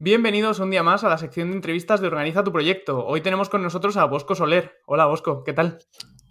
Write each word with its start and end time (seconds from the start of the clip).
Bienvenidos 0.00 0.58
un 0.58 0.70
día 0.70 0.82
más 0.82 1.04
a 1.04 1.08
la 1.08 1.18
sección 1.18 1.50
de 1.50 1.54
entrevistas 1.54 2.00
de 2.00 2.08
Organiza 2.08 2.42
tu 2.42 2.50
Proyecto. 2.50 3.06
Hoy 3.06 3.20
tenemos 3.20 3.48
con 3.48 3.62
nosotros 3.62 3.96
a 3.96 4.04
Bosco 4.06 4.34
Soler. 4.34 4.72
Hola 4.86 5.06
Bosco, 5.06 5.44
¿qué 5.44 5.52
tal? 5.52 5.78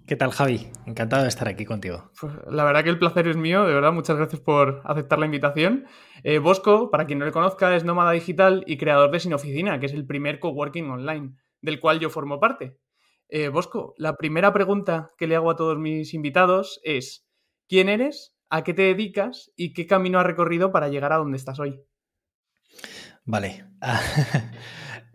¿Qué 0.05 0.17
tal 0.17 0.31
Javi? 0.31 0.67
Encantado 0.85 1.21
de 1.23 1.29
estar 1.29 1.47
aquí 1.47 1.63
contigo. 1.63 2.11
Pues, 2.19 2.33
la 2.49 2.65
verdad 2.65 2.83
que 2.83 2.89
el 2.89 2.99
placer 2.99 3.25
es 3.29 3.37
mío, 3.37 3.65
de 3.65 3.73
verdad, 3.73 3.93
muchas 3.93 4.17
gracias 4.17 4.41
por 4.41 4.81
aceptar 4.83 5.17
la 5.17 5.27
invitación. 5.27 5.85
Eh, 6.25 6.39
Bosco, 6.39 6.91
para 6.91 7.05
quien 7.05 7.19
no 7.19 7.25
le 7.25 7.31
conozca, 7.31 7.73
es 7.73 7.85
nómada 7.85 8.11
digital 8.11 8.65
y 8.67 8.75
creador 8.75 9.11
de 9.11 9.21
Sin 9.21 9.33
Oficina, 9.33 9.79
que 9.79 9.85
es 9.85 9.93
el 9.93 10.05
primer 10.05 10.39
coworking 10.39 10.89
online, 10.89 11.37
del 11.61 11.79
cual 11.79 12.01
yo 12.01 12.09
formo 12.09 12.41
parte. 12.41 12.77
Eh, 13.29 13.47
Bosco, 13.47 13.93
la 13.97 14.17
primera 14.17 14.51
pregunta 14.51 15.11
que 15.17 15.25
le 15.25 15.37
hago 15.37 15.49
a 15.49 15.55
todos 15.55 15.77
mis 15.79 16.13
invitados 16.13 16.81
es, 16.83 17.25
¿quién 17.69 17.87
eres? 17.87 18.35
¿A 18.49 18.65
qué 18.65 18.73
te 18.73 18.81
dedicas? 18.81 19.53
¿Y 19.55 19.71
qué 19.71 19.87
camino 19.87 20.19
has 20.19 20.25
recorrido 20.25 20.73
para 20.73 20.89
llegar 20.89 21.13
a 21.13 21.17
donde 21.17 21.37
estás 21.37 21.61
hoy? 21.61 21.79
Vale. 23.25 23.65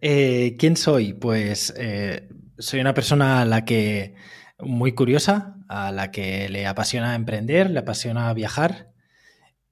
Eh, 0.01 0.55
¿Quién 0.61 0.77
soy? 0.77 1.12
Pues 1.12 1.75
eh, 1.77 2.29
soy 2.57 2.79
una 2.79 2.95
persona 2.95 3.41
a 3.41 3.45
la 3.45 3.65
que 3.65 4.15
muy 4.61 4.93
curiosa, 4.93 5.57
a 5.69 5.91
la 5.91 6.13
que 6.13 6.49
le 6.49 6.69
apasiona 6.69 7.16
emprender, 7.16 7.69
le 7.71 7.80
apasiona 7.80 8.33
viajar. 8.33 8.93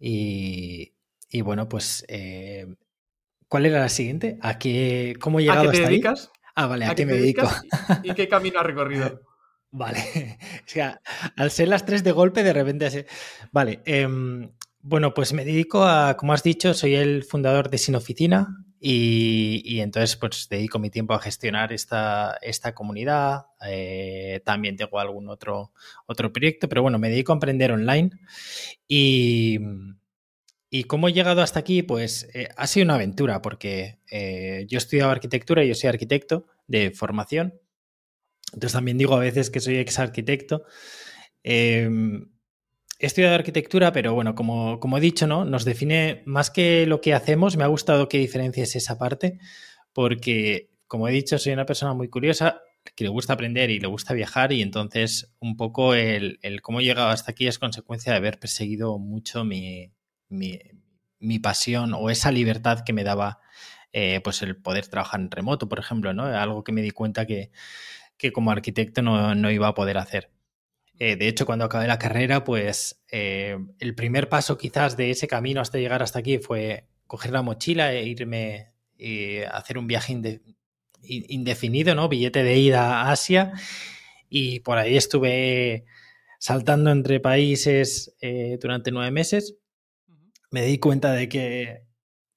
Y, 0.00 0.92
bueno, 1.42 1.68
pues, 1.68 2.04
eh, 2.08 2.66
¿cuál 3.46 3.66
era 3.66 3.78
la 3.78 3.88
siguiente? 3.88 4.36
¿A 4.42 4.58
qué, 4.58 5.14
¿Cómo 5.20 5.38
he 5.38 5.44
llegado 5.44 5.68
¿A 5.68 5.72
qué 5.72 5.78
te 5.78 5.86
dedicas? 5.86 6.32
Ah, 6.56 6.66
vale, 6.66 6.86
¿a, 6.86 6.94
qué, 6.96 7.06
me 7.06 7.12
dedico? 7.12 7.48
¿Y 8.02 8.12
qué 8.14 8.28
camino 8.28 8.58
has 8.58 8.66
recorrido? 8.66 9.20
Vale. 9.70 10.38
O 10.66 10.68
sea, 10.68 11.00
al 11.36 11.50
ser 11.50 11.68
las 11.68 11.84
tres 11.84 12.02
de 12.02 12.12
golpe, 12.12 12.42
de 12.42 12.52
repente. 12.52 13.06
Vale. 13.52 13.82
Em, 13.84 14.50
bueno, 14.88 15.14
pues 15.14 15.32
me 15.32 15.44
dedico 15.44 15.84
a, 15.84 16.16
como 16.16 16.32
has 16.32 16.44
dicho, 16.44 16.72
soy 16.72 16.94
el 16.94 17.24
fundador 17.24 17.70
de 17.70 17.78
Sin 17.78 17.96
Oficina 17.96 18.64
y, 18.78 19.80
entonces 19.80 20.14
pues 20.16 20.48
dedico 20.48 20.78
mi 20.78 20.90
tiempo 20.90 21.12
a 21.12 21.18
gestionar 21.18 21.72
esta, 21.72 22.38
esta 22.40 22.72
comunidad. 22.72 23.46
Eh, 23.66 24.42
también 24.44 24.76
tengo 24.76 25.00
algún 25.00 25.28
otro, 25.28 25.72
otro 26.06 26.32
proyecto, 26.32 26.68
pero 26.68 26.82
bueno, 26.82 27.00
me 27.00 27.08
dedico 27.08 27.32
a 27.32 27.34
emprender 27.34 27.72
online. 27.72 28.10
Y, 28.86 29.58
y 30.70 30.84
cómo 30.84 31.08
he 31.08 31.12
llegado 31.12 31.42
hasta 31.42 31.58
aquí, 31.58 31.82
pues 31.82 32.28
eh, 32.32 32.48
ha 32.56 32.68
sido 32.68 32.84
una 32.84 32.94
aventura 32.94 33.42
porque 33.42 33.98
eh, 34.08 34.66
yo 34.68 34.76
he 34.76 34.78
estudiado 34.78 35.10
arquitectura 35.10 35.64
y 35.64 35.68
yo 35.68 35.74
soy 35.74 35.88
arquitecto 35.88 36.46
de 36.68 36.92
formación. 36.92 37.60
Entonces 38.52 38.74
también 38.74 38.98
digo 38.98 39.16
a 39.16 39.20
veces 39.20 39.50
que 39.50 39.58
soy 39.58 39.78
ex 39.78 39.98
arquitecto. 39.98 40.62
Em, 41.42 42.28
He 42.98 43.06
estudiado 43.06 43.34
arquitectura, 43.34 43.92
pero 43.92 44.14
bueno, 44.14 44.34
como, 44.34 44.80
como, 44.80 44.96
he 44.96 45.00
dicho, 45.00 45.26
¿no? 45.26 45.44
Nos 45.44 45.64
define 45.64 46.22
más 46.24 46.50
que 46.50 46.86
lo 46.86 47.00
que 47.00 47.12
hacemos. 47.12 47.56
Me 47.56 47.64
ha 47.64 47.66
gustado 47.66 48.08
que 48.08 48.18
diferencies 48.18 48.74
esa 48.74 48.98
parte, 48.98 49.38
porque, 49.92 50.70
como 50.86 51.06
he 51.08 51.12
dicho, 51.12 51.38
soy 51.38 51.52
una 51.52 51.66
persona 51.66 51.92
muy 51.92 52.08
curiosa, 52.08 52.62
que 52.94 53.04
le 53.04 53.10
gusta 53.10 53.34
aprender 53.34 53.70
y 53.70 53.80
le 53.80 53.88
gusta 53.88 54.14
viajar, 54.14 54.52
y 54.52 54.62
entonces 54.62 55.34
un 55.40 55.56
poco 55.56 55.94
el, 55.94 56.38
cómo 56.62 56.80
he 56.80 56.84
llegado 56.84 57.08
hasta 57.10 57.32
aquí 57.32 57.46
es 57.46 57.58
consecuencia 57.58 58.12
de 58.12 58.18
haber 58.18 58.38
perseguido 58.38 58.98
mucho 58.98 59.44
mi, 59.44 59.92
mi, 60.28 61.38
pasión 61.40 61.92
o 61.94 62.10
esa 62.10 62.30
libertad 62.32 62.84
que 62.84 62.92
me 62.92 63.04
daba 63.04 63.40
eh, 63.92 64.20
pues 64.22 64.42
el 64.42 64.56
poder 64.56 64.86
trabajar 64.88 65.20
en 65.20 65.30
remoto, 65.30 65.68
por 65.68 65.78
ejemplo, 65.78 66.12
¿no? 66.14 66.24
Algo 66.24 66.64
que 66.64 66.72
me 66.72 66.82
di 66.82 66.90
cuenta 66.90 67.26
que, 67.26 67.50
que 68.16 68.32
como 68.32 68.50
arquitecto 68.50 69.02
no, 69.02 69.34
no 69.34 69.50
iba 69.50 69.68
a 69.68 69.74
poder 69.74 69.98
hacer. 69.98 70.30
Eh, 70.98 71.16
de 71.16 71.28
hecho, 71.28 71.44
cuando 71.44 71.66
acabé 71.66 71.86
la 71.86 71.98
carrera, 71.98 72.44
pues 72.44 73.02
eh, 73.10 73.58
el 73.78 73.94
primer 73.94 74.28
paso 74.28 74.56
quizás 74.56 74.96
de 74.96 75.10
ese 75.10 75.28
camino 75.28 75.60
hasta 75.60 75.78
llegar 75.78 76.02
hasta 76.02 76.20
aquí 76.20 76.38
fue 76.38 76.86
coger 77.06 77.32
la 77.32 77.42
mochila 77.42 77.92
e 77.92 78.06
irme 78.06 78.72
y 78.98 79.38
hacer 79.40 79.78
un 79.78 79.86
viaje 79.86 80.42
indefinido, 81.02 81.94
¿no? 81.94 82.08
Billete 82.08 82.42
de 82.42 82.58
ida 82.58 83.02
a 83.02 83.12
Asia 83.12 83.52
y 84.30 84.60
por 84.60 84.78
ahí 84.78 84.96
estuve 84.96 85.84
saltando 86.38 86.90
entre 86.90 87.20
países 87.20 88.16
eh, 88.20 88.58
durante 88.60 88.90
nueve 88.90 89.10
meses. 89.10 89.56
Me 90.50 90.62
di 90.62 90.78
cuenta 90.78 91.12
de 91.12 91.28
que 91.28 91.86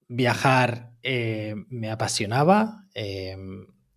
viajar 0.08 0.92
me 1.02 1.90
apasionaba 1.90 2.86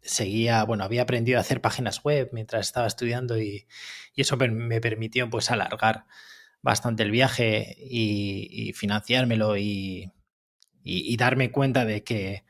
seguía, 0.03 0.65
bueno, 0.65 0.85
había 0.85 1.03
aprendido 1.03 1.39
a 1.39 1.43
hacer 1.43 1.61
páginas 1.61 2.03
web 2.03 2.31
mientras 2.33 2.67
estaba 2.67 2.87
estudiando 2.87 3.41
y, 3.41 3.67
eso 4.15 4.37
me 4.37 4.81
permitió 4.81 5.31
pues 5.31 5.51
alargar 5.51 6.05
bastante 6.63 7.03
el 7.03 7.11
viaje 7.11 7.77
y, 7.79 8.73
financiármelo 8.75 9.57
y, 9.59 10.13
darme 11.19 11.51
cuenta 11.51 11.85
de 11.85 12.03
que, 12.05 12.45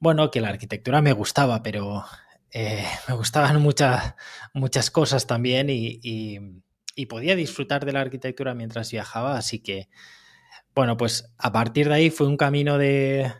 bueno, 0.00 0.30
que 0.30 0.40
la 0.40 0.48
arquitectura 0.48 1.02
me 1.02 1.12
gustaba, 1.12 1.62
pero 1.62 2.04
eh, 2.50 2.84
me 3.08 3.14
gustaban 3.14 3.60
muchas, 3.62 4.14
muchas 4.54 4.90
cosas 4.90 5.26
también 5.26 5.68
y, 5.70 6.62
podía 7.08 7.34
disfrutar 7.34 7.86
de 7.86 7.92
la 7.92 8.02
arquitectura 8.02 8.52
mientras 8.52 8.90
viajaba, 8.92 9.38
así 9.38 9.60
que, 9.60 9.88
bueno, 10.74 10.98
pues 10.98 11.32
a 11.38 11.50
partir 11.50 11.88
de 11.88 11.94
ahí 11.94 12.10
fue 12.10 12.26
un 12.26 12.36
camino 12.36 12.76
de, 12.76 13.32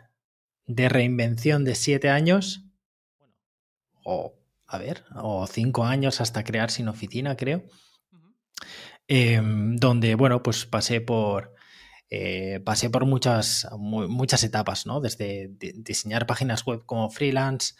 de 0.65 0.89
reinvención 0.89 1.63
de 1.63 1.75
siete 1.75 2.09
años 2.09 2.70
o, 4.03 4.35
a 4.67 4.77
ver, 4.77 5.03
o 5.15 5.47
cinco 5.47 5.83
años 5.85 6.21
hasta 6.21 6.43
crear 6.43 6.71
Sin 6.71 6.87
Oficina, 6.87 7.35
creo. 7.35 7.63
Em, 9.07 9.75
donde, 9.75 10.15
bueno, 10.15 10.41
pues 10.41 10.65
pasé 10.65 11.01
por, 11.01 11.53
eh, 12.09 12.61
pasé 12.63 12.89
por 12.89 13.05
muchas, 13.05 13.67
muchas 13.77 14.43
etapas, 14.43 14.85
¿no? 14.85 15.01
Desde 15.01 15.49
diseñar 15.75 16.25
páginas 16.25 16.65
web 16.65 16.85
como 16.85 17.09
freelance, 17.09 17.73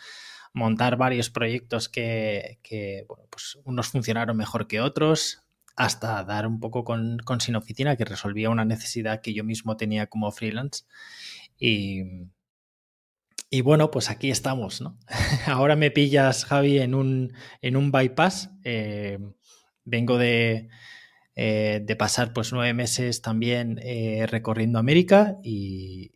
montar 0.54 0.98
varios 0.98 1.30
proyectos 1.30 1.90
que, 1.90 3.06
bueno, 3.08 3.26
pues 3.30 3.58
unos 3.64 3.88
funcionaron 3.90 4.36
mejor 4.36 4.68
que 4.68 4.82
otros, 4.82 5.44
hasta 5.76 6.24
dar 6.24 6.48
un 6.48 6.60
poco 6.60 6.84
con, 6.84 7.20
con 7.20 7.40
Sin 7.42 7.56
Oficina, 7.56 7.96
que 7.96 8.06
resolvía 8.06 8.50
una 8.50 8.66
necesidad 8.66 9.22
que 9.22 9.34
yo 9.34 9.44
mismo 9.44 9.78
tenía 9.78 10.08
como 10.08 10.32
freelance. 10.32 10.84
Y, 11.58 12.04
y 13.54 13.60
bueno, 13.60 13.92
pues 13.92 14.10
aquí 14.10 14.32
estamos, 14.32 14.80
¿no? 14.80 14.98
Ahora 15.46 15.76
me 15.76 15.92
pillas, 15.92 16.46
Javi, 16.46 16.80
en 16.80 16.96
un, 16.96 17.34
en 17.62 17.76
un 17.76 17.92
bypass. 17.92 18.50
Eh, 18.64 19.20
vengo 19.84 20.18
de, 20.18 20.70
eh, 21.36 21.82
de, 21.84 21.96
pasar 21.98 22.32
pues 22.32 22.54
nueve 22.54 22.74
meses 22.74 23.22
también 23.22 23.78
eh, 23.84 24.26
recorriendo 24.26 24.80
América 24.80 25.36
y, 25.44 26.14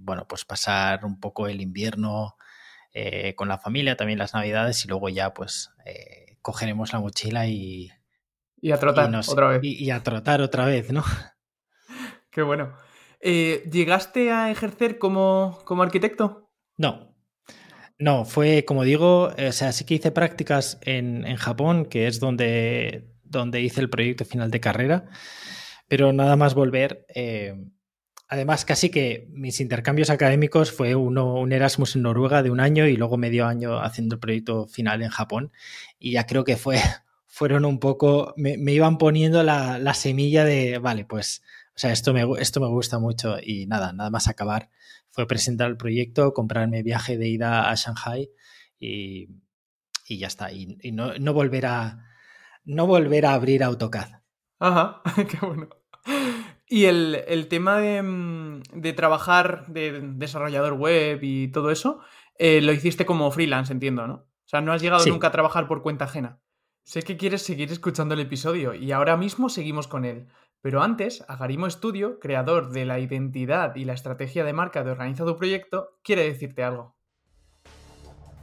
bueno, 0.00 0.26
pues 0.26 0.44
pasar 0.44 1.04
un 1.04 1.20
poco 1.20 1.46
el 1.46 1.60
invierno 1.60 2.36
con 3.36 3.48
la 3.48 3.58
familia, 3.58 3.96
también 3.96 4.18
las 4.18 4.34
navidades 4.34 4.84
y 4.84 4.88
luego 4.88 5.08
ya 5.08 5.32
pues 5.32 5.70
cogeremos 6.42 6.92
la 6.92 7.00
mochila 7.00 7.46
y... 7.46 7.90
Y 8.60 8.72
a 8.72 8.78
trotar 8.78 9.14
otra 9.14 9.48
vez. 9.48 9.60
y 9.62 9.90
a 9.90 10.02
trotar 10.02 10.42
otra 10.42 10.66
vez, 10.66 10.92
¿no? 10.92 11.02
Qué 12.30 12.42
bueno. 12.42 12.74
Eh, 13.24 13.62
¿Llegaste 13.70 14.32
a 14.32 14.50
ejercer 14.50 14.98
como, 14.98 15.60
arquitecto? 15.80 16.50
No. 16.76 17.14
No, 17.96 18.24
fue, 18.24 18.64
como 18.64 18.82
digo, 18.82 19.26
o 19.28 19.52
sea, 19.52 19.70
sí 19.70 19.84
que 19.84 19.94
hice 19.94 20.10
prácticas 20.10 20.78
en, 20.82 21.36
Japón, 21.36 21.86
que 21.86 22.08
es 22.08 22.18
donde, 22.18 23.14
donde 23.22 23.60
hice 23.60 23.80
el 23.80 23.88
proyecto 23.88 24.24
final 24.24 24.50
de 24.50 24.58
carrera, 24.58 25.04
pero 25.86 26.12
nada 26.12 26.34
más 26.34 26.54
volver. 26.54 27.06
Eh, 27.14 27.54
además, 28.26 28.64
casi 28.64 28.90
que 28.90 29.28
mis 29.30 29.60
intercambios 29.60 30.10
académicos 30.10 30.72
fue 30.72 30.96
uno, 30.96 31.36
un 31.36 31.52
Erasmus 31.52 31.94
en 31.94 32.02
Noruega 32.02 32.42
de 32.42 32.50
un 32.50 32.58
año 32.58 32.88
y 32.88 32.96
luego 32.96 33.18
medio 33.18 33.46
año 33.46 33.78
haciendo 33.78 34.16
el 34.16 34.20
proyecto 34.20 34.66
final 34.66 35.00
en 35.00 35.10
Japón. 35.10 35.52
Y 36.00 36.12
ya 36.12 36.26
creo 36.26 36.42
que 36.42 36.56
fue, 36.56 36.78
fueron 37.26 37.64
un 37.64 37.78
poco, 37.78 38.34
me, 38.36 38.56
iban 38.72 38.98
poniendo 38.98 39.44
la, 39.44 39.78
la 39.78 39.94
semilla 39.94 40.44
de, 40.44 40.78
vale, 40.78 41.04
pues 41.04 41.42
o 41.74 41.78
sea, 41.78 41.92
esto 41.92 42.12
me, 42.12 42.26
esto 42.38 42.60
me 42.60 42.66
gusta 42.68 42.98
mucho 42.98 43.36
y 43.42 43.66
nada, 43.66 43.92
nada 43.92 44.10
más 44.10 44.28
acabar 44.28 44.68
fue 45.10 45.26
presentar 45.26 45.70
el 45.70 45.76
proyecto, 45.76 46.32
comprarme 46.32 46.82
viaje 46.82 47.16
de 47.16 47.28
ida 47.28 47.70
a 47.70 47.74
Shanghai 47.74 48.30
y, 48.78 49.28
ya 50.08 50.26
está. 50.26 50.52
Y, 50.52 50.78
no, 50.92 51.14
no, 51.18 51.32
volver 51.32 51.66
a, 51.66 52.04
no 52.64 52.86
volver 52.86 53.26
a 53.26 53.34
abrir 53.34 53.62
AutoCAD. 53.62 54.20
Ajá, 54.58 55.02
qué 55.28 55.46
bueno. 55.46 55.68
Y 56.66 56.86
el, 56.86 57.46
tema 57.48 57.78
de, 57.78 58.62
de, 58.72 58.92
trabajar 58.92 59.66
de 59.68 60.00
desarrollador 60.00 60.74
web 60.74 61.20
y 61.22 61.48
todo 61.48 61.70
eso, 61.70 62.00
eh, 62.38 62.60
lo 62.60 62.72
hiciste 62.72 63.06
como 63.06 63.30
freelance, 63.30 63.72
entiendo, 63.72 64.06
¿no? 64.06 64.14
O 64.14 64.48
sea, 64.52 64.60
no 64.60 64.72
has 64.72 64.82
llegado 64.82 65.04
nunca 65.06 65.28
a 65.28 65.32
trabajar 65.32 65.68
por 65.68 65.82
cuenta 65.82 66.06
ajena. 66.06 66.40
Sé 66.84 67.02
que 67.02 67.16
quieres 67.16 67.42
seguir 67.42 67.70
escuchando 67.70 68.14
el 68.14 68.20
episodio 68.20 68.74
y 68.74 68.90
ahora 68.92 69.16
mismo 69.16 69.48
seguimos 69.48 69.86
con 69.86 70.04
él. 70.04 70.26
Pero 70.62 70.80
antes, 70.80 71.24
Agarimo 71.28 71.68
Studio, 71.68 72.20
creador 72.20 72.70
de 72.70 72.86
la 72.86 73.00
identidad 73.00 73.74
y 73.74 73.84
la 73.84 73.94
estrategia 73.94 74.44
de 74.44 74.52
marca 74.52 74.84
de 74.84 74.92
Organiza 74.92 75.24
tu 75.24 75.36
Proyecto, 75.36 75.98
quiere 76.04 76.22
decirte 76.22 76.62
algo. 76.62 76.96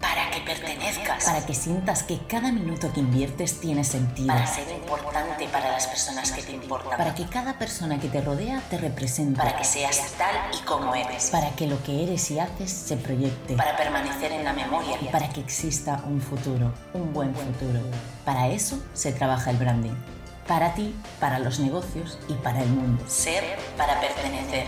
Para 0.01 0.30
que 0.30 0.39
que 0.39 0.45
pertenezcas. 0.45 1.25
Para 1.25 1.45
que 1.45 1.54
sientas 1.54 2.04
que 2.04 2.19
cada 2.27 2.51
minuto 2.51 2.92
que 2.94 3.00
inviertes 3.00 3.60
tiene 3.60 3.83
sentido. 3.83 4.27
Para 4.27 4.48
ser 4.48 4.69
importante 4.69 5.48
para 5.51 5.71
las 5.71 5.88
personas 5.88 6.31
que 6.31 6.42
te 6.42 6.51
importan. 6.54 6.98
Para 6.98 7.16
que 7.16 7.25
cada 7.25 7.57
persona 7.57 8.00
que 8.00 8.07
te 8.07 8.21
rodea 8.21 8.62
te 8.69 8.77
represente. 8.77 9.38
Para 9.38 9.57
que 9.57 9.63
seas 9.63 10.16
tal 10.18 10.36
y 10.54 10.66
como 10.66 10.95
eres. 10.95 11.30
Para 11.30 11.51
que 11.51 11.68
lo 11.68 11.81
que 11.83 12.04
eres 12.04 12.30
y 12.31 12.39
haces 12.39 12.71
se 12.71 12.98
proyecte. 12.98 13.56
Para 13.56 13.75
permanecer 13.75 14.31
en 14.31 14.44
la 14.44 14.54
memoria. 14.54 14.98
Y 15.01 15.06
para 15.07 15.30
que 15.30 15.42
exista 15.42 16.04
un 16.06 16.21
futuro, 16.21 16.74
un 16.94 17.13
buen 17.13 17.33
futuro. 17.33 17.81
Para 18.25 18.48
eso 18.48 18.81
se 18.94 19.12
trabaja 19.12 19.51
el 19.51 19.57
branding. 19.57 20.19
Para 20.50 20.74
ti, 20.74 20.96
para 21.19 21.38
los 21.38 21.60
negocios 21.60 22.18
y 22.28 22.34
para 22.34 22.63
el 22.63 22.69
mundo. 22.69 23.04
Ser 23.06 23.44
para 23.78 24.01
pertenecer. 24.01 24.66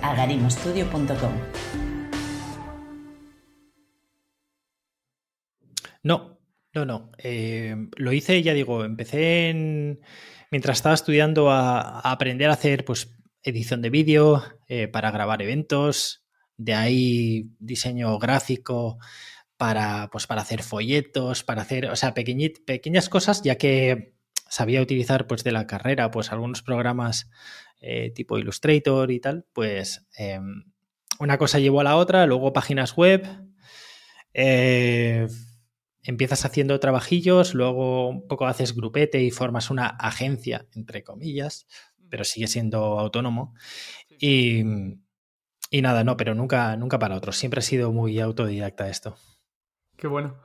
agarimostudio.com 0.00 1.32
No, 6.04 6.38
no, 6.72 6.84
no. 6.86 7.10
Eh, 7.18 7.74
lo 7.96 8.12
hice, 8.12 8.44
ya 8.44 8.54
digo, 8.54 8.84
empecé 8.84 9.50
en, 9.50 10.00
mientras 10.52 10.78
estaba 10.78 10.94
estudiando 10.94 11.50
a, 11.50 11.98
aprender 11.98 12.48
a 12.48 12.52
hacer 12.52 12.84
pues, 12.84 13.12
edición 13.42 13.82
de 13.82 13.90
vídeo 13.90 14.40
eh, 14.68 14.86
para 14.86 15.10
grabar 15.10 15.42
eventos, 15.42 16.24
de 16.56 16.74
ahí 16.74 17.50
diseño 17.58 18.16
gráfico 18.20 18.98
para, 19.56 20.10
pues, 20.12 20.28
para 20.28 20.42
hacer 20.42 20.62
folletos, 20.62 21.42
para 21.42 21.62
hacer, 21.62 21.86
o 21.86 21.96
sea, 21.96 22.14
pequeñas 22.14 23.08
cosas, 23.08 23.42
ya 23.42 23.56
que 23.56 24.14
sabía 24.48 24.82
utilizar 24.82 25.26
pues 25.26 25.44
de 25.44 25.52
la 25.52 25.66
carrera 25.66 26.10
pues 26.10 26.32
algunos 26.32 26.62
programas 26.62 27.30
eh, 27.80 28.10
tipo 28.10 28.38
Illustrator 28.38 29.10
y 29.10 29.20
tal, 29.20 29.46
pues 29.52 30.06
em, 30.16 30.64
una 31.18 31.38
cosa 31.38 31.58
llevó 31.58 31.80
a 31.80 31.84
la 31.84 31.96
otra, 31.96 32.26
luego 32.26 32.52
páginas 32.52 32.96
web, 32.96 33.26
empiezas 36.04 36.44
haciendo 36.44 36.78
trabajillos, 36.80 37.54
luego 37.54 38.08
un 38.08 38.26
poco 38.26 38.46
haces 38.46 38.74
grupete 38.74 39.22
y 39.22 39.30
formas 39.30 39.70
una 39.70 39.86
agencia, 39.86 40.66
entre 40.74 41.02
comillas, 41.02 41.66
pero 42.08 42.24
sigue 42.24 42.46
siendo 42.46 42.98
autónomo. 42.98 43.54
Y, 44.08 44.62
y 45.70 45.82
nada, 45.82 46.04
no, 46.04 46.16
pero 46.16 46.34
nunca, 46.34 46.76
nunca 46.76 46.98
para 46.98 47.16
otros. 47.16 47.36
Siempre 47.36 47.60
he 47.60 47.62
sido 47.62 47.90
muy 47.90 48.20
autodidacta 48.20 48.88
esto. 48.88 49.16
Qué 49.96 50.06
bueno. 50.06 50.38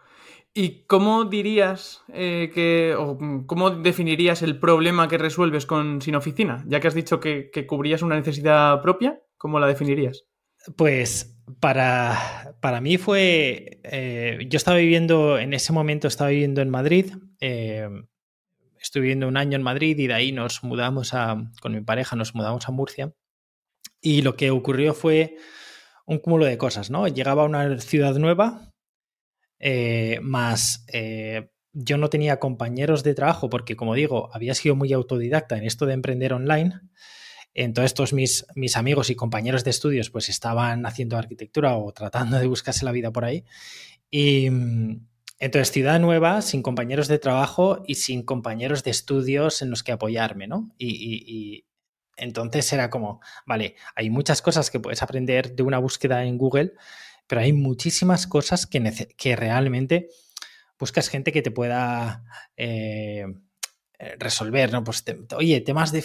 ¿Y 0.54 0.86
cómo 0.86 1.26
dirías 1.26 2.02
eh, 2.12 2.52
que, 2.54 2.96
o 2.98 3.18
cómo 3.46 3.70
definirías 3.70 4.42
el 4.42 4.60
problema 4.60 5.08
que 5.08 5.18
resuelves 5.18 5.66
con 5.66 6.02
Sin 6.02 6.16
Oficina? 6.16 6.64
Ya 6.68 6.80
que 6.80 6.88
has 6.88 6.96
dicho 6.96 7.20
que, 7.20 7.52
que 7.52 7.68
cubrías 7.68 8.02
una 8.02 8.16
necesidad 8.16 8.82
propia, 8.82 9.22
¿cómo 9.38 9.60
la 9.60 9.68
definirías? 9.68 10.26
Pues 10.76 11.40
para, 11.60 12.56
para 12.62 12.82
mí 12.82 12.98
fue, 12.98 13.80
eh, 13.84 14.40
yo 14.50 14.58
estaba 14.58 14.78
viviendo, 14.78 15.38
en 15.40 15.54
ese 15.54 15.72
momento 15.72 16.08
estaba 16.08 16.32
viviendo 16.32 16.62
en 16.62 16.70
Madrid, 16.70 17.14
eh, 17.40 17.88
estuve 18.80 19.04
viviendo 19.04 19.28
un 19.28 19.38
año 19.38 19.56
en 19.56 19.64
Madrid 19.64 19.98
y 19.98 20.08
de 20.08 20.14
ahí 20.14 20.32
nos 20.32 20.64
mudamos 20.64 21.14
a, 21.14 21.38
con 21.62 21.74
mi 21.74 21.82
pareja 21.82 22.16
nos 22.16 22.36
mudamos 22.36 22.68
a 22.68 22.72
Murcia 22.72 23.14
y 24.02 24.22
lo 24.22 24.36
que 24.36 24.52
ocurrió 24.52 24.94
fue 24.94 25.38
un 26.06 26.20
cúmulo 26.20 26.46
de 26.46 26.58
cosas, 26.58 26.90
¿no? 26.90 27.08
Llegaba 27.08 27.44
a 27.44 27.46
una 27.46 27.80
ciudad 27.80 28.16
nueva, 28.16 28.69
eh, 29.60 30.20
más 30.22 30.86
yo 31.74 31.98
no 31.98 32.10
tenía 32.10 32.40
compañeros 32.40 33.04
de 33.04 33.14
trabajo 33.14 33.50
porque, 33.50 33.76
como 33.76 33.94
digo, 33.94 34.30
había 34.34 34.56
sido 34.56 34.76
muy 34.76 34.92
autodidacta 34.94 35.58
en 35.58 35.66
esto 35.66 35.86
de 35.86 35.94
emprender 35.94 36.34
online. 36.34 36.80
Entonces, 37.54 37.94
todos 37.94 38.14
mis, 38.14 38.46
mis 38.56 38.76
amigos 38.76 39.10
y 39.10 39.16
compañeros 39.16 39.64
de 39.64 39.72
estudios 39.72 40.10
pues 40.10 40.30
estaban 40.30 40.86
haciendo 40.86 41.18
arquitectura 41.18 41.78
o 41.78 41.92
tratando 41.92 42.40
de 42.40 42.48
buscarse 42.48 42.86
la 42.86 42.92
vida 42.92 43.12
por 43.12 43.26
ahí. 43.26 43.46
Y 44.12 44.48
entonces, 45.40 45.72
ciudad 45.72 46.00
nueva, 46.00 46.42
sin 46.42 46.62
compañeros 46.62 47.08
de 47.08 47.20
trabajo 47.20 47.84
y 47.88 47.96
sin 47.96 48.24
compañeros 48.24 48.84
de 48.84 48.92
estudios 48.92 49.62
en 49.62 49.70
los 49.70 49.84
que 49.84 49.92
apoyarme, 49.92 50.48
¿no? 50.48 50.72
Y, 50.78 51.66
entonces 52.18 52.74
era 52.74 52.90
como, 52.90 53.22
vale, 53.46 53.76
hay 53.96 54.10
muchas 54.10 54.42
cosas 54.42 54.70
que 54.70 54.82
puedes 54.82 55.02
aprender 55.02 55.56
de 55.56 55.64
una 55.64 55.78
búsqueda 55.78 56.26
en 56.26 56.38
Google, 56.38 56.74
pero 57.30 57.42
hay 57.42 57.54
muchísimas 57.54 58.28
cosas 58.28 58.68
que, 58.68 59.08
que 59.16 59.36
realmente 59.38 60.10
buscas 60.78 61.08
gente 61.08 61.32
que 61.32 61.42
te 61.42 61.52
pueda... 61.52 62.26
Eh, 62.58 63.24
eh, 64.02 64.16
resolver, 64.18 64.72
¿no? 64.72 64.82
Pues, 64.82 65.04
oye, 65.36 65.60
temas 65.60 65.92
de, 65.92 66.02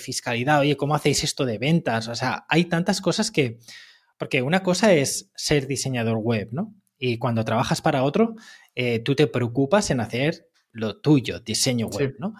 fiscalidad, 0.00 0.58
oye, 0.58 0.76
¿cómo 0.76 0.96
hacéis 0.96 1.22
esto 1.22 1.44
de 1.44 1.58
ventas? 1.58 2.08
O 2.08 2.14
sea, 2.16 2.44
hay 2.48 2.64
tantas 2.64 3.00
cosas 3.00 3.30
que, 3.30 3.60
porque 4.18 4.42
una 4.42 4.64
cosa 4.64 4.92
es 4.92 5.30
ser 5.36 5.68
diseñador 5.68 6.18
web, 6.18 6.48
¿no? 6.50 6.74
Y 6.98 7.18
cuando 7.18 7.44
trabajas 7.44 7.80
para 7.80 8.02
otro, 8.02 8.34
eh, 8.74 8.98
tú 8.98 9.14
te 9.14 9.28
preocupas 9.28 9.92
en 9.92 10.00
hacer 10.00 10.48
lo 10.72 11.00
tuyo, 11.00 11.38
diseño 11.38 11.86
web, 11.86 12.16
¿no? 12.18 12.34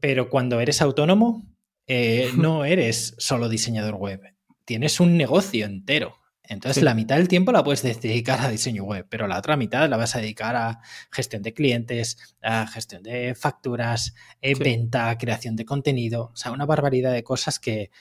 Pero 0.00 0.30
cuando 0.30 0.58
eres 0.58 0.80
autónomo, 0.80 1.46
eh, 1.86 2.30
no 2.38 2.64
eres 2.64 3.14
solo 3.18 3.50
diseñador 3.50 3.96
web, 3.96 4.22
tienes 4.64 5.00
un 5.00 5.18
negocio 5.18 5.66
entero. 5.66 6.16
Entonces, 6.50 6.82
la 6.82 6.94
mitad 6.94 7.16
del 7.16 7.28
tiempo 7.28 7.52
la 7.52 7.62
puedes 7.62 7.84
dedicar 7.84 8.40
a 8.40 8.48
diseño 8.48 8.82
web, 8.82 9.06
pero 9.08 9.28
la 9.28 9.38
otra 9.38 9.56
mitad 9.56 9.88
la 9.88 9.96
vas 9.96 10.16
a 10.16 10.18
dedicar 10.18 10.56
a 10.56 10.80
gestión 11.12 11.42
de 11.42 11.54
clientes, 11.54 12.36
a 12.42 12.66
gestión 12.66 13.04
de 13.04 13.36
facturas, 13.36 14.16
eh, 14.42 14.56
venta, 14.56 15.16
creación 15.16 15.54
de 15.54 15.64
contenido, 15.64 16.32
o 16.32 16.36
sea, 16.36 16.50
una 16.50 16.66
barbaridad 16.66 17.12
de 17.12 17.22
cosas 17.22 17.60
que, 17.60 17.92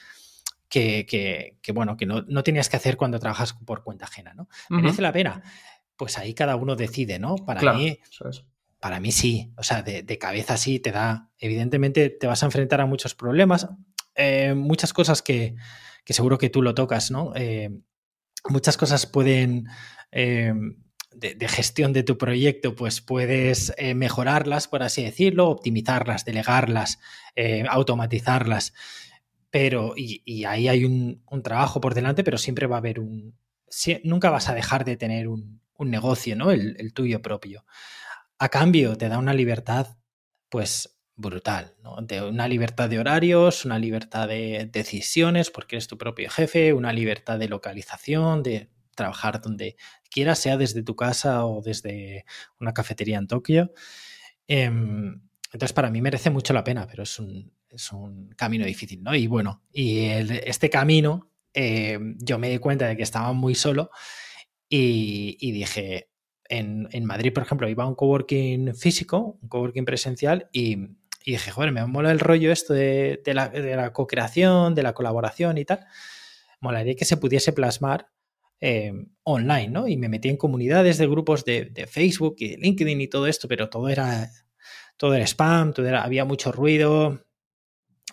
que, 0.67 1.57
bueno, 1.75 1.95
que 1.95 2.07
no, 2.07 2.23
no, 2.23 2.41
tenías 2.41 2.69
que 2.69 2.77
hacer 2.77 2.97
cuando 2.97 3.19
trabajas 3.19 3.53
por 3.53 3.83
cuenta 3.83 4.05
ajena, 4.05 4.33
¿no? 4.33 4.49
¿Merece 4.69 5.03
la 5.03 5.13
pena? 5.13 5.43
Pues 5.95 6.17
ahí 6.17 6.33
cada 6.33 6.55
uno 6.55 6.75
decide, 6.75 7.19
¿no? 7.19 7.35
Para 7.35 7.73
mí. 7.73 7.99
Para 8.79 8.99
mí 8.99 9.11
sí, 9.11 9.53
o 9.57 9.63
sea, 9.63 9.83
de, 9.83 10.17
cabeza 10.17 10.57
sí 10.57 10.79
te 10.79 10.91
da. 10.91 11.29
Evidentemente 11.37 12.09
te 12.09 12.25
vas 12.25 12.41
a 12.41 12.47
enfrentar 12.47 12.81
a 12.81 12.87
muchos 12.87 13.13
problemas, 13.13 13.67
eh, 14.15 14.55
muchas 14.55 14.91
cosas 14.91 15.21
que, 15.21 15.55
que, 16.03 16.13
seguro 16.13 16.39
que 16.39 16.49
tú 16.49 16.63
lo 16.63 16.73
tocas, 16.73 17.11
¿no? 17.11 17.33
Eh, 17.35 17.69
muchas 18.47 18.77
cosas 18.77 19.06
pueden... 19.06 19.68
Eh, 20.12 20.53
de, 21.19 21.47
gestión 21.47 21.94
de 21.94 22.03
tu 22.03 22.18
proyecto, 22.18 22.75
pues 22.75 23.01
puedes 23.01 23.74
eh, 23.77 23.94
mejorarlas, 23.94 24.68
por 24.68 24.83
así 24.83 25.03
decirlo, 25.03 25.50
optimizarlas, 25.50 26.25
delegarlas, 26.25 27.00
eh, 27.36 27.65
automatizarlas. 27.69 28.74
Pero, 29.50 29.94
y, 29.95 30.45
ahí 30.45 30.68
hay 30.68 30.86
un, 30.86 31.24
trabajo 31.44 31.81
por 31.81 31.94
delante, 31.94 32.24
pero 32.24 32.38
siempre 32.38 32.68
va 32.68 32.77
a 32.77 32.80
haber 32.80 33.00
un. 33.00 33.36
nunca 34.03 34.30
vas 34.30 34.50
a 34.50 34.53
dejar 34.53 34.85
de 34.85 34.97
tener 34.97 35.27
un, 35.27 35.62
negocio, 35.80 36.35
¿no? 36.35 36.51
El, 36.51 36.94
tuyo 36.94 37.21
propio. 37.21 37.65
A 38.38 38.50
cambio, 38.50 38.95
te 38.97 39.09
da 39.09 39.18
una 39.18 39.33
libertad, 39.33 39.97
pues, 40.50 40.98
brutal, 41.19 41.75
¿no? 41.83 41.98
De 42.01 42.21
una 42.21 42.48
libertad 42.48 42.89
de 42.89 42.98
horarios, 42.98 43.66
una 43.66 43.77
libertad 43.77 44.27
de 44.27 44.69
decisiones, 44.71 45.51
porque 45.51 45.75
eres 45.75 45.88
tu 45.88 45.98
propio 45.98 46.30
jefe, 46.30 46.74
una 46.74 46.94
libertad 46.94 47.38
de 47.38 47.50
localización, 47.50 48.42
de 48.42 48.69
trabajar 48.95 49.42
donde 49.42 49.75
quieras, 50.10 50.39
sea 50.39 50.57
desde 50.57 50.81
tu 50.81 50.95
casa 50.95 51.45
o 51.45 51.61
desde 51.61 52.26
una 52.59 52.73
cafetería 52.73 53.18
en 53.18 53.28
Tokio. 53.28 53.73
Em, 54.47 55.21
entonces, 55.52 55.73
para 55.73 55.92
mí 55.92 56.02
merece 56.02 56.30
mucho 56.30 56.54
la 56.54 56.64
pena, 56.64 56.88
pero 56.88 57.04
es 57.04 57.19
un, 57.19 57.52
es 57.69 57.92
un 57.92 58.30
camino 58.30 58.66
difícil, 58.66 59.04
¿no? 59.04 59.14
Y 59.14 59.28
bueno, 59.28 59.64
y 59.73 60.06
este 60.06 60.69
camino, 60.69 61.31
em, 61.54 62.18
yo 62.19 62.40
me 62.40 62.49
di 62.49 62.59
cuenta 62.59 62.88
de 62.88 62.95
que 62.95 63.04
estaba 63.04 63.33
muy 63.33 63.56
solo 63.56 63.92
y, 64.69 65.38
y 65.40 65.52
dije, 65.52 66.09
en, 66.45 66.88
en, 66.92 67.06
Madrid, 67.06 67.33
por 67.33 67.44
ejemplo, 67.44 67.69
iba 67.69 67.83
a 67.83 67.88
un 67.88 67.95
coworking 67.95 68.73
físico, 68.76 69.38
un 69.42 69.49
coworking 69.49 69.85
presencial, 69.85 70.49
y 70.52 70.78
y 71.23 71.31
dije, 71.31 71.52
joder, 71.52 71.71
me 71.71 71.85
mola 71.85 72.11
el 72.11 72.19
rollo 72.19 72.52
esto 72.52 72.73
de, 72.73 73.21
la, 73.26 73.49
de 73.49 73.76
la 73.76 73.92
co-creación, 73.92 74.76
de 74.76 74.83
la 74.83 74.94
colaboración 74.94 75.57
y 75.57 75.66
tal. 75.66 75.85
Molaría 76.61 76.95
que 76.95 77.06
se 77.06 77.18
pudiese 77.18 77.54
plasmar 77.54 78.09
eh, 78.61 78.94
online, 79.23 79.69
¿no? 79.69 79.88
Y 79.88 79.97
me 79.97 80.09
metí 80.09 80.30
en 80.30 80.38
comunidades 80.38 80.97
de 80.97 81.07
grupos 81.07 81.45
de, 81.45 81.88
Facebook 81.90 82.35
y 82.40 82.57
LinkedIn 82.57 82.99
y 83.02 83.07
todo 83.07 83.28
esto, 83.28 83.47
pero 83.47 83.69
todo 83.69 83.90
era, 83.90 84.30
todo 84.97 85.14
era 85.14 85.26
spam, 85.26 85.73
todo 85.73 85.88
era, 85.88 86.04
había 86.04 86.26
mucho 86.26 86.52
ruido. 86.52 87.26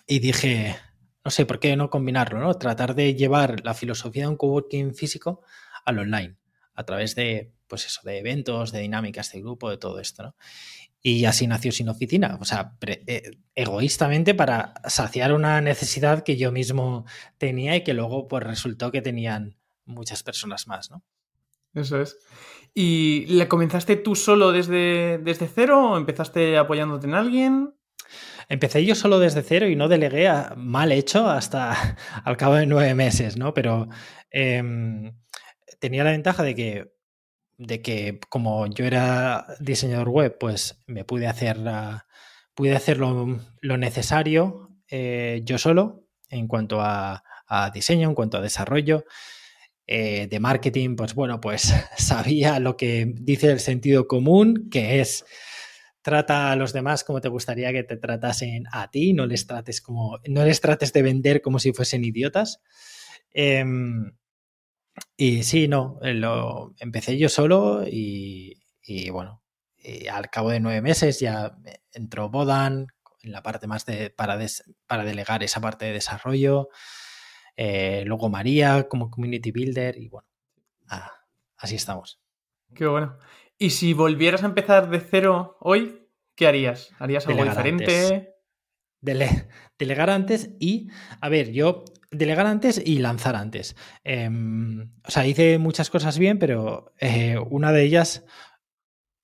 Y 0.05 0.19
dije, 0.19 0.75
no 1.25 1.31
sé, 1.31 1.45
¿por 1.45 1.59
qué 1.59 1.75
no 1.75 1.89
combinarlo, 1.89 2.39
¿no? 2.39 2.53
Tratar 2.53 2.95
de 2.95 3.15
llevar 3.15 3.65
la 3.65 3.73
filosofía 3.73 4.23
de 4.23 4.29
un 4.29 4.37
coworking 4.37 4.95
físico 4.95 5.41
al 5.83 5.99
online, 5.99 6.37
a 6.73 6.85
través 6.85 7.15
de, 7.15 7.53
pues 7.67 7.85
eso, 7.85 8.01
de 8.03 8.19
eventos, 8.19 8.71
de 8.71 8.79
dinámicas 8.79 9.31
de 9.33 9.41
grupo, 9.41 9.69
de 9.69 9.77
todo 9.77 9.99
esto, 9.99 10.23
¿no? 10.23 10.35
Y 11.09 11.23
así 11.23 11.47
nació 11.47 11.71
sin 11.71 11.87
oficina, 11.87 12.37
o 12.41 12.43
sea, 12.43 12.73
eh, 12.85 13.31
egoístamente 13.55 14.35
para 14.35 14.73
saciar 14.89 15.31
una 15.31 15.61
necesidad 15.61 16.21
que 16.21 16.35
yo 16.35 16.51
mismo 16.51 17.05
tenía 17.37 17.77
y 17.77 17.83
que 17.85 17.93
luego 17.93 18.27
pues 18.27 18.43
resultó 18.43 18.91
que 18.91 19.01
tenían 19.01 19.55
muchas 19.85 20.21
personas 20.21 20.67
más, 20.67 20.91
¿no? 20.91 21.05
Eso 21.73 22.01
es. 22.01 22.17
¿Y 22.73 23.25
le 23.27 23.47
comenzaste 23.47 23.95
tú 23.95 24.15
solo 24.15 24.51
desde, 24.51 25.17
desde 25.19 25.47
cero 25.47 25.91
o 25.91 25.97
empezaste 25.97 26.57
apoyándote 26.57 27.07
en 27.07 27.13
alguien? 27.13 27.73
Empecé 28.49 28.83
yo 28.83 28.93
solo 28.93 29.17
desde 29.17 29.43
cero 29.43 29.69
y 29.69 29.77
no 29.77 29.87
delegué 29.87 30.27
a, 30.27 30.55
mal 30.57 30.91
hecho 30.91 31.29
hasta 31.29 31.95
al 32.25 32.35
cabo 32.35 32.55
de 32.55 32.65
nueve 32.65 32.93
meses, 32.95 33.37
¿no? 33.37 33.53
Pero 33.53 33.87
em, 34.29 35.13
tenía 35.79 36.03
la 36.03 36.11
ventaja 36.11 36.43
de 36.43 36.53
que 36.53 36.96
de 37.57 37.81
que 37.81 38.19
como 38.29 38.67
yo 38.67 38.85
era 38.85 39.47
diseñador 39.59 40.09
web, 40.09 40.37
pues 40.39 40.83
me 40.87 41.03
pude 41.03 41.27
hacer, 41.27 41.57
pude 42.53 42.75
hacer 42.75 42.97
lo, 42.97 43.39
necesario 43.61 44.69
eh, 44.89 45.41
yo 45.43 45.57
solo 45.57 46.05
en 46.29 46.47
cuanto 46.47 46.81
a, 46.81 47.23
diseño, 47.73 48.09
en 48.09 48.15
cuanto 48.15 48.37
a 48.37 48.41
desarrollo. 48.41 49.05
Eh, 49.89 50.27
de 50.29 50.39
marketing, 50.41 50.97
pues 50.97 51.15
bueno, 51.15 51.39
pues 51.39 51.73
sabía 51.97 52.59
lo 52.59 52.75
que 52.75 53.05
dice 53.07 53.51
el 53.51 53.61
sentido 53.61 54.05
común, 54.05 54.67
que 54.69 54.99
es 54.99 55.23
trata 56.01 56.51
a 56.51 56.55
los 56.55 56.73
demás 56.73 57.03
como 57.03 57.21
te 57.21 57.29
gustaría 57.29 57.73
que 57.73 57.83
te 57.83 57.97
tratasen 57.97 58.65
a 58.71 58.89
ti, 58.91 59.13
no 59.13 59.25
les 59.25 59.47
trates 59.47 59.81
como, 59.81 60.19
no 60.27 60.45
les 60.45 60.59
trates 60.61 60.91
de 60.91 61.01
vender 61.01 61.41
como 61.41 61.59
si 61.59 61.71
fuesen 61.73 62.03
idiotas. 62.03 62.61
Em, 63.31 64.11
y 65.15 65.43
sí, 65.43 65.67
no, 65.67 65.99
eh, 66.01 66.13
lo 66.13 66.73
empecé 66.79 67.17
yo 67.17 67.29
solo 67.29 67.83
y, 67.85 68.59
bueno, 69.11 69.43
al 70.11 70.29
cabo 70.29 70.49
de 70.49 70.59
nueve 70.59 70.81
meses 70.81 71.19
ya 71.19 71.57
entró 71.91 72.29
Bodan 72.29 72.87
en 73.21 73.31
la 73.31 73.43
parte 73.43 73.67
más 73.67 73.85
de, 73.85 74.09
para, 74.09 74.39
para 74.87 75.03
delegar 75.03 75.43
esa 75.43 75.61
parte 75.61 75.85
de 75.85 75.93
desarrollo. 75.93 76.69
Eh, 77.55 78.03
luego 78.05 78.29
María 78.29 78.87
como 78.87 79.09
community 79.09 79.51
builder 79.51 79.97
y 79.97 80.09
bueno, 80.09 80.27
ah, 80.87 81.11
así 81.57 81.75
estamos. 81.75 82.19
Qué 82.73 82.85
bueno. 82.85 83.17
Y 83.57 83.71
si 83.71 83.93
volvieras 83.93 84.43
a 84.43 84.47
empezar 84.47 84.89
de 84.89 84.99
cero 84.99 85.57
hoy, 85.59 86.07
¿qué 86.35 86.47
harías? 86.47 86.91
¿Harías 86.99 87.27
algo 87.27 87.43
diferente? 87.43 88.33
delegar 88.99 90.09
antes 90.09 90.49
y, 90.59 90.89
a 91.21 91.29
ver, 91.29 91.51
yo 91.51 91.85
delegar 92.11 92.45
antes 92.45 92.81
y 92.83 92.99
lanzar 92.99 93.35
antes. 93.35 93.75
Em, 94.03 94.91
o 95.03 95.11
sea, 95.11 95.25
hice 95.25 95.57
muchas 95.57 95.89
cosas 95.89 96.17
bien, 96.17 96.39
pero 96.39 96.93
eh, 96.99 97.37
una 97.49 97.71
de 97.71 97.83
ellas 97.83 98.25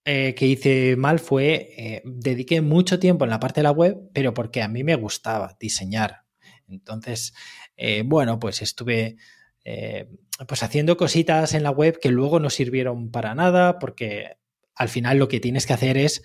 eh, 0.06 0.36
que 0.36 0.48
hice 0.48 0.96
mal 0.98 1.20
fue, 1.20 1.74
eh, 1.78 2.02
dediqué 2.06 2.62
mucho 2.62 3.00
tiempo 3.00 3.24
en 3.24 3.30
la 3.32 3.40
parte 3.40 3.62
de 3.62 3.64
la 3.64 3.72
web, 3.72 3.98
pero 4.14 4.34
porque 4.34 4.62
a 4.62 4.68
mí 4.68 4.84
me 4.84 4.96
gustaba 4.96 5.56
diseñar. 5.60 6.24
Entonces, 6.68 7.34
bueno, 8.06 8.40
pues 8.40 8.62
estuve 8.62 9.18
pues 10.48 10.64
haciendo 10.64 10.98
cositas 10.98 11.54
en 11.54 11.64
la 11.64 11.72
web 11.72 12.00
que 12.00 12.10
luego 12.10 12.40
no 12.40 12.50
sirvieron 12.50 13.12
para 13.12 13.36
nada, 13.36 13.80
porque 13.80 14.38
al 14.76 14.90
final 14.90 15.20
lo 15.20 15.28
que 15.28 15.40
tienes 15.40 15.68
que 15.68 15.74
hacer 15.74 15.98
es 15.98 16.24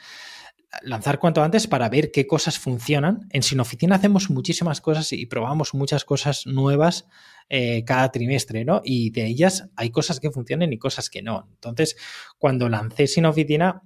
lanzar 0.82 1.18
cuanto 1.18 1.42
antes 1.42 1.66
para 1.66 1.88
ver 1.88 2.10
qué 2.12 2.26
cosas 2.26 2.58
funcionan. 2.58 3.28
En 3.30 3.42
Sin 3.42 3.60
Oficina 3.60 3.96
hacemos 3.96 4.30
muchísimas 4.30 4.80
cosas 4.80 5.12
y 5.12 5.26
probamos 5.26 5.74
muchas 5.74 6.04
cosas 6.04 6.46
nuevas 6.46 7.06
eh, 7.48 7.84
cada 7.84 8.10
trimestre, 8.10 8.64
¿no? 8.64 8.82
Y 8.84 9.10
de 9.10 9.26
ellas 9.26 9.68
hay 9.76 9.90
cosas 9.90 10.20
que 10.20 10.30
funcionan 10.30 10.72
y 10.72 10.78
cosas 10.78 11.08
que 11.10 11.22
no. 11.22 11.48
Entonces, 11.54 11.96
cuando 12.38 12.68
lancé 12.68 13.06
Sin 13.06 13.26
Oficina, 13.26 13.82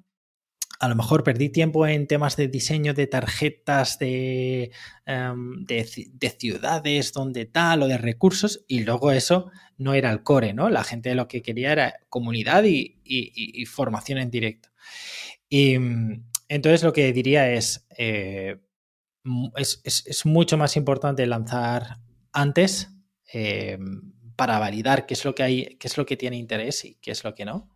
a 0.81 0.89
lo 0.89 0.97
mejor 0.97 1.23
perdí 1.23 1.49
tiempo 1.49 1.87
en 1.87 2.09
temas 2.09 2.37
de 2.37 2.49
diseño 2.49 2.93
de 2.93 3.07
tarjetas 3.07 4.01
de, 4.01 4.73
em, 5.07 5.65
de, 5.65 6.35
ciudades, 6.37 7.12
donde 7.12 7.45
tal, 7.47 7.83
o 7.83 7.87
de 7.87 7.99
recursos, 7.99 8.65
y 8.67 8.81
luego 8.81 9.12
eso 9.12 9.53
no 9.79 9.95
era 9.95 10.11
el 10.11 10.25
core, 10.25 10.55
¿no? 10.55 10.69
La 10.71 10.83
gente 10.83 11.15
lo 11.15 11.29
que 11.29 11.43
quería 11.43 11.71
era 11.71 11.95
comunidad 12.09 12.65
y, 12.65 12.99
y 13.05 13.65
formación 13.67 14.19
en 14.19 14.31
directo. 14.31 14.71
Y, 15.49 15.77
entonces 16.52 16.82
lo 16.82 16.92
que 16.92 17.14
diría 17.14 17.50
es, 17.50 17.87
eh, 17.97 18.59
es, 19.56 20.26
mucho 20.26 20.59
más 20.59 20.76
importante 20.76 21.26
lanzar 21.26 21.97
antes 22.30 22.90
eh, 23.32 23.78
para 24.37 24.59
validar 24.59 25.06
qué 25.06 25.14
es 25.14 25.25
lo 25.25 25.35
que 25.35 25.42
hay, 25.42 25.76
qué 25.76 25.88
es 25.88 25.97
lo 25.97 26.04
que 26.04 26.18
tiene 26.18 26.37
interés 26.37 26.85
y 26.85 26.97
qué 26.97 27.11
es 27.11 27.25
lo 27.25 27.35
que 27.35 27.47
no. 27.47 27.71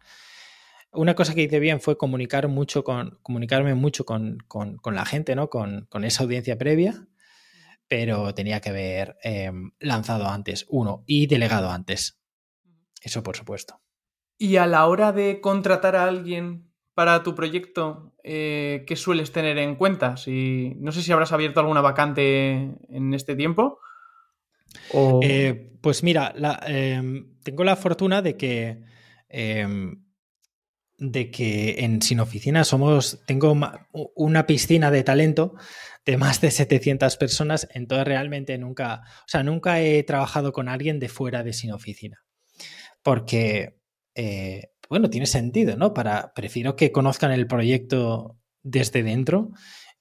Una 0.92 1.14
cosa 1.14 1.34
que 1.34 1.44
hice 1.44 1.58
bien 1.58 1.80
fue 1.80 1.96
comunicar 1.96 2.48
mucho 2.48 2.84
con, 2.84 3.18
comunicarme 3.22 3.74
mucho 3.74 4.04
con, 4.04 4.44
la 4.84 5.06
gente, 5.06 5.34
¿no? 5.34 5.48
Con, 5.48 5.88
esa 6.04 6.24
audiencia 6.24 6.58
previa, 6.58 7.08
pero 7.88 8.34
tenía 8.34 8.60
que 8.60 8.68
haber 8.68 9.16
eh, 9.24 9.52
lanzado 9.78 10.28
antes, 10.28 10.66
uno, 10.68 11.02
y 11.06 11.28
delegado 11.28 11.70
antes. 11.70 12.20
Eso 13.00 13.22
por 13.22 13.38
supuesto. 13.38 13.80
Y 14.36 14.56
a 14.56 14.66
la 14.66 14.86
hora 14.86 15.12
de 15.12 15.40
contratar 15.40 15.96
a 15.96 16.04
alguien 16.04 16.65
para 16.96 17.22
tu 17.22 17.34
proyecto, 17.34 18.14
eh, 18.24 18.84
¿qué 18.86 18.96
sueles 18.96 19.30
tener 19.30 19.58
en 19.58 19.76
cuenta? 19.76 20.16
Si, 20.16 20.72
no 20.78 20.92
sé 20.92 21.02
si 21.02 21.12
habrás 21.12 21.30
abierto 21.30 21.60
alguna 21.60 21.82
vacante 21.82 22.70
en 22.88 23.12
este 23.12 23.36
tiempo. 23.36 23.80
Eh, 25.20 25.72
pues 25.82 26.02
mira, 26.02 26.34
em, 26.66 27.34
tengo 27.42 27.64
la 27.64 27.76
fortuna 27.76 28.22
de 28.22 28.38
que, 28.38 28.82
em, 29.28 30.06
de 30.96 31.30
que 31.30 31.84
en 31.84 32.00
Sin 32.00 32.18
Oficina 32.18 32.64
somos, 32.64 33.22
tengo 33.26 33.54
una 34.14 34.46
piscina 34.46 34.90
de 34.90 35.04
talento 35.04 35.54
de 36.06 36.16
más 36.16 36.40
de 36.40 36.50
700 36.50 37.18
personas, 37.18 37.68
entonces 37.74 38.06
realmente 38.06 38.56
nunca, 38.56 39.02
o 39.04 39.28
sea, 39.28 39.42
nunca 39.42 39.82
he 39.82 40.02
trabajado 40.02 40.50
con 40.50 40.66
alguien 40.66 40.98
de 40.98 41.10
fuera 41.10 41.42
de 41.42 41.52
Sin 41.52 41.72
Oficina. 41.72 42.24
Porque 43.02 43.76
eh, 44.18 44.70
bueno, 44.88 45.10
tiene 45.10 45.26
sentido, 45.26 45.76
¿no? 45.76 45.94
Para, 45.94 46.32
prefiero 46.34 46.76
que 46.76 46.92
conozcan 46.92 47.32
el 47.32 47.46
proyecto 47.46 48.36
desde 48.62 49.02
dentro 49.02 49.50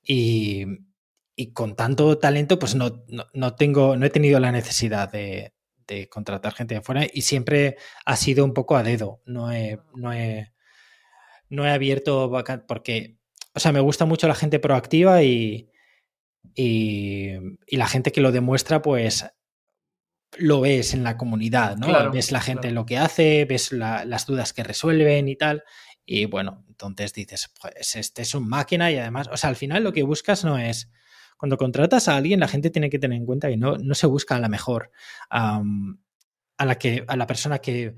y, 0.04 0.66
con 1.54 1.76
tanto 1.76 2.18
talento, 2.18 2.60
pues 2.60 2.76
no, 2.76 3.04
no, 3.34 3.56
tengo, 3.56 3.98
no 3.98 4.06
he 4.06 4.10
tenido 4.10 4.40
la 4.40 4.52
necesidad 4.52 5.12
de, 5.12 5.54
contratar 6.10 6.54
gente 6.54 6.74
de 6.74 6.80
afuera 6.80 7.06
y 7.12 7.22
siempre 7.22 7.78
ha 8.06 8.16
sido 8.16 8.44
un 8.44 8.54
poco 8.54 8.76
a 8.76 8.84
dedo. 8.84 9.22
No 9.26 9.52
he, 9.52 9.80
no 9.94 10.14
he, 10.14 10.52
no 11.50 11.66
he 11.66 11.70
abierto 11.70 12.32
porque, 12.68 13.18
o 13.54 13.60
sea, 13.60 13.72
me 13.72 13.82
gusta 13.82 14.06
mucho 14.06 14.28
la 14.28 14.36
gente 14.36 14.60
proactiva 14.60 15.22
y, 15.22 15.70
y, 16.56 17.34
y 17.68 17.78
la 17.78 17.88
gente 17.88 18.12
que 18.12 18.22
lo 18.22 18.32
demuestra, 18.32 18.82
pues 18.82 19.26
lo 20.38 20.62
ves 20.62 20.94
en 20.94 21.04
la 21.04 21.18
comunidad, 21.18 21.78
¿no? 21.78 22.12
ves 22.12 22.32
la 22.32 22.42
gente 22.42 22.72
lo 22.72 22.86
que 22.86 22.98
hace, 22.98 23.46
ves 23.46 23.72
las 23.72 24.26
dudas 24.26 24.54
que 24.54 24.64
resuelven 24.64 25.28
y 25.28 25.36
tal. 25.36 25.64
Y 26.06 26.26
bueno, 26.26 26.64
entonces 26.70 27.14
dices, 27.14 27.52
pues 27.60 27.96
este 27.96 28.22
es 28.22 28.36
un 28.36 28.48
máquina 28.48 28.92
y 28.92 28.98
además, 28.98 29.28
o 29.32 29.38
sea, 29.38 29.50
al 29.50 29.56
final 29.56 29.84
lo 29.84 29.94
que 29.94 30.04
buscas 30.04 30.46
no 30.46 30.58
es, 30.58 30.92
cuando 31.38 31.58
contratas 31.58 32.08
a 32.08 32.16
alguien, 32.16 32.40
la 32.40 32.48
gente 32.48 32.70
tiene 32.70 32.90
que 32.90 33.00
tener 33.00 33.18
en 33.18 33.26
cuenta 33.26 33.50
que 33.50 33.58
no, 33.58 33.78
no 33.78 33.96
se 33.96 34.08
busca 34.08 34.36
a 34.36 34.40
la 34.40 34.50
mejor, 34.50 34.92
a, 35.30 35.62
la 36.60 36.76
que, 36.76 37.04
a 37.08 37.16
la 37.16 37.28
persona 37.28 37.60
que, 37.60 37.96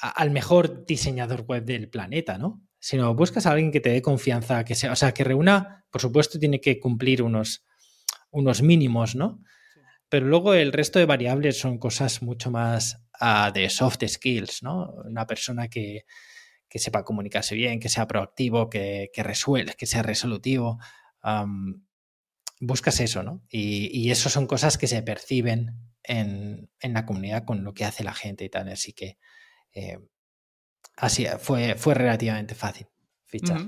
al 0.00 0.30
mejor 0.30 0.86
diseñador 0.86 1.42
web 1.42 1.64
del 1.64 1.90
planeta, 1.90 2.38
¿no? 2.38 2.62
Sino 2.78 3.14
buscas 3.14 3.44
a 3.44 3.50
alguien 3.50 3.70
que 3.70 3.80
te 3.80 3.90
dé 3.90 4.00
confianza, 4.00 4.64
que 4.64 4.74
sea, 4.74 4.92
o 4.92 4.96
sea, 4.96 5.12
que 5.12 5.24
reúna, 5.24 5.84
por 5.90 6.00
supuesto, 6.00 6.38
tiene 6.38 6.60
que 6.60 6.80
cumplir 6.80 7.22
unos, 7.22 7.64
unos 8.30 8.62
mínimos, 8.62 9.14
¿no? 9.14 9.42
Pero 10.10 10.26
luego 10.26 10.52
el 10.52 10.72
resto 10.72 10.98
de 10.98 11.06
variables 11.06 11.58
son 11.58 11.78
cosas 11.78 12.20
mucho 12.20 12.50
más 12.50 13.02
ah, 13.18 13.50
de 13.54 13.70
soft 13.70 14.04
skills, 14.06 14.62
¿no? 14.62 14.92
Una 15.04 15.26
persona 15.26 15.68
que, 15.68 16.04
sepa 16.68 17.04
comunicarse 17.04 17.54
bien, 17.54 17.80
que 17.80 17.88
sea 17.88 18.06
proactivo, 18.06 18.68
que, 18.68 19.10
que 19.14 19.22
resuelva, 19.22 19.72
que 19.72 19.86
sea 19.86 20.02
resolutivo. 20.02 20.78
buscas 22.60 23.00
eso, 23.00 23.22
¿no? 23.22 23.42
Y, 23.48 23.88
y 23.96 24.10
eso 24.10 24.28
son 24.28 24.46
cosas 24.46 24.76
que 24.76 24.88
se 24.88 25.02
perciben 25.02 25.90
en, 26.02 26.70
la 26.82 27.06
comunidad 27.06 27.44
con 27.44 27.64
lo 27.64 27.74
que 27.74 27.84
hace 27.84 28.04
la 28.04 28.14
gente 28.14 28.44
y 28.44 28.48
tal. 28.48 28.68
Así 28.68 28.92
que 28.92 29.18
eh, 29.72 29.98
así 30.96 31.26
fue, 31.38 31.74
fue 31.76 31.94
relativamente 31.94 32.54
fácil 32.54 32.86
fichar. 33.26 33.60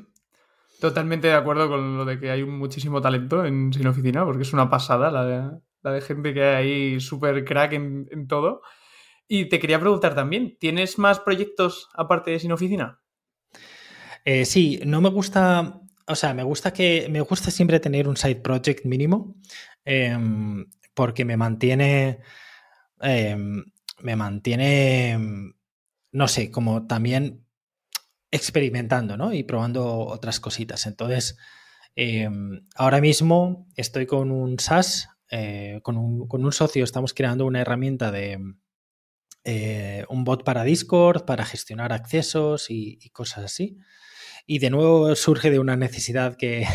Totalmente 0.80 1.28
de 1.28 1.34
acuerdo 1.34 1.68
con 1.68 1.96
lo 1.96 2.04
de 2.04 2.18
que 2.18 2.30
hay 2.30 2.44
muchísimo 2.44 3.00
talento 3.00 3.44
en 3.44 3.72
Sin 3.72 3.86
Oficina, 3.86 4.24
porque 4.24 4.42
es 4.42 4.52
una 4.52 4.68
pasada 4.68 5.12
la 5.12 5.24
de, 5.24 5.58
la 5.82 5.92
de 5.92 6.00
gente 6.00 6.32
que 6.32 6.44
hay 6.44 6.70
ahí 6.72 7.00
súper 7.00 7.44
crack 7.44 7.72
en, 7.72 8.26
todo. 8.28 8.62
Y 9.28 9.48
te 9.48 9.58
quería 9.58 9.80
preguntar 9.80 10.14
también, 10.14 10.56
¿tienes 10.58 10.98
más 10.98 11.20
proyectos 11.20 11.88
aparte 11.94 12.30
de 12.30 12.38
Sin 12.38 12.52
Oficina? 12.52 13.00
Eh, 14.24 14.44
sí, 14.44 14.80
no 14.84 15.00
me 15.00 15.08
gusta, 15.10 15.80
o 16.06 16.14
sea, 16.14 16.34
me 16.34 16.42
gusta 16.42 16.72
que, 16.72 17.08
me 17.10 17.20
gusta 17.20 17.50
siempre 17.50 17.80
tener 17.80 18.08
un 18.08 18.16
side 18.16 18.36
project 18.36 18.84
mínimo, 18.84 19.36
em, 19.84 20.66
porque 20.94 21.24
me 21.24 21.36
mantiene, 21.36 22.20
em, 23.00 23.64
me 24.00 24.16
mantiene, 24.16 25.18
no 26.12 26.28
sé, 26.28 26.50
como 26.50 26.86
también 26.86 27.46
experimentando, 28.30 29.16
¿no? 29.16 29.32
Y 29.32 29.42
probando 29.44 29.86
otras 29.98 30.40
cositas. 30.40 30.86
Entonces, 30.86 31.36
em, 31.96 32.66
ahora 32.76 33.00
mismo 33.00 33.68
estoy 33.76 34.06
con 34.06 34.30
un 34.30 34.58
SaaS 34.58 35.11
eh, 35.34 35.80
con, 35.82 35.96
un, 35.96 36.52
socio 36.52 36.84
estamos 36.84 37.14
creando 37.14 37.46
una 37.46 37.62
herramienta 37.62 38.12
de 38.12 38.38
eh, 39.44 40.04
un 40.10 40.24
bot 40.24 40.44
para 40.44 40.62
Discord, 40.62 41.24
para 41.24 41.46
gestionar 41.46 41.94
accesos 41.94 42.66
y, 42.68 42.98
cosas 43.14 43.46
así. 43.46 43.78
Y 44.46 44.58
de 44.58 44.68
nuevo 44.68 45.14
surge 45.16 45.50
de 45.50 45.58
una 45.58 45.74
necesidad 45.74 46.36
que, 46.36 46.66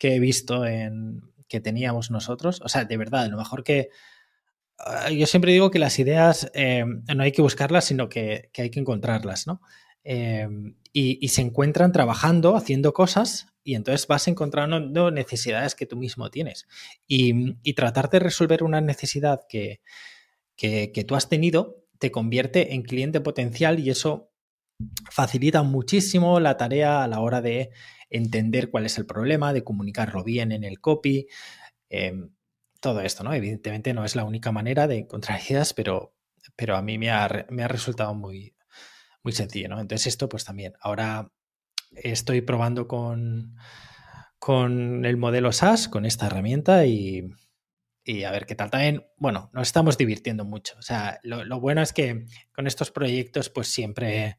he 0.00 0.18
visto 0.18 0.66
en, 0.66 1.22
que 1.48 1.60
teníamos 1.60 2.10
nosotros. 2.10 2.60
O 2.64 2.68
sea, 2.68 2.84
de 2.84 2.96
verdad, 2.96 3.30
lo 3.30 3.36
mejor 3.36 3.62
que... 3.62 3.90
Ah, 4.78 5.10
yo 5.10 5.28
siempre 5.28 5.52
digo 5.52 5.70
que 5.70 5.78
las 5.78 5.96
ideas 6.00 6.50
eh, 6.54 6.84
no 6.84 7.22
hay 7.22 7.30
que 7.30 7.42
buscarlas, 7.42 7.84
sino 7.84 8.08
que, 8.08 8.50
hay 8.58 8.70
que 8.70 8.80
encontrarlas, 8.80 9.46
¿no? 9.46 9.60
Em, 10.04 10.76
y, 10.92 11.28
se 11.28 11.42
encuentran 11.42 11.92
trabajando, 11.92 12.56
haciendo 12.56 12.92
cosas, 12.92 13.48
y 13.64 13.74
entonces 13.74 14.06
vas 14.06 14.28
encontrando 14.28 15.10
necesidades 15.10 15.74
que 15.74 15.86
tú 15.86 15.96
mismo 15.96 16.30
tienes. 16.30 16.66
Y, 17.06 17.72
tratar 17.74 18.10
de 18.10 18.18
resolver 18.18 18.62
una 18.62 18.80
necesidad 18.80 19.40
que, 19.48 19.80
que 20.56 21.04
tú 21.06 21.14
has 21.14 21.28
tenido 21.28 21.82
te 21.98 22.10
convierte 22.10 22.74
en 22.74 22.82
cliente 22.82 23.20
potencial 23.20 23.78
y 23.78 23.88
eso 23.88 24.32
facilita 25.10 25.62
muchísimo 25.62 26.40
la 26.40 26.56
tarea 26.56 27.04
a 27.04 27.06
la 27.06 27.20
hora 27.20 27.40
de 27.40 27.70
entender 28.10 28.70
cuál 28.70 28.86
es 28.86 28.98
el 28.98 29.06
problema, 29.06 29.52
de 29.52 29.62
comunicarlo 29.62 30.24
bien 30.24 30.50
en 30.50 30.64
el 30.64 30.80
copy, 30.80 31.28
em, 31.88 32.30
todo 32.80 33.00
esto, 33.02 33.22
¿no? 33.22 33.32
Evidentemente 33.32 33.94
no 33.94 34.04
es 34.04 34.16
la 34.16 34.24
única 34.24 34.50
manera 34.50 34.88
de 34.88 34.98
encontrar 34.98 35.38
ideas, 35.48 35.74
pero, 35.74 36.12
pero 36.56 36.76
a 36.76 36.82
mí 36.82 36.98
me 36.98 37.10
ha, 37.10 37.28
resultado 37.28 38.14
muy, 38.14 38.54
muy 39.22 39.32
sencillo, 39.32 39.68
¿no? 39.68 39.80
Entonces 39.80 40.06
esto 40.08 40.28
pues 40.28 40.44
también. 40.44 40.74
Ahora 40.80 41.30
estoy 41.92 42.40
probando 42.40 42.88
con, 42.88 43.56
con 44.38 45.04
el 45.04 45.16
modelo 45.16 45.52
SaaS, 45.52 45.88
con 45.88 46.04
esta 46.04 46.26
herramienta 46.26 46.86
y, 46.86 47.30
y 48.04 48.24
a 48.24 48.30
ver 48.30 48.46
qué 48.46 48.54
tal. 48.54 48.70
También, 48.70 49.06
bueno, 49.16 49.50
nos 49.52 49.68
estamos 49.68 49.96
divirtiendo 49.96 50.44
mucho. 50.44 50.74
O 50.78 50.82
sea, 50.82 51.20
lo, 51.22 51.60
bueno 51.60 51.82
es 51.82 51.92
que 51.92 52.26
con 52.54 52.66
estos 52.66 52.90
proyectos, 52.90 53.50
pues 53.50 53.68
siempre 53.68 54.38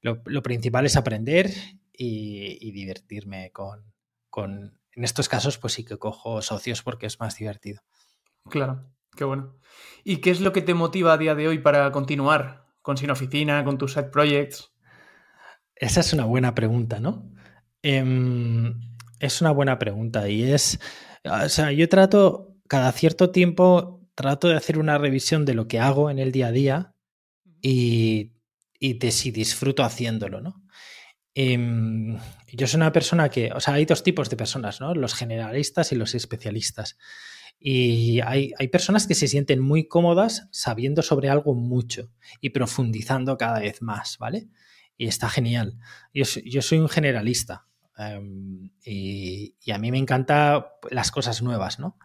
lo, 0.00 0.22
principal 0.42 0.86
es 0.86 0.96
aprender 0.96 1.50
y, 1.92 2.70
divertirme 2.72 3.50
con, 3.52 3.92
con, 4.28 4.78
en 4.92 5.04
estos 5.04 5.28
casos, 5.28 5.58
pues 5.58 5.72
sí 5.74 5.84
que 5.84 5.98
cojo 5.98 6.42
socios 6.42 6.82
porque 6.82 7.06
es 7.06 7.20
más 7.20 7.36
divertido. 7.36 7.82
Claro, 8.50 8.90
qué 9.16 9.24
bueno. 9.24 9.56
¿Y 10.04 10.18
qué 10.18 10.30
es 10.30 10.40
lo 10.40 10.52
que 10.52 10.62
te 10.62 10.74
motiva 10.74 11.12
a 11.12 11.18
día 11.18 11.34
de 11.34 11.48
hoy 11.48 11.58
para 11.58 11.90
continuar 11.92 12.61
con 12.82 12.96
Sin 12.96 13.10
Oficina, 13.10 13.64
con 13.64 13.78
tus 13.78 13.94
side 13.94 14.10
projects? 14.10 14.72
Esa 15.74 16.00
es 16.00 16.12
una 16.12 16.24
buena 16.24 16.54
pregunta, 16.54 17.00
¿no? 17.00 17.32
Em, 17.82 18.80
es 19.18 19.40
una 19.40 19.50
buena 19.50 19.78
pregunta 19.78 20.28
y 20.28 20.42
es, 20.44 20.78
o 21.24 21.48
sea, 21.48 21.72
yo 21.72 21.88
trato, 21.88 22.56
cada 22.68 22.92
cierto 22.92 23.30
tiempo, 23.30 24.00
trato 24.14 24.48
de 24.48 24.56
hacer 24.56 24.78
una 24.78 24.98
revisión 24.98 25.44
de 25.44 25.54
lo 25.54 25.66
que 25.68 25.80
hago 25.80 26.10
en 26.10 26.18
el 26.18 26.32
día 26.32 26.48
a 26.48 26.52
día 26.52 26.94
y, 27.60 28.32
y 28.78 28.94
de 28.94 29.10
si 29.10 29.30
disfruto 29.30 29.82
haciéndolo, 29.82 30.40
¿no? 30.40 30.62
Em, 31.34 32.18
yo 32.52 32.66
soy 32.66 32.76
una 32.76 32.92
persona 32.92 33.28
que, 33.30 33.50
o 33.52 33.60
sea, 33.60 33.74
hay 33.74 33.86
dos 33.86 34.02
tipos 34.02 34.28
de 34.28 34.36
personas, 34.36 34.80
¿no? 34.80 34.94
Los 34.94 35.14
generalistas 35.14 35.92
y 35.92 35.96
los 35.96 36.14
especialistas. 36.14 36.98
Y 37.64 38.20
hay, 38.20 38.52
personas 38.72 39.06
que 39.06 39.14
se 39.14 39.28
sienten 39.28 39.60
muy 39.60 39.86
cómodas 39.86 40.48
sabiendo 40.50 41.00
sobre 41.02 41.28
algo 41.28 41.54
mucho 41.54 42.10
y 42.40 42.50
profundizando 42.50 43.38
cada 43.38 43.60
vez 43.60 43.82
más, 43.82 44.18
¿vale? 44.18 44.48
Y 44.96 45.06
está 45.06 45.28
genial. 45.28 45.78
Yo, 46.12 46.24
soy 46.62 46.78
un 46.78 46.88
generalista 46.88 47.66
em, 47.96 48.70
y, 48.84 49.54
a 49.70 49.78
mí 49.78 49.92
me 49.92 49.98
encantan 49.98 50.64
las 50.90 51.12
cosas 51.12 51.40
nuevas, 51.40 51.78
¿no? 51.78 51.98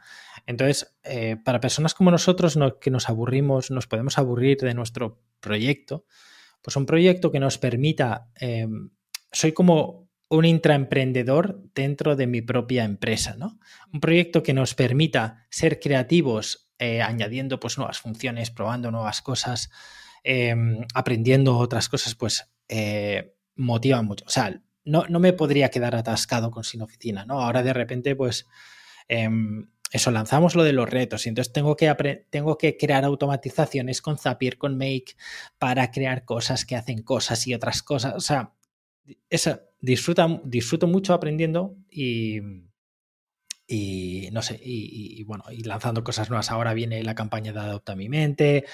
Entonces, 0.46 0.96
eh, 1.04 1.38
para 1.44 1.60
personas 1.60 1.96
como 1.96 2.12
nosotros 2.12 2.58
que 2.80 2.92
nos 2.92 3.10
aburrimos, 3.10 3.72
nos 3.72 3.88
podemos 3.88 4.20
aburrir 4.20 4.60
de 4.60 4.76
nuestro 4.76 5.24
proyecto, 5.40 6.06
pues 6.62 6.76
un 6.76 6.86
proyecto 6.86 7.32
que 7.32 7.40
nos 7.40 7.58
permita 7.58 8.30
em, 8.36 8.92
soy 9.32 9.54
como 9.54 10.07
un 10.30 10.46
intraemprendedor 10.46 11.62
dentro 11.74 12.16
de 12.16 12.28
mi 12.28 12.42
propia 12.42 12.84
empresa, 12.84 13.36
¿no? 13.38 13.60
Un 13.94 14.00
proyecto 14.00 14.44
que 14.44 14.54
nos 14.54 14.76
permita 14.76 15.46
ser 15.50 15.80
creativos, 15.80 16.70
eh, 16.80 17.02
añadiendo 17.02 17.60
pues 17.60 17.78
nuevas 17.78 18.00
funciones, 18.00 18.52
probando 18.52 18.92
nuevas 18.92 19.22
cosas, 19.22 19.70
em, 20.24 20.86
aprendiendo 20.94 21.58
otras 21.58 21.88
cosas, 21.90 22.16
pues 22.16 22.52
eh, 22.68 23.36
motiva 23.56 24.02
mucho. 24.02 24.26
O 24.26 24.30
sea, 24.30 24.62
no, 24.84 25.06
no, 25.08 25.20
me 25.20 25.34
podría 25.34 25.70
quedar 25.70 25.96
atascado 25.96 26.52
con 26.52 26.64
Sin 26.64 26.82
Oficina, 26.82 27.26
¿no? 27.26 27.42
Ahora 27.42 27.64
de 27.64 27.74
repente, 27.74 28.16
pues, 28.16 28.46
em, 29.08 29.70
eso, 29.92 30.12
lanzamos 30.12 30.56
lo 30.56 30.64
de 30.64 30.74
los 30.74 30.90
retos 30.90 31.26
y 31.26 31.30
entonces 31.30 31.54
tengo 31.54 31.78
que, 31.78 31.94
tengo 32.30 32.58
que 32.58 32.78
crear 32.78 33.06
automatizaciones 33.06 34.02
con 34.02 34.18
Zapier, 34.18 34.58
con 34.58 34.78
Make, 34.78 35.16
para 35.58 35.92
crear 35.92 36.26
cosas 36.26 36.66
que 36.66 36.76
hacen 36.76 37.02
cosas 37.04 37.48
y 37.48 37.54
otras 37.54 37.84
cosas. 37.84 38.14
O 38.16 38.20
sea, 38.20 38.54
esa, 39.30 39.64
disfruta, 39.80 40.42
disfruto 40.44 40.88
mucho 40.88 41.14
aprendiendo 41.14 41.76
y, 41.90 42.40
y 43.68 44.30
no 44.32 44.42
sé, 44.42 44.60
y, 44.64 45.24
bueno, 45.24 45.44
y 45.52 45.64
lanzando 45.64 46.04
cosas 46.04 46.30
nuevas. 46.30 46.52
Ahora 46.52 46.74
viene 46.74 47.04
la 47.04 47.16
campaña 47.16 47.52
de 47.52 47.60
Adopta 47.60 47.96
mi 47.96 48.10
mente. 48.10 48.66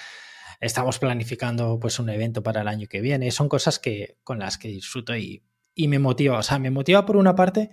Estamos 0.60 1.00
planificando 1.00 1.80
pues 1.80 2.00
un 2.00 2.10
evento 2.10 2.44
para 2.44 2.62
el 2.62 2.68
año 2.68 2.88
que 2.88 3.02
viene. 3.02 3.32
Son 3.32 3.50
cosas 3.50 3.80
que, 3.80 4.18
con 4.24 4.40
las 4.40 4.58
que 4.58 4.70
disfruto 4.70 5.16
y, 5.16 5.44
me 5.76 6.00
motiva. 6.00 6.38
O 6.38 6.44
sea, 6.44 6.60
me 6.60 6.70
motiva 6.70 7.06
por 7.06 7.18
una 7.18 7.36
parte. 7.36 7.72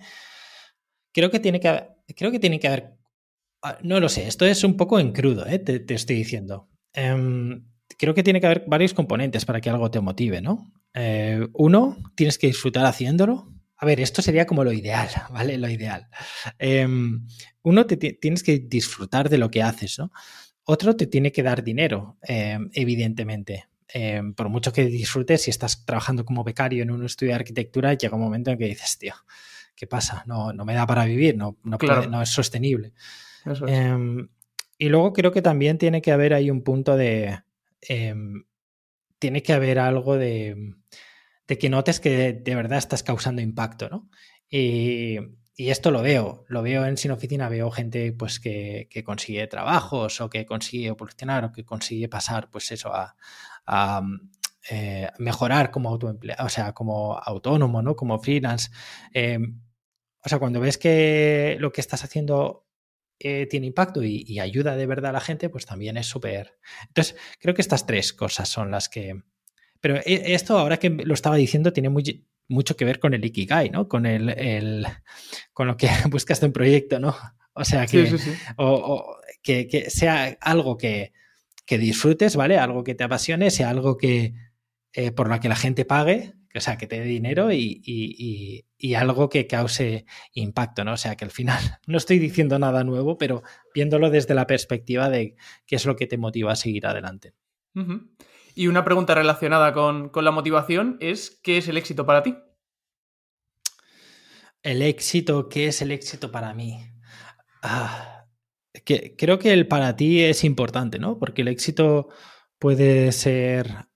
Creo 1.13 1.29
que 1.29 1.39
tiene 1.39 1.59
que 1.59 1.67
haber, 1.67 1.89
creo 2.15 2.31
que 2.31 2.39
tiene 2.39 2.59
que 2.59 2.67
haber. 2.67 2.97
Ah, 3.63 3.77
no 3.83 3.99
lo 3.99 4.09
sé, 4.09 4.27
esto 4.27 4.45
es 4.45 4.63
un 4.63 4.75
poco 4.75 4.99
en 4.99 5.11
crudo, 5.11 5.45
¿eh? 5.45 5.59
te, 5.59 5.93
estoy 5.93 6.15
diciendo. 6.15 6.67
Em, 6.93 7.67
creo 7.99 8.15
que 8.15 8.23
tiene 8.23 8.41
que 8.41 8.47
haber 8.47 8.63
varios 8.65 8.95
componentes 8.95 9.45
para 9.45 9.61
que 9.61 9.69
algo 9.69 9.91
te 9.91 9.99
motive, 9.99 10.41
¿no? 10.41 10.73
Eh, 10.93 11.47
uno, 11.53 11.97
tienes 12.15 12.37
que 12.37 12.47
disfrutar 12.47 12.85
haciéndolo. 12.85 13.47
A 13.77 13.85
ver, 13.85 13.99
esto 13.99 14.21
sería 14.21 14.45
como 14.45 14.63
lo 14.63 14.71
ideal, 14.71 15.09
¿vale? 15.31 15.57
Lo 15.57 15.69
ideal. 15.69 16.07
Em, 16.59 17.25
uno, 17.63 17.85
te 17.85 17.97
tienes 17.97 18.43
que 18.43 18.59
disfrutar 18.59 19.29
de 19.29 19.37
lo 19.37 19.49
que 19.49 19.63
haces, 19.63 19.99
¿no? 19.99 20.11
Otro, 20.63 20.95
te 20.95 21.07
tiene 21.07 21.31
que 21.31 21.43
dar 21.43 21.63
dinero, 21.63 22.17
em, 22.21 22.69
evidentemente. 22.73 23.67
Em, 23.93 24.33
por 24.33 24.49
mucho 24.49 24.71
que 24.71 24.85
disfrutes, 24.85 25.41
si 25.41 25.49
estás 25.49 25.85
trabajando 25.85 26.23
como 26.23 26.43
becario 26.43 26.83
en 26.83 26.91
un 26.91 27.03
estudio 27.03 27.31
de 27.31 27.35
arquitectura, 27.35 27.93
llega 27.93 28.15
un 28.15 28.21
momento 28.21 28.51
en 28.51 28.57
que 28.57 28.65
dices, 28.65 28.97
tío, 28.97 29.15
¿qué 29.75 29.87
pasa? 29.87 30.23
No, 30.27 30.53
no 30.53 30.63
me 30.63 30.73
da 30.73 30.85
para 30.87 31.05
vivir, 31.05 31.35
no, 31.35 31.57
no, 31.63 31.77
no 32.09 32.21
es 32.21 32.29
sostenible. 32.29 32.93
y 34.77 34.89
luego 34.89 35.11
creo 35.13 35.31
que 35.31 35.41
también 35.41 35.77
tiene 35.77 36.01
que 36.01 36.11
haber 36.11 36.33
ahí 36.33 36.49
un 36.49 36.63
punto 36.63 36.95
de 36.95 37.39
tiene 39.21 39.43
que 39.43 39.53
haber 39.53 39.77
algo 39.77 40.17
de, 40.17 40.73
que 41.47 41.69
notes 41.69 41.99
que 41.99 42.33
de, 42.33 42.55
verdad 42.55 42.79
estás 42.79 43.03
causando 43.03 43.41
impacto, 43.41 43.87
¿no? 43.87 44.09
Y, 44.49 45.19
esto 45.57 45.91
lo 45.91 46.01
veo, 46.01 46.43
lo 46.47 46.63
veo 46.63 46.87
en 46.87 46.97
Sin 46.97 47.11
Oficina, 47.11 47.47
veo 47.47 47.69
gente 47.69 48.13
pues 48.13 48.39
que, 48.39 48.89
consigue 49.05 49.45
trabajos 49.45 50.19
o 50.19 50.27
que 50.27 50.43
consigue 50.47 50.87
evolucionar 50.87 51.45
o 51.45 51.51
que 51.51 51.63
consigue 51.63 52.09
pasar 52.09 52.49
pues 52.49 52.71
eso 52.71 52.91
a, 52.91 53.15
eh, 54.71 55.11
mejorar 55.19 55.69
como 55.69 55.89
autoempleado, 55.89 56.47
o 56.47 56.49
sea, 56.49 56.73
como 56.73 57.15
autónomo, 57.15 57.83
¿no? 57.83 57.95
Como 57.95 58.17
freelance. 58.17 58.71
Em, 59.13 59.61
o 60.23 60.29
sea, 60.29 60.39
cuando 60.39 60.59
ves 60.59 60.79
que 60.79 61.57
lo 61.59 61.71
que 61.71 61.81
estás 61.81 62.03
haciendo 62.03 62.65
eh, 63.23 63.47
tiene 63.49 63.67
impacto 63.67 64.03
y, 64.03 64.39
ayuda 64.39 64.75
de 64.75 64.85
verdad 64.85 65.11
a 65.11 65.13
la 65.13 65.21
gente, 65.21 65.49
pues 65.49 65.65
también 65.65 65.97
es 65.97 66.07
súper. 66.07 66.57
Entonces, 66.87 67.15
creo 67.39 67.53
que 67.53 67.61
estas 67.61 67.85
tres 67.85 68.13
cosas 68.13 68.49
son 68.49 68.71
las 68.71 68.89
que. 68.89 69.21
Pero 69.79 69.97
e, 69.97 70.33
esto, 70.33 70.57
ahora 70.57 70.77
que 70.77 70.89
lo 70.89 71.13
estaba 71.13 71.35
diciendo, 71.35 71.73
tiene 71.73 71.89
mucho 71.89 72.75
que 72.75 72.85
ver 72.85 72.99
con 72.99 73.13
el 73.13 73.23
Ikigai, 73.23 73.69
¿no? 73.69 73.87
Con 73.87 74.05
el, 74.05 74.85
con 75.53 75.67
lo 75.67 75.77
que 75.77 75.87
buscas 76.09 76.39
de 76.39 76.47
un 76.47 76.53
proyecto, 76.53 76.99
¿no? 76.99 77.15
O 77.53 77.65
sea, 77.65 77.85
que, 77.85 78.15
O, 78.57 79.17
que, 79.43 79.89
sea 79.89 80.37
algo 80.41 80.77
que, 80.77 81.13
disfrutes, 81.67 82.35
¿vale? 82.35 82.57
Algo 82.57 82.83
que 82.83 82.95
te 82.95 83.05
apasione, 83.05 83.49
sea 83.49 83.69
algo 83.69 83.97
que 83.97 84.33
eh, 84.93 85.11
por 85.11 85.29
lo 85.29 85.39
que 85.39 85.47
la 85.47 85.55
gente 85.55 85.85
pague 85.85 86.33
o 86.55 86.61
sea, 86.61 86.77
que 86.77 86.87
te 86.87 86.99
dé 86.99 87.05
dinero 87.05 87.51
y, 87.51 88.65
algo 88.95 89.29
que 89.29 89.47
cause 89.47 90.05
impacto, 90.33 90.83
¿no? 90.83 90.93
O 90.93 90.97
sea, 90.97 91.15
que 91.15 91.25
al 91.25 91.31
final 91.31 91.59
no 91.87 91.97
estoy 91.97 92.19
diciendo 92.19 92.59
nada 92.59 92.83
nuevo, 92.83 93.17
pero 93.17 93.43
viéndolo 93.73 94.09
desde 94.09 94.33
la 94.33 94.47
perspectiva 94.47 95.09
de 95.09 95.35
qué 95.65 95.75
es 95.75 95.85
lo 95.85 95.95
que 95.95 96.07
te 96.07 96.17
motiva 96.17 96.51
a 96.51 96.55
seguir 96.55 96.85
adelante. 96.85 97.33
Y 98.53 98.67
una 98.67 98.83
pregunta 98.83 99.15
relacionada 99.15 99.73
con, 99.73 100.11
la 100.13 100.31
motivación 100.31 100.97
es, 100.99 101.39
¿qué 101.41 101.57
es 101.57 101.67
el 101.67 101.77
éxito 101.77 102.05
para 102.05 102.23
ti? 102.23 102.37
El 104.61 104.81
éxito, 104.81 105.47
¿qué 105.47 105.67
es 105.67 105.81
el 105.81 105.91
éxito 105.91 106.31
para 106.31 106.53
mí? 106.53 106.85
Ah, 107.63 108.25
que, 108.85 109.15
creo 109.17 109.39
que 109.39 109.53
el 109.53 109.67
para 109.67 109.95
ti 109.95 110.21
es 110.21 110.43
importante, 110.43 110.99
¿no? 110.99 111.17
Porque 111.17 111.41
el 111.41 111.47
éxito 111.47 112.09
puede 112.59 113.11
ser 113.11 113.87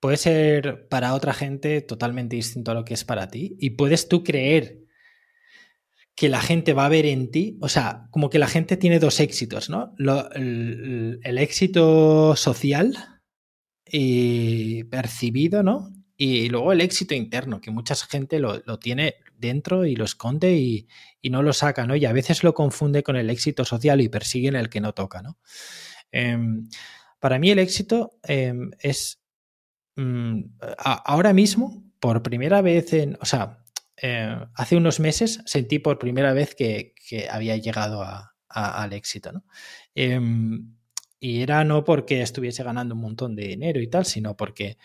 puede 0.00 0.16
ser 0.16 0.88
para 0.88 1.14
otra 1.14 1.34
gente 1.34 1.80
totalmente 1.82 2.36
distinto 2.36 2.70
a 2.70 2.74
lo 2.74 2.84
que 2.84 2.94
es 2.94 3.04
para 3.04 3.28
ti. 3.28 3.56
Y 3.58 3.70
puedes 3.70 4.08
tú 4.08 4.22
creer 4.22 4.88
que 6.18 6.28
la 6.28 6.40
gente 6.40 6.72
va 6.72 6.86
a 6.86 6.88
ver 6.88 7.06
en 7.06 7.30
ti, 7.30 7.58
o 7.60 7.68
sea, 7.68 8.08
como 8.10 8.28
que 8.28 8.40
la 8.40 8.48
gente 8.48 8.76
tiene 8.76 8.98
dos 8.98 9.20
éxitos, 9.20 9.70
¿no? 9.70 9.94
el, 10.34 11.20
éxito 11.38 12.34
social 12.34 13.20
y 13.86 14.82
percibido, 14.84 15.62
¿no? 15.62 15.92
Y 16.16 16.48
luego 16.48 16.72
el 16.72 16.80
éxito 16.80 17.14
interno, 17.14 17.60
que 17.60 17.70
mucha 17.70 17.94
gente 17.94 18.40
lo, 18.40 18.60
tiene 18.80 19.14
dentro 19.36 19.86
y 19.86 19.94
lo 19.94 20.04
esconde 20.04 20.56
y, 20.56 20.88
no 21.30 21.44
lo 21.44 21.52
saca, 21.52 21.86
¿no? 21.86 21.94
Y 21.94 22.04
a 22.04 22.12
veces 22.12 22.42
lo 22.42 22.52
confunde 22.52 23.04
con 23.04 23.14
el 23.14 23.30
éxito 23.30 23.64
social 23.64 24.00
y 24.00 24.08
persiguen 24.08 24.56
el 24.56 24.68
que 24.68 24.80
no 24.80 24.94
toca, 24.94 25.22
¿no? 25.22 25.38
Em, 26.10 26.68
para 27.20 27.38
mí 27.38 27.50
el 27.52 27.60
éxito 27.60 28.18
em, 28.24 28.70
es 28.80 29.17
mm, 30.00 30.58
ahora 30.78 31.32
mismo, 31.32 31.84
por 32.00 32.22
primera 32.22 32.62
vez 32.62 32.92
en, 32.92 33.18
o 33.20 33.24
sea, 33.24 33.64
eh, 34.00 34.36
hace 34.54 34.76
unos 34.76 35.00
meses 35.00 35.40
sentí 35.46 35.78
por 35.78 35.98
primera 35.98 36.32
vez 36.32 36.54
que, 36.54 36.94
había 37.30 37.56
llegado 37.56 38.04
al 38.48 38.92
éxito, 38.92 39.32
¿no? 39.32 39.44
Em, 39.94 40.74
y 41.20 41.42
era 41.42 41.64
no 41.64 41.84
porque 41.84 42.22
estuviese 42.22 42.62
ganando 42.62 42.94
un 42.94 43.00
montón 43.00 43.34
de 43.34 43.48
dinero 43.48 43.80
y 43.80 43.88
tal, 43.88 44.04
sino 44.04 44.36
porque 44.36 44.78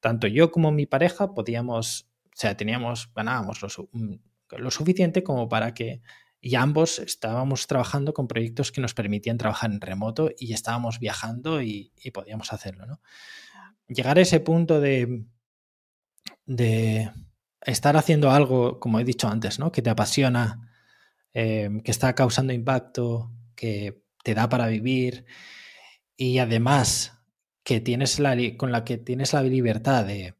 tanto 0.00 0.26
yo 0.26 0.50
como 0.50 0.72
mi 0.72 0.86
pareja 0.86 1.34
podíamos, 1.34 2.08
o 2.24 2.30
sea, 2.34 2.56
teníamos, 2.56 3.12
ganábamos 3.14 3.60
lo, 3.62 3.68
mm, 3.92 4.14
lo 4.58 4.70
suficiente 4.70 5.22
como 5.22 5.48
para 5.48 5.74
que 5.74 6.00
y 6.40 6.54
ambos 6.54 6.98
estábamos 7.00 7.66
trabajando 7.66 8.14
con 8.14 8.28
proyectos 8.28 8.70
que 8.70 8.80
nos 8.80 8.94
permitían 8.94 9.38
trabajar 9.38 9.70
en 9.72 9.80
remoto 9.80 10.30
y 10.38 10.52
estábamos 10.52 11.00
viajando 11.00 11.62
y, 11.62 11.92
podíamos 12.12 12.52
hacerlo. 12.52 12.86
¿no? 12.86 13.00
Llegar 13.88 14.18
a 14.18 14.22
ese 14.22 14.40
punto 14.40 14.80
de, 14.80 15.24
de 16.46 17.10
estar 17.62 17.96
haciendo 17.96 18.30
algo, 18.30 18.78
como 18.80 19.00
he 19.00 19.04
dicho 19.04 19.28
antes, 19.28 19.58
¿no? 19.58 19.72
que 19.72 19.82
te 19.82 19.90
apasiona, 19.90 20.70
eh, 21.34 21.70
que 21.84 21.90
está 21.90 22.14
causando 22.14 22.52
impacto, 22.52 23.32
que 23.54 24.02
te 24.22 24.34
da 24.34 24.48
para 24.48 24.68
vivir 24.68 25.24
y 26.16 26.38
además 26.38 27.18
que 27.64 27.80
tienes 27.80 28.18
la, 28.18 28.36
con 28.56 28.72
la 28.72 28.84
que 28.84 28.98
tienes 28.98 29.32
la 29.32 29.42
libertad 29.42 30.04
de 30.04 30.34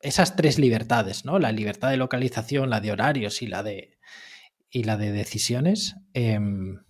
esas 0.00 0.36
tres 0.36 0.58
libertades, 0.58 1.24
¿no? 1.24 1.38
La 1.38 1.52
libertad 1.52 1.90
de 1.90 1.96
localización, 1.96 2.70
la 2.70 2.80
de 2.80 2.90
horarios 2.90 3.40
y 3.40 3.46
la 3.46 3.62
de 3.62 3.98
y 4.68 4.84
la 4.84 4.96
de 4.96 5.12
decisiones, 5.12 5.96
em, 6.14 6.82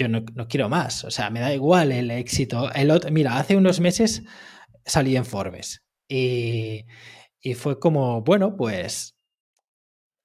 yo 0.00 0.08
no, 0.08 0.24
quiero 0.48 0.68
más. 0.68 1.04
O 1.04 1.10
sea, 1.10 1.30
me 1.30 1.40
da 1.40 1.52
igual 1.52 1.92
el 1.92 2.10
éxito. 2.10 2.72
El 2.72 2.90
otro, 2.90 3.10
mira, 3.10 3.38
hace 3.38 3.56
unos 3.56 3.80
meses 3.80 4.22
salí 4.84 5.14
en 5.16 5.26
Forbes 5.26 5.84
y, 6.08 6.86
fue 7.54 7.78
como, 7.78 8.22
bueno, 8.22 8.56
pues 8.56 9.16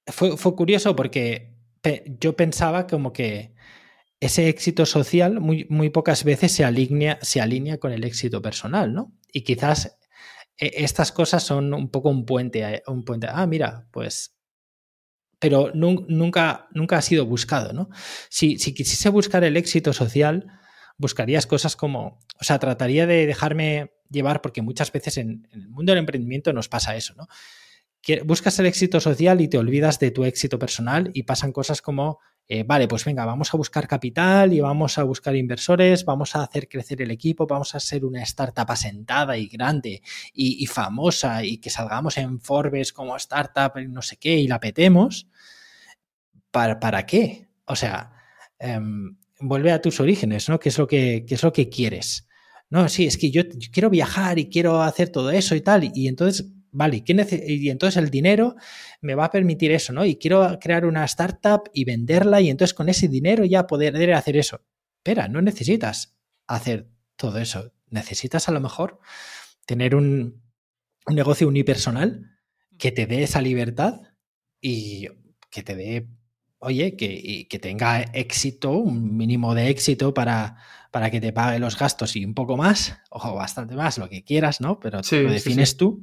fue, 0.07 0.37
curioso 0.55 0.95
porque 0.95 1.55
yo 2.19 2.35
pensaba 2.35 2.87
como 2.87 3.11
que 3.13 3.53
ese 4.19 4.47
éxito 4.49 4.85
social 4.85 5.39
muy, 5.41 5.65
muy 5.69 5.89
pocas 5.89 6.23
veces 6.23 6.51
se 6.53 6.63
alinea, 6.63 7.19
se 7.21 7.41
alinea 7.41 7.77
con 7.77 7.91
el 7.91 8.03
éxito 8.03 8.41
personal, 8.41 8.93
¿no? 8.93 9.13
Y 9.31 9.41
quizás 9.41 9.97
e, 10.57 10.71
estas 10.83 11.11
cosas 11.11 11.43
son 11.43 11.73
un 11.73 11.89
poco 11.89 12.09
un 12.09 12.25
puente, 12.25 12.83
un 12.87 13.03
puente. 13.03 13.27
Ah, 13.29 13.45
mira, 13.45 13.87
pues 13.91 14.34
pero 15.39 15.71
nunca, 15.73 16.67
nunca 16.73 16.97
ha 16.97 17.01
sido 17.01 17.25
buscado, 17.25 17.73
¿no? 17.73 17.89
Si, 18.29 18.57
si 18.57 18.73
quisiese 18.73 19.09
buscar 19.09 19.43
el 19.43 19.57
éxito 19.57 19.93
social, 19.93 20.47
buscarías 20.97 21.45
cosas 21.45 21.75
como, 21.75 22.19
o 22.39 22.43
sea, 22.43 22.59
trataría 22.59 23.05
de 23.05 23.25
dejarme 23.25 23.91
llevar, 24.09 24.41
porque 24.41 24.61
muchas 24.61 24.91
veces 24.91 25.17
en, 25.17 25.47
el 25.51 25.67
mundo 25.69 25.91
del 25.91 25.99
emprendimiento 25.99 26.53
nos 26.53 26.69
pasa 26.69 26.95
eso, 26.95 27.13
¿no? 27.15 27.27
buscas 28.23 28.59
el 28.59 28.67
éxito 28.67 28.99
social 28.99 29.41
y 29.41 29.47
te 29.47 29.57
olvidas 29.57 29.99
de 29.99 30.11
tu 30.11 30.25
éxito 30.25 30.59
personal 30.59 31.09
y 31.15 31.23
pasan 31.23 31.51
cosas 31.51 31.81
como, 31.81 32.19
eh, 32.47 32.63
vale, 32.63 32.87
pues 32.87 33.03
venga, 33.05 33.25
vamos 33.25 33.51
a 33.53 33.57
buscar 33.57 33.87
capital 33.87 34.53
y 34.53 34.59
vamos 34.59 34.99
a 34.99 35.03
buscar 35.03 35.35
inversores, 35.35 36.05
vamos 36.05 36.35
a 36.35 36.43
hacer 36.43 36.69
crecer 36.69 37.01
el 37.01 37.09
equipo, 37.09 37.47
vamos 37.47 37.73
a 37.73 37.79
ser 37.79 38.05
una 38.05 38.21
startup 38.21 38.69
asentada 38.69 39.35
y 39.37 39.47
grande 39.47 40.03
y, 40.31 40.65
famosa 40.67 41.43
y 41.43 41.57
que 41.57 41.71
salgamos 41.71 42.17
en 42.17 42.39
Forbes 42.39 42.93
como 42.93 43.15
startup, 43.17 43.79
no 43.87 44.01
sé 44.03 44.17
qué, 44.17 44.35
y 44.37 44.47
la 44.47 44.59
petemos. 44.59 45.27
¿Para, 46.51 46.79
para 46.79 47.05
qué? 47.05 47.47
O 47.65 47.75
sea, 47.75 48.13
em, 48.59 49.17
vuelve 49.39 49.71
a 49.71 49.81
tus 49.81 49.99
orígenes, 49.99 50.47
¿no? 50.47 50.59
¿Qué 50.59 50.69
es 50.69 50.77
lo 50.77 50.87
que, 50.87 51.25
qué 51.27 51.35
es 51.35 51.43
lo 51.43 51.51
que 51.51 51.69
quieres? 51.69 52.27
No, 52.69 52.87
sí, 52.89 53.05
es 53.05 53.17
que 53.17 53.31
yo, 53.31 53.43
quiero 53.71 53.89
viajar 53.89 54.37
y 54.37 54.49
quiero 54.49 54.81
hacer 54.81 55.09
todo 55.09 55.31
eso 55.31 55.55
y 55.55 55.61
tal. 55.61 55.91
Y 55.95 56.07
entonces 56.07 56.45
vale, 56.75 57.03
y 57.07 57.69
entonces 57.69 58.03
el 58.03 58.09
dinero 58.09 58.55
me 59.01 59.15
va 59.15 59.25
a 59.25 59.31
permitir 59.31 59.71
eso, 59.71 59.93
¿no? 59.93 60.03
Y 60.05 60.17
quiero 60.17 60.59
crear 60.59 60.85
una 60.85 61.05
startup 61.05 61.69
y 61.73 61.85
venderla 61.85 62.41
y 62.41 62.49
entonces 62.49 62.73
con 62.73 62.89
ese 62.89 63.07
dinero 63.07 63.45
ya 63.45 63.65
poder 63.65 64.13
hacer 64.13 64.35
eso. 64.35 64.61
Espera, 64.97 65.29
no 65.29 65.41
necesitas 65.41 66.17
hacer 66.47 66.89
todo 67.15 67.39
eso. 67.39 67.71
Necesitas 67.89 68.49
a 68.49 68.51
lo 68.51 68.59
mejor 68.59 68.99
tener 69.65 69.95
un, 69.95 70.43
negocio 71.07 71.47
unipersonal 71.47 72.31
que 72.77 72.91
te 72.91 73.05
dé 73.05 73.23
esa 73.23 73.39
libertad 73.39 74.01
y 74.59 75.07
que 75.51 75.61
te 75.61 75.75
dé, 75.75 76.09
oye, 76.57 76.97
que, 76.97 77.47
que 77.47 77.59
tenga 77.59 78.01
éxito, 78.01 78.71
un 78.71 79.15
mínimo 79.15 79.53
de 79.53 79.69
éxito 79.69 80.15
para, 80.15 80.57
para 80.91 81.11
que 81.11 81.21
te 81.21 81.31
pague 81.31 81.59
los 81.59 81.77
gastos 81.77 82.15
y 82.15 82.25
un 82.25 82.33
poco 82.33 82.57
más, 82.57 82.97
o 83.11 83.35
bastante 83.35 83.75
más, 83.75 83.99
lo 83.99 84.09
que 84.09 84.23
quieras, 84.23 84.61
¿no? 84.61 84.79
Pero 84.79 85.01
lo 85.11 85.31
defines 85.31 85.77
tú 85.77 86.01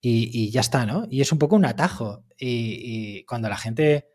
y, 0.00 0.50
ya 0.50 0.60
está, 0.60 0.86
¿no? 0.86 1.06
Y 1.10 1.20
es 1.20 1.32
un 1.32 1.38
poco 1.38 1.56
un 1.56 1.64
atajo. 1.64 2.24
Y, 2.38 3.24
cuando 3.24 3.48
la 3.48 3.56
gente... 3.56 4.08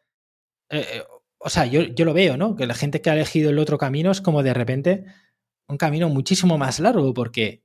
Eh, 0.70 0.86
eh, 0.94 1.04
o 1.38 1.50
sea, 1.50 1.65
yo, 1.65 1.82
yo, 1.82 2.06
lo 2.06 2.13
veo, 2.13 2.38
¿no? 2.38 2.56
Que 2.56 2.67
la 2.67 2.76
gente 2.76 3.02
que 3.02 3.10
ha 3.10 3.13
elegido 3.13 3.50
el 3.50 3.60
otro 3.60 3.78
camino 3.78 4.12
es 4.12 4.22
como 4.22 4.44
de 4.44 4.54
repente 4.54 5.06
un 5.67 5.78
camino 5.78 6.10
muchísimo 6.10 6.58
más 6.58 6.80
largo 6.80 7.13
porque, 7.13 7.63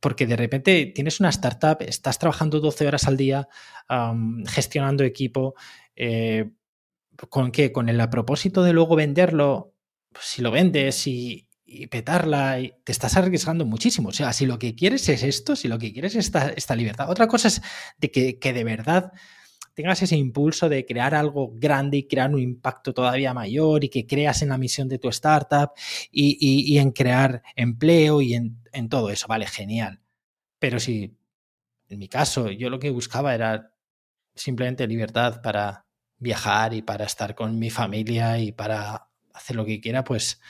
porque 0.00 0.26
de 0.26 0.36
repente 0.36 0.86
tienes 0.86 1.20
una 1.20 1.28
startup, 1.28 1.76
estás 1.80 2.18
trabajando 2.18 2.60
12 2.60 2.86
horas 2.86 3.06
al 3.06 3.16
día, 3.16 3.48
gestionando 4.46 5.04
equipo, 5.04 5.54
eh, 5.94 6.50
¿con 7.28 7.52
qué? 7.52 7.70
Con 7.70 7.88
el 7.88 8.08
propósito 8.08 8.62
de 8.62 8.72
luego 8.72 8.96
venderlo, 8.96 9.74
pues 10.12 10.26
si 10.26 10.42
lo 10.42 10.50
vendes 10.50 11.06
y, 11.06 11.47
y 11.70 11.86
petarla, 11.86 12.60
y 12.60 12.72
te 12.82 12.92
estás 12.92 13.16
arriesgando 13.18 13.66
muchísimo. 13.66 14.08
O 14.08 14.12
sea, 14.12 14.32
si 14.32 14.46
lo 14.46 14.58
que 14.58 14.74
quieres 14.74 15.06
es 15.10 15.22
esto, 15.22 15.54
si 15.54 15.68
lo 15.68 15.78
que 15.78 15.92
quieres 15.92 16.14
es 16.14 16.26
esta, 16.26 16.48
esta 16.48 16.74
libertad. 16.74 17.10
Otra 17.10 17.28
cosa 17.28 17.48
es 17.48 17.60
de 17.98 18.10
que, 18.10 18.52
de 18.52 18.64
verdad 18.64 19.12
tengas 19.74 20.02
ese 20.02 20.16
impulso 20.16 20.68
de 20.68 20.84
crear 20.84 21.14
algo 21.14 21.52
grande 21.54 21.98
y 21.98 22.08
crear 22.08 22.34
un 22.34 22.40
impacto 22.40 22.92
todavía 22.92 23.32
mayor 23.32 23.84
y 23.84 23.90
que 23.90 24.08
creas 24.08 24.42
en 24.42 24.48
la 24.48 24.58
misión 24.58 24.88
de 24.88 24.98
tu 24.98 25.08
startup 25.08 25.70
y, 26.10 26.76
en 26.78 26.90
crear 26.90 27.42
empleo 27.54 28.20
y 28.20 28.34
en, 28.34 28.60
en, 28.72 28.88
todo 28.88 29.10
eso, 29.10 29.28
vale, 29.28 29.46
genial. 29.46 30.00
Pero 30.58 30.80
si, 30.80 31.16
en 31.88 31.98
mi 31.98 32.08
caso, 32.08 32.50
yo 32.50 32.70
lo 32.70 32.80
que 32.80 32.90
buscaba 32.90 33.34
era 33.34 33.72
simplemente 34.34 34.84
libertad 34.88 35.42
para 35.42 35.86
viajar 36.18 36.74
y 36.74 36.82
para 36.82 37.04
estar 37.04 37.36
con 37.36 37.56
mi 37.60 37.70
familia 37.70 38.38
y 38.40 38.50
para 38.50 39.10
hacer 39.32 39.54
lo 39.54 39.64
que 39.64 39.80
quiera, 39.80 40.02
pues 40.02 40.40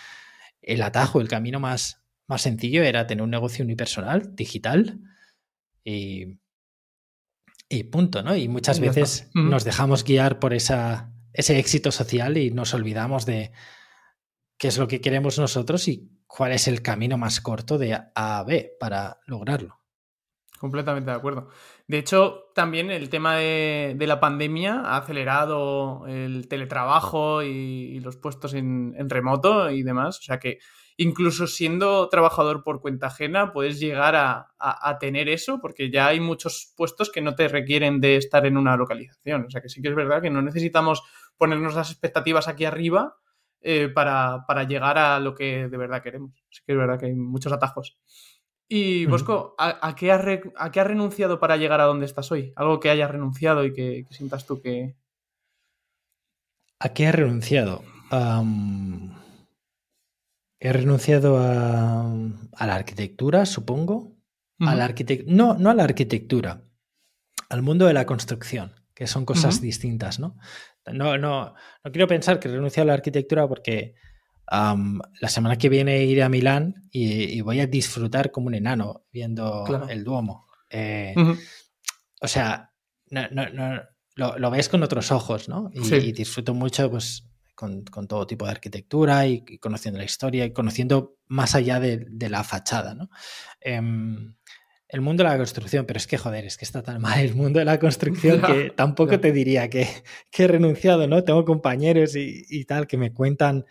el 0.69 0.83
atajo, 0.83 1.21
el 1.21 1.29
camino 1.29 1.61
más, 1.61 2.03
más 2.27 2.43
sencillo 2.43 2.83
era 2.83 3.07
tener 3.07 3.23
un 3.23 3.31
negocio 3.31 3.65
unipersonal, 3.65 4.37
digital, 4.37 5.01
y, 5.83 6.39
y 7.69 7.85
punto, 7.85 8.23
¿no? 8.23 8.37
Y 8.37 8.49
muchas 8.49 8.79
veces 8.79 9.31
nos 9.33 9.65
dejamos 9.65 10.05
guiar 10.05 10.39
por 10.39 10.53
esa, 10.53 11.11
ese 11.33 11.59
éxito 11.59 11.91
social 11.91 12.37
y 12.37 12.51
nos 12.51 12.75
olvidamos 12.75 13.25
de 13.25 13.53
qué 14.59 14.69
es 14.69 14.77
lo 14.77 14.89
que 14.89 15.01
queremos 15.01 15.39
nosotros 15.39 15.89
y 15.89 16.11
cuál 16.27 16.53
es 16.53 16.69
el 16.69 16.83
camino 16.83 17.17
más 17.17 17.41
corto 17.41 17.79
de 17.79 17.95
A 17.95 18.11
a 18.15 18.45
B 18.45 18.77
para 18.79 19.21
lograrlo. 19.27 19.81
Completamente 20.59 21.11
de 21.11 21.17
acuerdo. 21.17 21.49
De 21.89 21.97
hecho, 21.97 22.51
también 22.55 22.91
el 22.91 23.09
tema 23.09 23.37
de, 23.37 23.97
la 23.99 24.21
pandemia 24.21 24.83
ha 24.83 24.99
acelerado 24.99 26.07
el 26.07 26.47
teletrabajo 26.47 27.43
y, 27.43 27.99
los 28.01 28.19
puestos 28.19 28.53
en, 28.53 28.95
remoto 29.09 29.71
y 29.71 29.83
demás. 29.83 30.19
O 30.19 30.23
sea 30.23 30.39
que 30.39 30.59
incluso 30.99 31.47
siendo 31.47 32.11
trabajador 32.11 32.63
por 32.63 32.83
cuenta 32.83 33.07
ajena, 33.07 33.55
puedes 33.55 33.81
llegar 33.81 34.17
a, 34.17 34.99
tener 35.01 35.31
eso, 35.31 35.61
porque 35.63 35.91
ya 35.91 36.09
hay 36.09 36.21
muchos 36.21 36.75
puestos 36.77 37.11
que 37.11 37.23
no 37.23 37.35
te 37.35 37.49
requieren 37.49 38.03
de 38.03 38.17
estar 38.17 38.45
en 38.45 38.59
una 38.59 38.77
localización. 38.77 39.47
O 39.47 39.51
sea 39.51 39.63
que 39.63 39.71
sí 39.71 39.81
que 39.81 39.89
es 39.89 39.95
verdad 39.95 40.21
que 40.21 40.31
no 40.31 40.43
necesitamos 40.43 41.03
ponernos 41.39 41.75
las 41.75 41.91
expectativas 41.91 42.49
aquí 42.49 42.67
arriba 42.67 43.17
eh, 43.63 43.89
para, 43.89 44.45
para 44.47 44.65
llegar 44.65 44.99
a 44.99 45.19
lo 45.21 45.35
que 45.35 45.69
de 45.69 45.77
verdad 45.79 46.03
queremos. 46.03 46.45
Sí 46.51 46.61
que 46.67 46.73
es 46.73 46.79
verdad 46.79 47.01
que 47.01 47.07
hay 47.07 47.15
muchos 47.15 47.51
atajos. 47.51 47.97
Y 48.71 49.07
Bosco, 49.07 49.55
¿a, 49.57 49.95
qué 49.97 50.13
has 50.13 50.23
renunciado 50.87 51.41
para 51.41 51.57
llegar 51.57 51.81
a 51.81 51.85
donde 51.85 52.05
estás 52.05 52.31
hoy? 52.31 52.53
Algo 52.55 52.81
que 52.81 52.91
hayas 52.91 53.11
renunciado 53.11 53.65
y 53.65 53.73
que, 53.73 54.07
sientas 54.11 54.47
tú 54.47 54.61
que... 54.61 54.95
¿A 56.79 56.91
qué 56.91 57.07
has 57.07 57.15
renunciado? 57.15 57.83
he 60.61 60.73
renunciado 60.73 61.39
a, 61.39 62.13
la 62.67 62.75
arquitectura, 62.75 63.47
supongo. 63.47 64.17
a 64.61 64.75
la 64.75 64.95
no, 65.27 65.55
no 65.55 65.71
a 65.71 65.75
la 65.75 65.85
arquitectura, 65.85 66.63
al 67.49 67.63
mundo 67.63 67.87
de 67.87 67.95
la 67.95 68.07
construcción, 68.07 68.75
que 68.95 69.07
son 69.07 69.25
cosas 69.25 69.61
distintas, 69.61 70.19
¿no? 70.21 70.37
No, 70.93 71.17
no, 71.19 71.55
no 71.85 71.93
quiero 71.93 72.07
pensar 72.07 72.39
que 72.39 72.49
he 72.49 72.53
renunciado 72.53 72.85
a 72.85 72.89
la 72.89 72.95
arquitectura 72.95 73.47
porque 73.47 73.95
la 74.51 75.29
semana 75.29 75.57
que 75.57 75.69
viene 75.69 76.05
iré 76.05 76.23
a 76.23 76.29
Milán 76.29 76.89
y, 76.91 77.41
voy 77.41 77.61
a 77.61 77.67
disfrutar 77.67 78.31
como 78.31 78.47
un 78.47 78.55
enano 78.55 79.05
viendo 79.13 79.65
el 79.89 80.05
Duomo. 80.05 80.47
Eh, 80.71 81.15
o 82.21 82.29
sea, 82.29 82.73
lo, 83.11 84.51
ves 84.51 84.69
con 84.69 84.83
otros 84.83 85.13
ojos, 85.13 85.49
¿no? 85.49 85.71
Y, 85.73 86.13
disfruto 86.13 86.55
mucho, 86.55 86.91
pues, 86.91 87.25
con, 87.55 87.85
todo 87.85 88.27
tipo 88.27 88.47
de 88.47 88.53
arquitectura 88.53 89.27
y, 89.27 89.59
conociendo 89.59 89.99
la 89.99 90.05
historia 90.05 90.45
y 90.45 90.53
conociendo 90.53 91.17
más 91.27 91.55
allá 91.55 91.81
de, 91.81 92.29
la 92.29 92.43
fachada, 92.45 92.95
¿no? 92.95 93.11
Em, 93.61 94.35
el 94.89 95.03
mundo 95.03 95.23
de 95.23 95.29
la 95.29 95.37
construcción, 95.37 95.85
pero 95.85 95.99
es 95.99 96.07
que 96.07 96.17
joder, 96.17 96.47
es 96.47 96.57
que 96.57 96.65
está 96.65 96.83
tan 96.83 97.03
mal 97.03 97.21
el 97.21 97.35
mundo 97.35 97.59
de 97.59 97.67
la 97.67 97.79
construcción 97.79 98.41
que 98.47 98.71
tampoco 98.71 99.21
te 99.21 99.33
diría 99.33 99.69
que, 99.69 99.87
que, 100.31 100.45
he 100.45 100.49
renunciado, 100.49 101.07
¿no? 101.07 101.25
Tengo 101.25 101.45
compañeros 101.45 102.17
y, 102.17 102.47
y, 102.49 102.65
tal 102.65 102.87
que 102.87 102.97
me 102.97 103.13
cuentan 103.13 103.67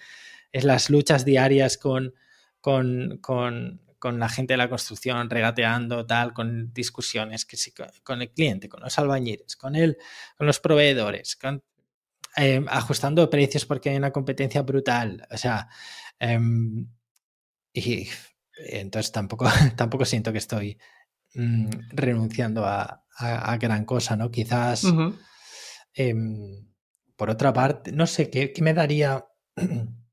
es 0.51 0.63
las 0.63 0.89
luchas 0.89 1.25
diarias 1.25 1.77
con, 1.77 2.13
con, 2.61 3.17
con, 3.21 3.81
con, 3.99 4.19
la 4.19 4.29
gente 4.29 4.53
de 4.53 4.57
la 4.57 4.69
construcción, 4.69 5.29
regateando, 5.29 6.05
tal, 6.05 6.33
con 6.33 6.73
discusiones 6.73 7.45
que 7.45 7.57
sí, 7.57 7.73
con 8.03 8.21
el 8.21 8.31
cliente, 8.31 8.69
con 8.69 8.81
los 8.81 8.97
albañiles, 8.97 9.55
con 9.55 9.75
él, 9.75 9.97
con 10.37 10.47
los 10.47 10.59
proveedores, 10.59 11.35
con, 11.35 11.63
eh, 12.35 12.63
ajustando 12.67 13.29
precios 13.29 13.65
porque 13.65 13.89
hay 13.89 13.97
una 13.97 14.11
competencia 14.11 14.61
brutal. 14.61 15.27
O 15.31 15.37
sea, 15.37 15.67
eh, 16.19 16.39
y 17.73 18.07
entonces 18.57 19.11
tampoco, 19.11 19.45
tampoco 19.75 20.05
siento 20.05 20.31
que 20.31 20.37
estoy 20.39 20.77
mmm, 21.33 21.69
renunciando 21.91 22.65
a, 22.65 23.03
a, 23.17 23.51
a, 23.51 23.57
gran 23.57 23.85
cosa, 23.85 24.15
¿no? 24.15 24.31
Quizás, 24.31 24.83
uh 24.83 24.91
-huh. 24.91 25.19
eh, 25.93 26.15
por 27.15 27.29
otra 27.29 27.53
parte, 27.53 27.91
no 27.91 28.07
sé, 28.07 28.29
¿qué, 28.29 28.51
qué 28.53 28.61
me 28.61 28.73
daría? 28.73 29.25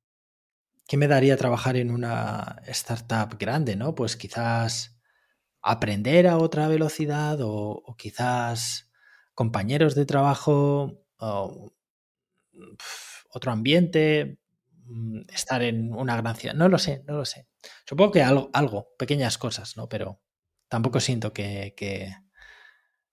¿Qué 0.86 0.96
me 0.96 1.08
daría 1.08 1.36
trabajar 1.36 1.76
en 1.76 1.90
una 1.90 2.60
startup 2.66 3.38
grande, 3.38 3.76
no? 3.76 3.94
Pues 3.94 4.16
quizás 4.16 5.00
aprender 5.62 6.26
a 6.26 6.36
otra 6.36 6.68
velocidad 6.68 7.40
o, 7.40 7.82
o 7.84 7.96
quizás 7.96 8.90
compañeros 9.34 9.94
de 9.94 10.06
trabajo 10.06 11.06
o 11.18 11.72
otro 13.30 13.52
ambiente, 13.52 14.38
mm, 14.86 15.22
estar 15.32 15.62
en 15.62 15.92
una 15.92 16.16
gran 16.16 16.36
ciudad. 16.36 16.54
No 16.54 16.68
lo 16.68 16.78
sé, 16.78 17.02
no 17.06 17.16
lo 17.16 17.24
sé. 17.24 17.48
Supongo 17.86 18.12
que 18.12 18.22
algo, 18.22 18.50
algo 18.52 18.88
pequeñas 18.98 19.38
cosas, 19.38 19.76
¿no? 19.76 19.88
Pero 19.88 20.20
tampoco 20.68 21.00
siento 21.00 21.32
que, 21.32 21.74
que, 21.76 22.14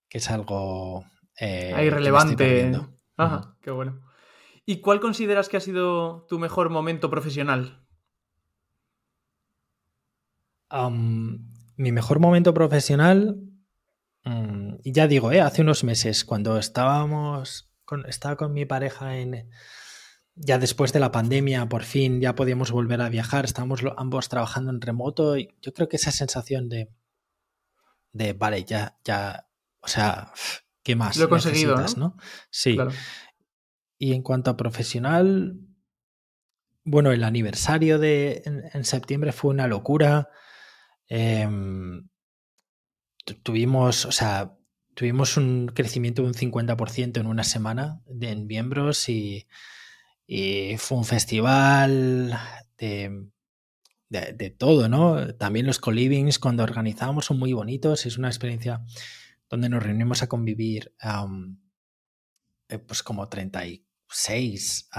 que 0.08 0.18
es 0.18 0.30
algo 0.30 1.06
eh, 1.40 1.74
Ahí 1.76 1.90
relevante. 1.90 2.72
Ajá, 3.18 3.36
uh 3.36 3.40
-huh. 3.40 3.56
qué 3.62 3.72
bueno. 3.72 4.11
¿Y 4.72 4.80
cuál 4.80 5.02
consideras 5.02 5.50
que 5.50 5.58
ha 5.58 5.60
sido 5.60 6.26
tu 6.30 6.40
mejor 6.40 6.70
momento 6.70 7.10
profesional? 7.10 7.86
Um, 10.72 11.52
mi 11.76 11.92
mejor 11.92 12.22
momento 12.22 12.54
profesional, 12.54 13.38
um, 14.24 14.78
ya 14.86 15.08
digo, 15.08 15.34
¿eh? 15.34 15.42
hace 15.42 15.62
unos 15.62 15.84
meses, 15.84 16.24
cuando 16.24 16.58
estábamos, 16.58 17.70
con, 17.84 18.06
estaba 18.06 18.38
con 18.38 18.54
mi 18.54 18.66
pareja 18.66 19.18
en, 19.18 19.50
ya 20.36 20.58
después 20.58 20.94
de 20.94 21.02
la 21.02 21.12
pandemia, 21.12 21.68
por 21.68 21.84
fin 21.84 22.22
ya 22.22 22.34
podíamos 22.34 22.72
volver 22.72 23.02
a 23.02 23.10
viajar, 23.10 23.44
estábamos 23.44 23.82
ambos 23.98 24.30
trabajando 24.30 24.72
en 24.72 24.80
remoto 24.80 25.36
y 25.36 25.54
yo 25.62 25.74
creo 25.74 25.90
que 25.90 25.98
esa 25.98 26.14
sensación 26.14 26.70
de, 26.70 26.88
de 28.14 28.32
vale, 28.32 28.64
ya, 28.64 28.98
ya, 29.04 29.50
o 29.82 29.88
sea, 29.90 30.32
¿qué 30.82 30.96
más? 30.96 31.18
Lo 31.18 31.26
he 31.26 31.28
conseguido, 31.28 31.76
¿no? 31.76 31.88
¿no? 31.98 32.18
Sí. 32.50 32.76
Claro. 32.76 32.92
Y 34.02 34.14
en 34.14 34.24
cuanto 34.24 34.50
a 34.50 34.58
profesional, 34.58 35.60
bueno, 36.84 37.12
el 37.12 37.24
aniversario 37.24 38.00
de 38.00 38.42
en, 38.74 38.84
septiembre 38.84 39.32
fue 39.32 39.52
una 39.52 39.68
locura. 39.68 40.30
Eh, 41.08 41.48
tuvimos, 43.44 44.08
o 44.08 44.12
sea, 44.12 44.58
tuvimos 44.96 45.38
un 45.38 45.68
crecimiento 45.68 46.24
de 46.24 46.30
un 46.30 46.34
50% 46.34 47.20
en 47.20 47.28
una 47.28 47.44
semana 47.44 48.02
de, 48.08 48.32
en 48.32 48.48
miembros 48.48 49.08
y, 49.08 49.48
y, 50.26 50.78
fue 50.78 50.98
un 50.98 51.06
festival 51.06 52.40
de, 52.80 53.28
de, 54.10 54.50
todo, 54.50 54.90
¿no? 54.90 55.36
También 55.36 55.68
los 55.68 55.78
co-livings 55.78 56.40
cuando 56.40 56.64
organizamos 56.64 57.26
son 57.26 57.38
muy 57.38 57.54
bonitos, 57.54 58.08
es 58.08 58.18
una 58.18 58.30
experiencia 58.30 58.84
donde 59.48 59.70
nos 59.70 59.84
reunimos 59.84 60.24
a 60.24 60.28
convivir 60.28 60.92
um, 61.04 61.60
pues 62.88 63.04
como 63.04 63.30
30 63.30 63.68
y 63.68 63.86
seis 64.12 64.90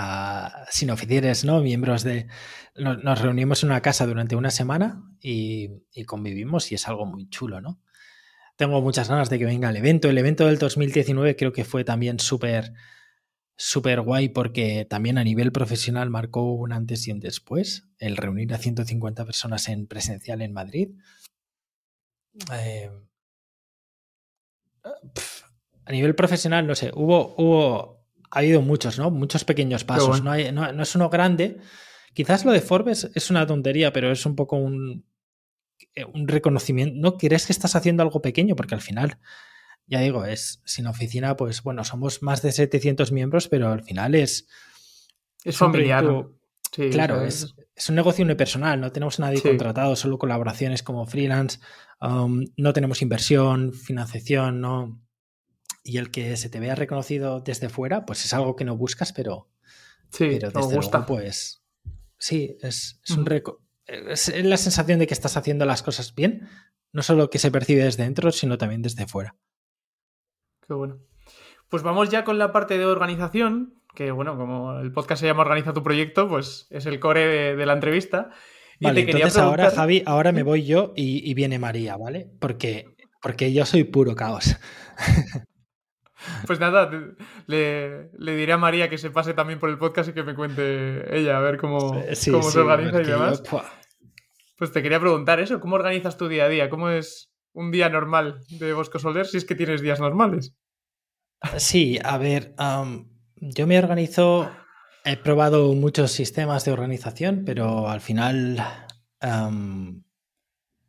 sin 0.71 0.91
oficiales, 0.91 1.45
¿no? 1.45 1.61
Miembros 1.61 2.03
de... 2.03 2.27
Nos, 2.75 3.21
reunimos 3.21 3.63
en 3.63 3.71
una 3.71 3.83
casa 3.83 4.07
durante 4.07 4.35
una 4.35 4.51
semana 4.51 5.03
y, 5.21 5.85
convivimos 6.07 6.73
y 6.73 6.75
es 6.75 6.89
algo 6.89 7.05
muy 7.05 7.29
chulo, 7.29 7.61
¿no? 7.61 7.81
Tengo 8.57 8.81
muchas 8.81 9.09
ganas 9.09 9.31
de 9.31 9.39
que 9.39 9.45
venga 9.45 9.71
el 9.71 9.77
evento. 9.77 10.09
El 10.09 10.19
evento 10.19 10.47
del 10.47 10.59
2019 10.59 11.37
creo 11.37 11.53
que 11.53 11.65
fue 11.65 11.85
también 11.85 12.19
súper, 12.19 12.73
súper 13.57 14.01
guay 14.01 14.29
porque 14.29 14.87
también 14.89 15.19
a 15.19 15.25
nivel 15.25 15.53
profesional 15.53 16.11
marcó 16.11 16.53
un 16.53 16.73
antes 16.73 17.07
y 17.09 17.13
un 17.13 17.21
después. 17.21 17.89
El 17.99 18.17
reunir 18.17 18.53
a 18.55 18.59
150 18.59 19.25
personas 19.25 19.69
en 19.69 19.87
presencial 19.87 20.43
en 20.43 20.53
Madrid. 20.53 20.91
Pf, 25.15 25.45
a 25.85 25.93
nivel 25.93 26.15
profesional, 26.15 26.67
no 26.67 26.75
sé, 26.75 26.91
hubo, 26.95 27.35
hubo 27.37 28.02
ha 28.33 28.39
habido 28.39 28.63
muchos, 28.63 28.99
¿no? 28.99 29.11
Muchos 29.11 29.45
pequeños 29.45 29.85
pasos. 29.85 30.09
Bueno. 30.09 30.25
No, 30.25 30.31
hay, 30.33 30.51
no, 30.53 30.73
no, 30.73 30.83
es 30.83 30.95
uno 30.95 31.11
grande. 31.11 31.59
Quizás 32.15 32.47
lo 32.47 32.53
de 32.53 32.63
Forbes 32.63 33.11
es 33.15 33.31
una 33.31 33.47
tontería, 33.47 33.93
pero 33.93 34.11
es 34.11 34.25
un 34.25 34.35
poco 34.35 34.57
un, 34.57 35.05
un 36.15 36.29
reconocimiento. 36.29 36.95
No 36.99 37.19
crees 37.19 37.45
que 37.47 37.53
estás 37.53 37.77
haciendo 37.77 38.03
algo 38.03 38.23
pequeño, 38.23 38.57
porque 38.57 38.75
al 38.75 38.81
final, 38.81 39.19
ya 39.87 40.01
digo, 40.01 40.25
es 40.25 40.63
sin 40.65 40.87
oficina, 40.87 41.37
pues 41.37 41.63
bueno, 41.63 41.85
somos 41.85 42.23
más 42.23 42.41
de 42.41 42.53
700 42.53 43.13
miembros, 43.13 43.49
pero 43.49 43.71
al 43.71 43.85
final 43.85 44.15
es. 44.15 44.49
Es 45.45 45.59
familiar. 45.59 46.07
Sí, 46.75 46.89
claro, 46.89 47.21
es, 47.21 47.55
es, 47.77 47.89
un 47.91 47.97
negocio 47.97 48.25
unipersonal, 48.25 48.81
no 48.81 48.91
tenemos 48.93 49.21
a 49.21 49.25
nadie 49.25 49.37
sí. 49.37 49.49
contratado, 49.49 49.95
solo 49.95 50.17
colaboraciones 50.17 50.83
como 50.83 51.05
freelance, 51.05 51.59
um, 52.01 52.47
no 52.57 52.73
tenemos 52.73 53.03
inversión, 53.03 53.75
financiación, 53.75 54.63
no 54.63 55.02
y 55.83 55.99
el 55.99 56.11
que 56.11 56.37
se 56.37 56.49
te 56.49 56.61
vea 56.61 56.75
reconocido 56.75 57.41
desde 57.41 57.69
fuera, 57.69 58.05
pues 58.07 58.25
es 58.25 58.33
algo 58.35 58.57
que 58.57 58.65
no 58.65 58.77
buscas, 58.77 59.13
pero, 59.13 59.49
sí, 60.11 60.29
pero 60.31 60.51
desde 60.51 60.77
gusta. 60.77 60.99
luego, 60.99 61.15
pues 61.15 61.65
sí, 62.19 62.57
es, 62.61 63.01
es 63.05 63.11
un 63.17 63.25
es 63.87 64.45
la 64.45 64.57
sensación 64.57 64.99
de 64.99 65.07
que 65.07 65.15
estás 65.15 65.37
haciendo 65.37 65.67
las 65.67 65.83
cosas 65.83 66.15
bien, 66.15 66.49
no 66.93 67.03
solo 67.03 67.31
que 67.31 67.39
se 67.39 67.51
percibe 67.51 67.85
desde 67.85 68.05
dentro, 68.05 68.31
sino 68.31 68.59
también 68.59 68.83
desde 68.83 69.07
fuera. 69.07 69.37
Qué 70.67 70.75
bueno. 70.75 70.99
Pues 71.69 71.83
vamos 71.83 72.11
ya 72.11 72.25
con 72.25 72.39
la 72.39 72.53
parte 72.53 72.79
de 72.79 72.87
organización, 72.87 73.83
que 73.95 74.11
bueno, 74.13 74.37
como 74.37 74.79
el 74.79 74.93
podcast 74.93 75.21
se 75.21 75.27
llama 75.27 75.43
Organiza 75.43 75.73
tu 75.73 75.83
proyecto, 75.83 76.29
pues 76.29 76.69
es 76.71 76.87
el 76.87 77.01
core 77.01 77.27
de, 77.27 77.57
de 77.57 77.67
la 77.67 77.73
entrevista. 77.73 78.31
Y 78.79 78.85
vale, 78.85 79.01
te 79.01 79.07
quería 79.07 79.25
entonces 79.25 79.41
preguntar... 79.41 79.67
ahora, 79.67 79.77
Javi, 79.77 80.03
ahora 80.07 80.33
me 80.33 80.43
voy 80.43 80.65
yo 80.65 80.93
y, 80.95 81.29
y 81.29 81.35
viene 81.35 81.59
María, 81.59 81.97
¿vale? 81.97 82.31
Porque, 82.39 82.95
porque 83.21 83.53
yo 83.53 83.67
soy 83.67 83.85
puro 83.85 84.15
caos. 84.15 84.57
Pues 86.47 86.61
nada, 86.61 86.91
le, 87.47 88.11
le, 88.19 88.37
diré 88.37 88.53
a 88.53 88.59
María 88.59 88.89
que 88.89 88.99
se 88.99 89.11
pase 89.11 89.35
también 89.35 89.59
por 89.59 89.71
el 89.71 89.79
podcast 89.79 90.11
y 90.11 90.13
que 90.13 90.23
me 90.23 90.35
cuente 90.35 91.17
ella, 91.17 91.39
a 91.39 91.41
ver 91.41 91.57
cómo, 91.57 92.03
sí, 92.13 92.31
cómo 92.31 92.43
sí, 92.43 92.53
se 92.53 92.59
organiza 92.61 93.03
y 93.03 93.05
demás. 93.05 93.43
Yo, 93.43 93.63
pues 94.63 94.73
te 94.73 94.81
quería 94.81 95.01
preguntar 95.01 95.41
eso, 95.41 95.59
¿cómo 95.59 95.75
organizas 95.75 96.17
tu 96.17 96.29
día 96.29 96.45
a 96.45 96.49
día? 96.49 96.71
¿Cómo 96.71 96.89
es 96.89 97.33
un 97.53 97.71
día 97.71 97.89
normal 97.89 98.41
de 98.49 98.73
Bosco 98.73 98.99
Soler 98.99 99.27
si 99.27 99.37
es 99.37 99.45
que 99.45 99.55
tienes 99.55 99.81
días 99.81 99.99
normales? 99.99 100.55
Sí, 101.57 101.99
a 102.05 102.17
ver, 102.19 102.55
um, 102.59 103.09
yo 103.37 103.67
me 103.67 103.79
organizo, 103.79 104.49
he 105.05 105.17
probado 105.17 105.75
muchos 105.75 106.13
sistemas 106.13 106.65
de 106.65 106.71
organización, 106.71 107.43
pero 107.45 107.89
al 107.89 108.01
final 108.01 108.65
um, 109.21 110.05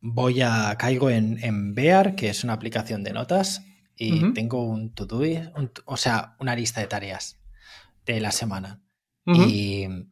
voy 0.00 0.42
a, 0.42 0.76
caigo 0.78 1.10
en, 1.10 1.42
en 1.42 1.74
Bear, 1.74 2.14
que 2.14 2.28
es 2.28 2.44
una 2.44 2.52
aplicación 2.52 3.02
de 3.02 3.12
notas, 3.12 3.62
y 3.96 4.12
uh 4.12 4.16
-huh. 4.26 4.34
tengo 4.34 4.64
un 4.64 4.94
to-do, 4.94 5.22
o 5.84 5.96
sea, 5.96 6.36
una 6.40 6.54
lista 6.56 6.80
de 6.80 6.86
tareas 6.86 7.38
de 8.06 8.20
la 8.20 8.30
semana. 8.32 8.80
Uh 9.26 9.32
-huh. 9.34 9.48
Y 9.48 10.08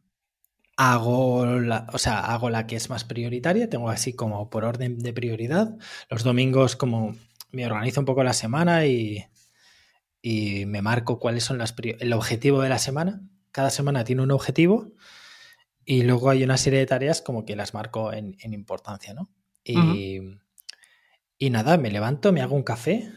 hago 0.75 1.45
la, 1.45 1.87
o 1.93 1.97
sea, 1.97 2.19
hago 2.19 2.49
la 2.49 2.65
que 2.65 2.75
es 2.75 2.89
más 2.89 3.03
prioritaria, 3.03 3.69
tengo 3.69 3.89
así 3.89 4.13
como 4.13 4.49
por 4.49 4.63
orden 4.63 4.99
de 4.99 5.13
prioridad. 5.13 5.77
Los 6.09 6.23
domingos 6.23 6.75
como 6.75 7.15
me 7.51 7.65
organizo 7.65 7.99
un 7.99 8.05
poco 8.05 8.23
la 8.23 8.33
semana 8.33 8.85
y, 8.85 9.25
y 10.21 10.65
me 10.65 10.81
marco 10.81 11.19
cuáles 11.19 11.43
son 11.43 11.57
las 11.59 11.75
el 11.99 12.13
objetivo 12.13 12.61
de 12.61 12.69
la 12.69 12.79
semana. 12.79 13.21
Cada 13.51 13.69
semana 13.69 14.03
tiene 14.03 14.23
un 14.23 14.31
objetivo 14.31 14.93
y 15.85 16.01
luego 16.03 16.31
hay 16.31 16.43
una 16.43 16.57
serie 16.57 16.79
de 16.79 16.87
tareas 16.87 17.21
como 17.21 17.45
que 17.45 17.55
las 17.55 17.73
marco 17.75 18.11
en, 18.11 18.35
en 18.39 18.53
importancia, 18.53 19.13
¿no? 19.13 19.29
Y, 19.63 19.77
uh 19.77 19.81
-huh. 19.81 20.41
y 21.37 21.49
nada, 21.51 21.77
me 21.77 21.91
levanto, 21.91 22.33
me 22.33 22.41
hago 22.41 22.55
un 22.55 22.63
café, 22.63 23.11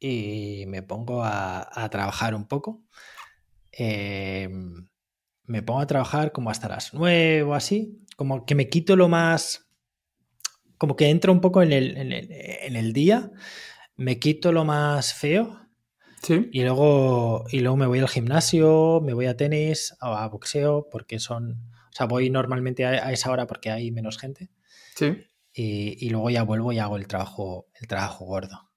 y 0.00 0.64
me 0.66 0.82
pongo 0.82 1.22
a, 1.22 1.68
a 1.70 1.88
trabajar 1.90 2.34
un 2.34 2.48
poco. 2.48 2.82
Eh, 3.70 4.48
me 5.44 5.62
pongo 5.62 5.80
a 5.80 5.86
trabajar 5.86 6.32
como 6.32 6.50
hasta 6.50 6.68
las 6.68 6.94
nueve 6.94 7.42
o 7.42 7.54
así, 7.54 8.04
como 8.16 8.46
que 8.46 8.54
me 8.54 8.68
quito 8.68 8.96
lo 8.96 9.08
más, 9.08 9.68
como 10.78 10.96
que 10.96 11.10
entro 11.10 11.32
un 11.32 11.40
poco 11.40 11.62
en 11.62 11.72
el, 11.72 11.96
en 11.96 12.12
el, 12.12 12.28
en 12.30 12.76
el 12.76 12.92
día, 12.92 13.30
me 13.96 14.18
quito 14.18 14.52
lo 14.52 14.64
más 14.64 15.12
feo 15.12 15.60
¿Sí? 16.22 16.48
y, 16.52 16.62
luego, 16.62 17.46
y 17.50 17.60
luego 17.60 17.76
me 17.76 17.86
voy 17.86 17.98
al 17.98 18.08
gimnasio, 18.08 19.00
me 19.02 19.12
voy 19.12 19.26
a 19.26 19.36
tenis, 19.36 19.96
a, 20.00 20.24
a 20.24 20.28
boxeo, 20.28 20.88
porque 20.90 21.18
son, 21.18 21.70
o 21.74 21.92
sea, 21.92 22.06
voy 22.06 22.30
normalmente 22.30 22.84
a, 22.84 23.06
a, 23.06 23.12
esa 23.12 23.30
hora 23.30 23.46
porque 23.46 23.70
hay 23.70 23.90
menos 23.90 24.18
gente. 24.18 24.50
Sí. 24.94 25.26
y, 25.52 26.10
luego 26.10 26.30
ya 26.30 26.42
vuelvo 26.42 26.72
y 26.72 26.78
hago 26.78 26.96
el 26.96 27.06
trabajo, 27.06 27.66
el 27.80 27.88
trabajo 27.88 28.24
gordo. 28.24 28.70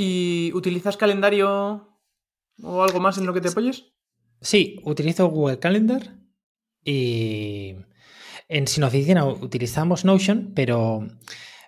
¿Y 0.00 0.52
utilizas 0.54 0.96
calendario 0.96 1.98
o 2.62 2.82
algo 2.84 3.00
más 3.00 3.18
en 3.18 3.26
lo 3.26 3.34
que 3.34 3.40
te 3.40 3.48
apoyes? 3.48 3.86
Sí, 4.40 4.78
utilizo 4.84 5.26
Google 5.26 5.58
Calendar 5.58 6.20
y 6.84 7.74
en 8.46 8.68
Sin 8.68 8.84
Oficina 8.84 9.24
utilizamos 9.24 10.04
Notion, 10.04 10.52
pero, 10.54 11.04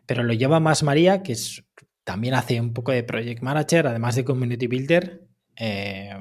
pero 0.07 0.23
lo 0.23 0.33
lleva 0.33 0.61
más 0.61 0.85
María, 0.85 1.25
que 1.25 1.33
es, 1.33 1.65
también 2.05 2.35
hace 2.35 2.61
un 2.61 2.73
poco 2.73 2.93
de 2.93 3.03
Project 3.03 3.43
Manager, 3.43 3.89
además 3.89 4.15
de 4.15 4.25
Community 4.25 4.69
Builder. 4.69 5.27
Eh, 5.57 6.15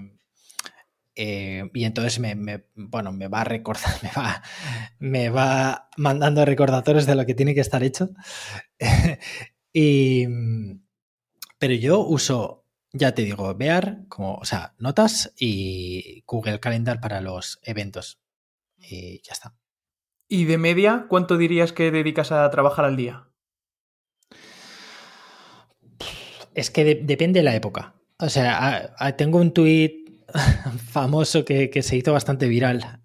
eh, 1.13 1.69
y 1.75 1.83
entonces 1.83 2.19
me, 2.19 2.63
bueno, 2.73 3.11
me 3.11 3.27
va 3.27 3.41
a 3.41 3.43
recordar, 3.43 3.93
me 4.01 4.09
va, 4.17 4.41
me 4.97 5.29
va 5.29 5.89
mandando 5.95 6.43
recordatorios 6.43 7.05
de 7.05 7.13
lo 7.13 7.27
que 7.27 7.35
tiene 7.35 7.53
que 7.53 7.61
estar 7.61 7.83
hecho. 7.83 8.09
y, 9.71 10.25
pero 11.59 11.73
yo 11.73 11.99
uso, 11.99 12.65
ya 12.93 13.13
te 13.13 13.23
digo, 13.23 13.53
Bear 13.53 14.07
como, 14.07 14.35
o 14.35 14.45
sea, 14.45 14.73
notas 14.79 15.33
y 15.37 16.23
Google 16.25 16.59
Calendar 16.59 17.01
para 17.01 17.21
los 17.21 17.59
eventos. 17.63 18.19
Y 18.77 19.21
ya 19.21 19.33
está. 19.33 19.53
¿Y 20.29 20.45
de 20.45 20.57
media 20.57 21.05
cuánto 21.09 21.37
dirías 21.37 21.73
que 21.73 21.91
dedicas 21.91 22.31
a 22.31 22.49
trabajar 22.49 22.85
al 22.85 22.95
día? 22.95 23.27
Es 26.55 26.71
que 26.71 26.95
depende 26.95 27.39
de 27.39 27.43
la 27.43 27.55
época. 27.55 27.95
O 28.19 28.29
sea, 28.29 28.95
tengo 29.17 29.39
un 29.39 29.53
tuit 29.53 30.23
famoso 30.91 31.43
que, 31.45 31.71
se 31.81 31.97
hizo 31.97 32.13
bastante 32.13 32.47
viral 32.47 33.01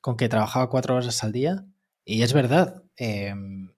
con 0.00 0.16
que 0.16 0.28
trabajaba 0.28 0.70
cuatro 0.70 0.96
horas 0.96 1.22
al 1.24 1.32
día. 1.32 1.66
Y 2.04 2.22
es 2.22 2.32
verdad. 2.32 2.84
Em, 2.96 3.72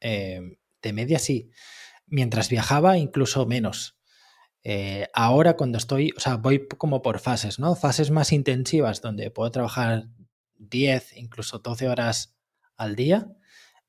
em, 0.00 0.56
de 0.82 0.92
media 0.92 1.18
sí. 1.18 1.50
Mientras 2.12 2.50
viajaba, 2.50 2.98
incluso 2.98 3.46
menos. 3.46 3.96
Eh, 4.64 5.08
ahora 5.14 5.56
cuando 5.56 5.78
estoy, 5.78 6.12
o 6.16 6.20
sea, 6.20 6.36
voy 6.36 6.68
como 6.68 7.02
por 7.02 7.18
fases, 7.18 7.58
¿no? 7.58 7.74
Fases 7.74 8.10
más 8.10 8.32
intensivas 8.32 9.00
donde 9.00 9.30
puedo 9.30 9.50
trabajar 9.50 10.08
10, 10.58 11.16
incluso 11.16 11.58
12 11.58 11.88
horas 11.88 12.36
al 12.76 12.94
día, 12.94 13.26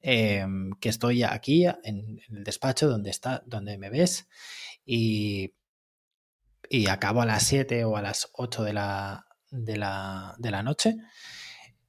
em, 0.02 0.72
que 0.80 0.90
estoy 0.90 1.24
aquí 1.24 1.66
en, 1.66 2.20
el 2.30 2.44
despacho 2.44 2.88
donde, 2.88 3.10
está, 3.10 3.44
donde 3.46 3.78
me 3.78 3.90
ves 3.90 4.28
y, 4.86 5.54
y 6.70 6.88
acabo 6.88 7.22
a 7.22 7.26
las 7.26 7.44
7 7.44 7.86
o 7.86 7.98
a 7.98 8.02
las 8.02 8.30
8 8.34 8.64
de 8.64 8.74
la, 8.74 9.26
de 9.52 9.78
la, 9.78 10.36
de 10.40 10.52
la 10.52 10.64
noche, 10.64 10.96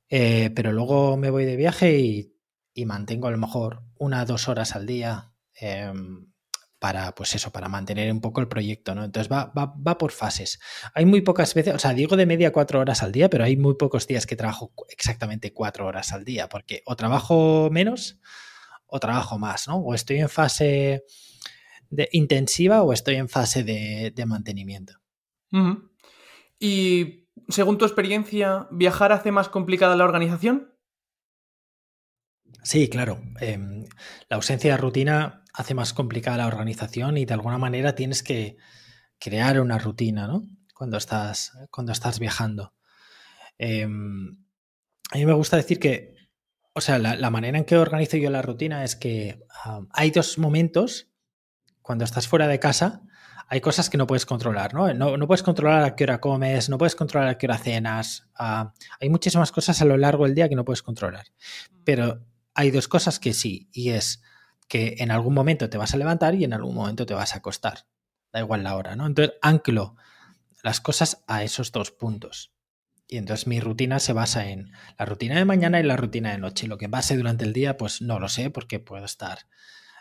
eh, 0.09 0.51
pero 0.55 0.73
luego 0.73 1.16
me 1.16 1.31
voy 1.31 1.44
de 1.44 1.57
viaje 1.57 1.99
y, 1.99 2.31
mantengo 2.85 3.29
a 3.29 3.31
lo 3.31 3.38
mejor 3.38 3.83
una 3.97 4.23
o 4.23 4.27
dos 4.27 4.49
horas 4.49 4.75
al 4.77 4.87
día. 4.87 5.34
Em, 5.55 6.27
para, 6.85 7.14
pues 7.14 7.35
eso, 7.35 7.51
para 7.51 7.71
mantener 7.71 8.12
un 8.12 8.21
poco 8.21 8.43
el 8.43 8.47
proyecto, 8.47 8.95
¿no? 8.95 9.05
Entonces 9.05 9.33
va, 9.33 9.51
va, 9.57 9.97
por 9.97 10.12
fases. 10.12 10.61
Hay 10.93 11.07
muy 11.07 11.23
pocas 11.23 11.55
veces, 11.55 11.75
o 11.75 11.79
sea, 11.79 11.95
digo 11.95 12.14
de 12.14 12.27
media 12.27 12.53
cuatro 12.53 12.79
horas 12.79 13.03
al 13.03 13.11
día, 13.11 13.31
pero 13.31 13.45
hay 13.45 13.57
muy 13.57 13.77
pocos 13.77 14.07
días 14.07 14.27
que 14.27 14.37
trabajo 14.37 14.75
exactamente 14.90 15.55
cuatro 15.55 15.87
horas 15.87 16.12
al 16.12 16.27
día, 16.27 16.51
porque 16.51 16.83
o 16.85 16.95
trabajo 16.95 17.71
menos 17.73 18.21
o 18.85 19.01
trabajo 19.01 19.38
más, 19.38 19.67
¿no? 19.67 19.79
O 19.79 19.95
estoy 19.95 20.19
en 20.19 20.29
fase 20.29 21.05
de 21.88 22.09
intensiva 22.12 22.83
o 22.83 22.93
estoy 22.93 23.14
en 23.14 23.31
fase 23.31 23.64
de, 23.64 24.12
mantenimiento. 24.27 25.01
Y 26.59 27.31
según 27.49 27.79
tu 27.79 27.87
experiencia, 27.87 28.69
¿viajar 28.71 29.11
hace 29.12 29.33
más 29.33 29.49
complicada 29.49 29.97
la 29.97 30.05
organización? 30.05 30.75
Sí, 32.62 32.90
claro. 32.90 33.23
Em, 33.40 33.87
la 34.29 34.37
ausencia 34.37 34.73
de 34.73 34.77
rutina 34.77 35.43
hace 35.55 35.75
más 35.75 35.93
complicada 35.93 36.37
la 36.37 36.47
organización 36.49 37.17
y 37.17 37.25
de 37.25 37.35
alguna 37.35 37.59
manera 37.59 37.95
tienes 37.95 38.23
que 38.23 38.57
crear 39.19 39.61
una 39.61 39.79
rutina, 39.79 40.27
¿no? 40.27 40.43
Cuando 40.75 40.99
estás, 40.99 41.53
cuando 41.71 41.93
estás 41.93 42.19
viajando. 42.19 42.75
Em, 43.57 44.37
a 45.12 45.17
mí 45.17 45.25
me 45.25 45.33
gusta 45.33 45.57
decir 45.57 45.79
que, 45.79 46.17
o 46.73 46.81
sea, 46.81 46.99
la, 46.99 47.31
manera 47.31 47.57
en 47.57 47.64
que 47.64 47.77
organizo 47.77 48.17
yo 48.17 48.31
la 48.31 48.43
rutina 48.43 48.83
es 48.83 48.97
que 48.97 49.45
hay 49.90 50.11
dos 50.11 50.38
momentos 50.38 51.09
cuando 51.83 52.05
estás 52.05 52.27
fuera 52.27 52.49
de 52.49 52.59
casa. 52.59 53.03
Hay 53.47 53.61
cosas 53.61 53.88
que 53.88 53.99
no 53.99 54.09
puedes 54.09 54.27
controlar, 54.27 54.75
¿no? 54.75 54.93
¿no? 54.93 55.27
puedes 55.29 55.45
controlar 55.45 55.85
a 55.85 55.95
qué 55.95 56.05
hora 56.05 56.21
comes, 56.21 56.69
no 56.69 56.79
puedes 56.79 56.97
controlar 56.97 57.29
a 57.29 57.38
qué 57.38 57.47
hora 57.47 57.59
cenas. 57.59 58.27
hay 58.37 59.09
muchísimas 59.09 59.53
cosas 59.53 59.81
a 59.81 59.85
lo 59.85 59.97
largo 59.97 60.25
del 60.25 60.35
día 60.35 60.49
que 60.49 60.57
no 60.57 60.64
puedes 60.64 60.83
controlar. 60.83 61.27
Pero 61.85 62.27
hay 62.55 62.73
dos 62.73 62.88
cosas 62.88 63.21
que 63.21 63.35
sí, 63.35 63.69
y 63.73 63.90
es 63.90 64.23
que 64.68 64.96
en 64.98 65.11
algún 65.11 65.35
momento 65.35 65.68
te 65.68 65.79
vas 65.79 65.94
a 65.94 65.96
levantar 65.96 66.35
y 66.35 66.44
en 66.44 66.53
algún 66.53 66.74
momento 66.74 67.07
te 67.07 67.14
vas 67.14 67.35
a 67.35 67.38
acostar. 67.38 67.87
Da 68.33 68.40
igual 68.40 68.62
la 68.62 68.77
hora, 68.77 68.96
¿no? 68.96 69.07
Entonces 69.07 69.37
anclo 69.42 69.96
las 70.62 70.81
cosas 70.81 71.22
a 71.27 71.42
esos 71.44 71.72
dos 71.72 71.90
puntos. 71.90 72.53
Y 73.07 73.18
entonces 73.18 73.46
mi 73.46 73.61
rutina 73.61 73.98
se 73.98 74.12
basa 74.12 74.48
en 74.48 74.72
la 74.98 75.05
rutina 75.05 75.37
de 75.37 75.44
mañana 75.44 75.79
y 75.79 75.83
la 75.83 75.96
rutina 75.96 76.33
de 76.33 76.38
noche. 76.38 76.66
Lo 76.66 76.79
que 76.79 76.88
pase 76.88 77.16
durante 77.16 77.44
el 77.44 77.53
día, 77.53 77.77
pues 77.77 78.00
no 78.00 78.18
lo 78.18 78.29
sé, 78.29 78.50
porque 78.50 78.81
puedo 78.81 79.05
estar 79.05 79.46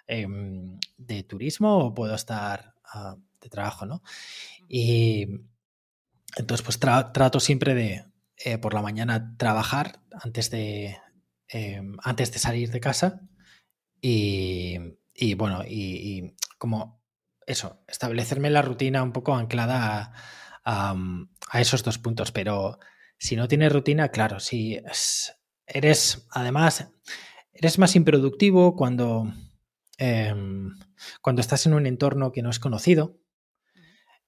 em, 0.08 0.80
de 0.98 1.24
turismo 1.24 1.80
o 1.80 1.94
puedo 1.94 2.16
estar 2.16 2.76
ah, 2.86 3.18
de 3.42 3.50
trabajo, 3.50 3.86
¿no? 3.86 4.02
Y 4.70 5.28
entonces, 6.38 6.64
pues 6.66 6.80
trato 6.80 7.40
siempre 7.40 7.76
de 7.76 8.06
eh, 8.38 8.58
por 8.58 8.74
la 8.74 8.82
mañana 8.82 9.36
trabajar 9.38 10.00
antes 10.14 10.50
de, 10.50 10.98
Em, 11.54 11.98
antes 12.04 12.32
de 12.32 12.40
salir 12.40 12.72
de 12.72 12.80
casa 12.80 13.22
y, 14.06 15.34
bueno, 15.36 15.64
y, 15.66 16.36
como 16.58 17.02
eso, 17.48 17.84
establecerme 17.88 18.50
la 18.50 18.62
rutina 18.62 19.02
un 19.02 19.14
poco 19.14 19.34
anclada 19.34 20.14
a, 20.66 20.96
esos 21.54 21.84
dos 21.84 22.00
puntos, 22.00 22.34
pero 22.34 22.80
si 23.18 23.38
no 23.38 23.48
tienes 23.48 23.72
rutina, 23.72 24.10
claro, 24.10 24.42
si 24.42 24.82
eres, 25.66 26.28
además, 26.32 26.90
eres 27.54 27.80
más 27.80 27.96
improductivo 27.96 28.76
cuando, 28.76 29.32
em, 29.98 30.72
cuando 31.22 31.42
estás 31.42 31.66
en 31.66 31.74
un 31.74 31.86
entorno 31.86 32.34
que 32.34 32.42
no 32.42 32.50
es 32.50 32.60
conocido. 32.60 33.18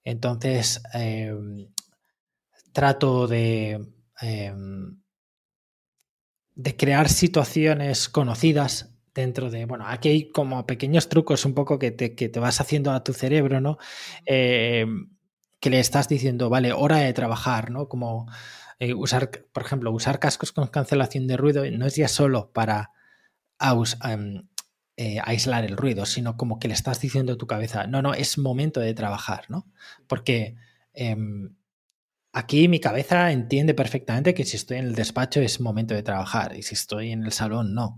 Entonces, 0.03 0.81
em, 0.93 1.67
trato 2.71 3.27
de 3.27 3.81
de 6.55 6.77
crear 6.77 7.09
situaciones 7.09 8.07
conocidas 8.07 8.94
dentro 9.15 9.49
de, 9.49 9.65
bueno, 9.65 9.85
aquí 9.87 10.09
hay 10.09 10.31
como 10.31 10.67
pequeños 10.67 11.09
trucos 11.09 11.45
un 11.45 11.55
poco 11.55 11.79
que 11.79 11.91
te, 11.91 12.13
que 12.13 12.29
te 12.29 12.39
vas 12.39 12.61
haciendo 12.61 12.91
a 12.91 13.03
tu 13.03 13.13
cerebro, 13.13 13.61
¿no? 13.61 13.77
Eh, 14.25 14.85
que 15.59 15.69
le 15.69 15.79
estás 15.79 16.07
diciendo, 16.07 16.49
vale, 16.49 16.73
hora 16.73 16.97
de 16.97 17.13
trabajar, 17.13 17.71
¿no? 17.71 17.87
Como 17.87 18.29
eh, 18.79 18.93
usar, 18.93 19.31
por 19.53 19.63
ejemplo, 19.63 19.91
usar 19.91 20.19
cascos 20.19 20.51
con 20.51 20.67
cancelación 20.67 21.27
de 21.27 21.37
ruido 21.37 21.63
no 21.71 21.87
es 21.87 21.95
ya 21.95 22.09
solo 22.09 22.51
para 22.53 22.91
em, 24.03 24.47
eh, 24.97 25.19
aislar 25.23 25.65
el 25.65 25.77
ruido, 25.77 26.05
sino 26.05 26.37
como 26.37 26.59
que 26.59 26.67
le 26.67 26.73
estás 26.73 26.99
diciendo 27.01 27.33
a 27.33 27.37
tu 27.37 27.47
cabeza, 27.47 27.87
no, 27.87 28.01
no, 28.01 28.13
es 28.13 28.37
momento 28.37 28.79
de 28.81 28.93
trabajar, 28.93 29.45
¿no? 29.49 29.65
Porque 30.07 30.55
em, 30.93 31.55
Aquí 32.37 32.67
mi 32.67 32.81
cabeza 32.81 33.31
entiende 33.31 33.73
perfectamente 33.73 34.33
que 34.33 34.43
si 34.43 34.57
estoy 34.57 34.79
en 34.79 34.87
el 34.87 34.95
despacho 34.95 35.39
es 35.39 35.61
momento 35.61 35.93
de 35.93 36.03
trabajar 36.03 36.53
y 36.57 36.63
si 36.63 36.73
estoy 36.75 37.13
en 37.13 37.23
el 37.23 37.31
salón 37.31 37.73
no. 37.73 37.97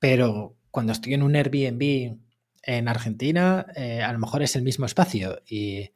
Pero 0.00 0.56
cuando 0.72 0.92
estoy 0.92 1.14
en 1.14 1.22
un 1.22 1.36
Airbnb 1.36 2.18
en 2.62 2.88
Argentina, 2.88 3.66
eh, 3.76 4.02
a 4.02 4.12
lo 4.12 4.18
mejor 4.18 4.42
es 4.42 4.56
el 4.56 4.62
mismo 4.62 4.86
espacio 4.86 5.40
y 5.46 5.92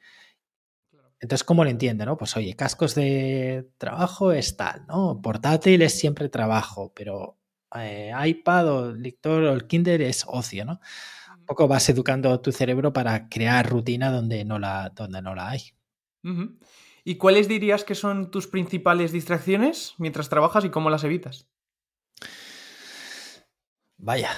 entonces, 1.24 1.44
¿cómo 1.44 1.64
lo 1.64 1.70
entiende? 1.70 2.04
No? 2.04 2.18
Pues 2.18 2.36
oye, 2.36 2.54
cascos 2.54 2.94
de 2.94 3.70
trabajo 3.78 4.32
es 4.32 4.58
tal, 4.58 4.84
¿no? 4.86 5.22
Portátil 5.22 5.80
es 5.80 5.98
siempre 5.98 6.28
trabajo, 6.28 6.92
pero 6.94 7.38
eh, 7.74 8.12
iPad 8.26 8.68
o 8.68 8.92
lector 8.92 9.42
o 9.44 9.54
el 9.54 9.66
Kindle 9.66 10.06
es 10.06 10.26
ocio, 10.28 10.66
¿no? 10.66 10.80
Un 11.38 11.46
poco 11.46 11.66
vas 11.66 11.88
educando 11.88 12.38
tu 12.42 12.52
cerebro 12.52 12.92
para 12.92 13.30
crear 13.30 13.66
rutina 13.66 14.10
donde 14.10 14.44
no 14.44 14.58
la, 14.58 14.92
donde 14.94 15.22
no 15.22 15.34
la 15.34 15.48
hay. 15.48 15.62
¿Y 17.04 17.14
cuáles 17.16 17.48
dirías 17.48 17.84
que 17.84 17.94
son 17.94 18.30
tus 18.30 18.46
principales 18.46 19.11
distracciones 19.11 19.94
mientras 19.96 20.28
trabajas 20.28 20.66
y 20.66 20.70
cómo 20.70 20.90
las 20.90 21.05
evitas? 21.05 21.48
Vaya, 24.05 24.32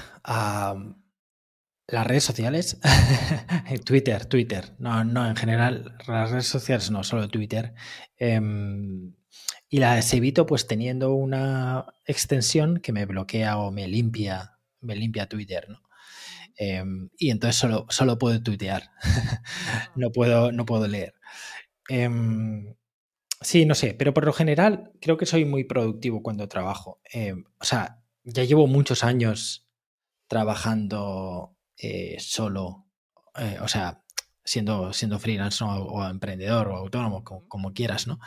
las 1.89 2.07
redes 2.07 2.23
sociales, 2.23 2.79
Twitter, 3.85 4.25
Twitter, 4.27 4.77
no, 4.79 5.03
no, 5.03 5.27
en 5.27 5.35
general, 5.35 5.97
las 6.07 6.31
redes 6.31 6.47
sociales 6.47 6.93
no, 6.93 7.03
solo 7.03 7.27
Twitter. 7.27 7.75
Em, 8.17 9.17
y 9.69 9.79
las 9.79 10.15
evito 10.15 10.47
pues 10.47 10.69
teniendo 10.69 11.15
una 11.15 11.85
extensión 12.05 12.79
que 12.79 12.93
me 12.93 13.07
bloquea 13.07 13.59
o 13.59 13.73
me 13.73 13.89
limpia, 13.89 14.57
me 14.83 14.95
limpia 14.95 15.29
Twitter. 15.29 15.67
Em, 16.57 17.11
y 17.19 17.31
entonces 17.31 17.57
solo, 17.57 17.87
solo 17.91 18.19
puedo 18.19 18.41
tuitear, 18.41 18.93
no, 19.97 20.13
puedo, 20.13 20.53
no 20.53 20.65
puedo 20.65 20.87
leer. 20.87 21.15
Em, 21.89 22.77
sí, 23.41 23.67
no 23.67 23.75
sé, 23.75 23.95
pero 23.95 24.15
por 24.15 24.27
lo 24.27 24.33
general 24.33 24.93
creo 25.01 25.17
que 25.17 25.27
soy 25.27 25.45
muy 25.45 25.65
productivo 25.65 26.23
cuando 26.23 26.49
trabajo. 26.49 27.01
O 27.59 27.65
sea, 27.65 28.06
ya 28.27 28.45
llevo 28.45 28.67
muchos 28.67 29.05
años 29.05 29.69
trabajando 30.27 31.57
eh, 31.79 32.17
solo, 32.19 32.87
eh, 33.37 33.59
o 33.63 33.69
sea, 33.69 34.03
siendo, 34.45 34.93
siendo 34.93 35.19
freelance 35.19 35.63
o, 35.65 36.05
emprendedor 36.09 36.69
o 36.69 36.77
autónomo, 36.77 37.23
como, 37.25 37.73
quieras, 37.73 38.07
¿no? 38.07 38.19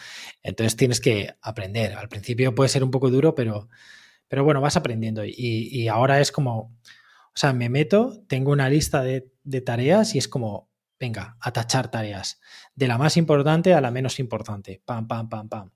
Entonces 0.42 0.76
tienes 0.78 1.02
que 1.02 1.36
aprender. 1.42 1.94
Al 1.94 2.10
principio 2.10 2.56
puede 2.56 2.70
ser 2.70 2.84
un 2.84 2.92
poco 2.92 3.10
duro, 3.10 3.36
pero, 3.36 3.70
pero 4.28 4.44
bueno, 4.44 4.62
vas 4.62 4.78
aprendiendo. 4.78 5.24
Y, 5.26 5.88
ahora 5.90 6.22
es 6.22 6.32
como, 6.32 6.58
o 6.58 7.36
sea, 7.36 7.54
me 7.54 7.70
meto, 7.70 8.24
tengo 8.28 8.52
una 8.52 8.70
lista 8.70 9.02
de, 9.04 9.32
de 9.44 9.62
tareas 9.62 10.16
y 10.16 10.18
es 10.18 10.28
como, 10.30 10.70
venga, 11.00 11.38
a 11.42 11.52
tachar 11.52 11.92
tareas. 11.92 12.40
De 12.74 12.88
la 12.88 12.98
más 12.98 13.18
importante 13.18 13.74
a 13.74 13.82
la 13.82 13.92
menos 13.92 14.20
importante. 14.20 14.82
Pam, 14.86 15.08
pam, 15.08 15.30
pam, 15.30 15.50
pam. 15.50 15.72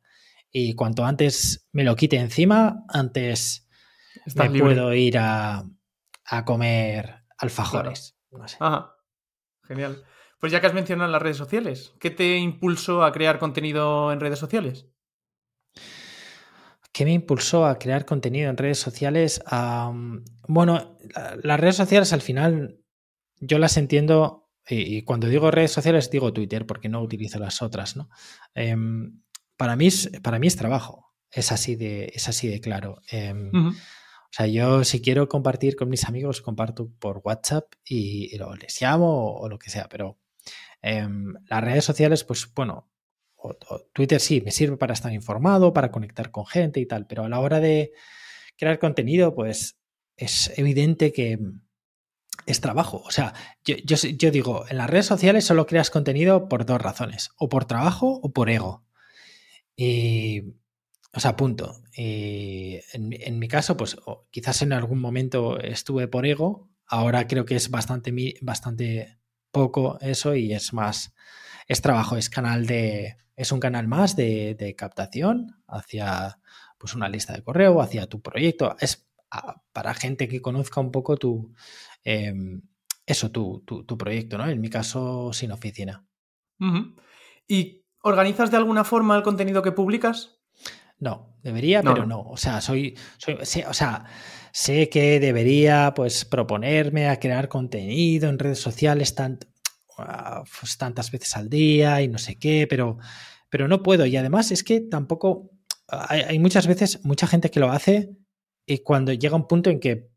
Y 0.52 0.76
cuanto 0.76 1.06
antes 1.06 1.68
me 1.72 1.84
lo 1.84 1.96
quite 1.96 2.18
encima, 2.18 2.86
antes 2.90 3.63
me 4.36 4.60
puedo 4.60 4.94
ir 4.94 5.18
a, 5.18 5.64
a 6.26 6.46
comer 6.46 7.24
alfajores. 7.38 8.18
No 8.32 8.48
sé. 8.48 8.58
Ajá. 8.60 8.96
Genial. 9.64 10.04
Pues 10.40 10.52
ya 10.52 10.60
que 10.60 10.68
has 10.68 10.74
mencionado 10.74 11.10
las 11.10 11.22
redes 11.22 11.38
sociales, 11.38 11.94
¿qué 12.00 12.10
te 12.10 12.38
impulsó 12.38 13.04
a 13.04 13.14
crear 13.14 13.40
contenido 13.40 14.12
en 14.12 14.20
redes 14.20 14.40
sociales? 14.40 14.88
¿Qué 16.92 17.06
me 17.06 17.14
impulsó 17.14 17.66
a 17.66 17.80
crear 17.80 18.06
contenido 18.06 18.50
en 18.50 18.58
redes 18.58 18.80
sociales? 18.80 19.42
bueno, 20.48 20.98
las 21.42 21.60
redes 21.60 21.78
sociales 21.78 22.14
al 22.14 22.22
final 22.22 22.80
yo 23.40 23.58
las 23.58 23.78
entiendo, 23.78 24.50
y, 24.68 25.04
cuando 25.04 25.28
digo 25.28 25.50
redes 25.50 25.72
sociales 25.72 26.12
digo 26.12 26.34
Twitter 26.34 26.66
porque 26.66 26.90
no 26.90 27.02
utilizo 27.02 27.40
las 27.40 27.62
otras, 27.62 27.96
¿no? 27.96 28.10
Em, 28.54 29.22
para, 29.58 29.76
mí 29.76 29.88
es, 29.88 30.12
para 30.22 30.40
mí 30.40 30.48
es 30.48 30.56
trabajo, 30.56 31.14
es 31.32 31.52
así 31.52 31.76
de, 31.76 32.12
es 32.14 32.28
así 32.28 32.48
de 32.48 32.62
claro. 32.62 33.02
Em, 33.10 33.50
o 34.34 34.36
sea, 34.36 34.48
yo 34.48 34.84
si 34.84 35.02
quiero 35.02 35.30
compartir 35.30 35.76
con 35.76 35.90
mis 35.90 36.06
amigos, 36.06 36.42
comparto 36.42 36.90
por 37.00 37.22
WhatsApp 37.24 37.66
y, 37.86 38.36
les 38.60 38.82
llamo 38.82 39.36
o, 39.36 39.48
lo 39.48 39.60
que 39.60 39.70
sea, 39.70 39.88
pero 39.88 40.18
Em, 40.84 41.34
las 41.50 41.64
redes 41.64 41.86
sociales, 41.86 42.26
pues 42.26 42.54
bueno, 42.54 42.92
Twitter 43.94 44.20
sí, 44.20 44.42
me 44.42 44.52
sirve 44.52 44.78
para 44.78 44.94
estar 44.94 45.14
informado, 45.14 45.74
para 45.74 45.92
conectar 45.92 46.30
con 46.30 46.46
gente 46.46 46.82
y 46.82 46.86
tal, 46.86 47.08
pero 47.08 47.24
a 47.24 47.30
la 47.30 47.40
hora 47.40 47.62
de 47.62 47.94
crear 48.58 48.80
contenido, 48.80 49.34
pues 49.34 49.80
es 50.18 50.52
evidente 50.60 51.14
que 51.14 51.40
es 52.46 52.62
trabajo. 52.62 53.02
O 53.06 53.12
sea, 53.12 53.34
yo, 53.64 54.32
digo, 54.32 54.66
en 54.70 54.78
las 54.78 54.90
redes 54.90 55.06
sociales 55.06 55.46
solo 55.46 55.66
creas 55.66 55.90
contenido 55.90 56.50
por 56.50 56.66
dos 56.66 56.82
razones, 56.82 57.32
o 57.38 57.48
por 57.48 57.66
trabajo 57.66 58.20
o 58.22 58.34
por 58.34 58.50
ego. 58.50 58.86
Y, 59.78 60.44
o 61.14 61.20
sea, 61.20 61.36
punto. 61.36 61.84
Y 61.96 62.80
en, 62.92 63.40
mi 63.40 63.48
caso, 63.48 63.78
pues 63.78 63.98
quizás 64.32 64.62
en 64.64 64.74
algún 64.74 65.00
momento 65.00 65.60
estuve 65.60 66.08
por 66.08 66.26
ego, 66.26 66.70
ahora 66.88 67.28
creo 67.28 67.46
que 67.46 67.56
es 67.56 67.70
bastante, 67.70 68.12
bastante 68.42 69.20
poco 69.52 70.00
eso 70.02 70.36
y 70.36 70.54
es 70.54 70.74
más, 70.74 71.14
es 71.68 71.82
trabajo, 71.82 72.18
es 72.18 72.30
canal 72.30 72.66
de, 72.66 73.18
es 73.36 73.52
un 73.52 73.60
canal 73.60 73.88
más 73.88 74.16
de, 74.16 74.76
captación 74.76 75.62
hacia 75.68 76.40
pues 76.80 76.96
una 76.96 77.10
lista 77.10 77.34
de 77.34 77.44
correo, 77.44 77.82
hacia 77.82 78.08
tu 78.08 78.22
proyecto. 78.22 78.76
Es 78.80 79.08
para 79.72 79.94
gente 79.94 80.28
que 80.28 80.42
conozca 80.42 80.82
un 80.82 80.92
poco 80.92 81.18
tu, 81.18 81.54
em, 82.04 82.62
eso, 83.06 83.32
tu, 83.32 83.62
tu, 83.62 83.98
proyecto, 83.98 84.38
¿no? 84.38 84.48
En 84.48 84.60
mi 84.60 84.70
caso, 84.70 85.32
sin 85.32 85.52
oficina. 85.52 86.06
¿Y 87.48 87.84
organizas 88.02 88.52
de 88.52 88.58
alguna 88.58 88.84
forma 88.84 89.16
el 89.16 89.24
contenido 89.24 89.62
que 89.62 89.72
publicas? 89.72 90.43
No, 91.04 91.36
debería, 91.44 91.84
pero 91.84 92.06
no. 92.06 92.22
O 92.22 92.38
sea, 92.38 92.62
soy, 92.62 92.98
soy 93.18 93.36
o 93.68 93.74
sea, 93.74 94.06
sé 94.54 94.88
que 94.88 95.20
debería 95.20 95.94
pues 95.94 96.24
proponerme 96.24 97.10
a 97.10 97.20
crear 97.20 97.50
contenido 97.50 98.30
en 98.30 98.40
redes 98.40 98.60
sociales 98.60 99.14
ah, 99.98 100.44
pues, 100.60 100.78
tantas 100.78 101.12
veces 101.12 101.36
al 101.36 101.50
día 101.50 102.02
y 102.02 102.08
no 102.08 102.18
sé 102.18 102.36
qué, 102.38 102.68
pero, 102.70 103.00
pero 103.50 103.68
no 103.68 103.84
puedo. 103.84 104.06
Y 104.06 104.16
además 104.16 104.52
es 104.52 104.64
que 104.64 104.80
tampoco 104.80 105.52
hay, 105.88 106.40
muchas 106.40 106.68
veces 106.68 107.04
mucha 107.04 107.28
gente 107.28 107.52
que 107.52 107.60
lo 107.60 107.70
hace 107.70 108.16
y 108.66 108.78
cuando 108.80 109.12
llega 109.12 109.36
un 109.36 109.48
punto 109.48 109.70
en 109.70 109.82
que 109.82 110.10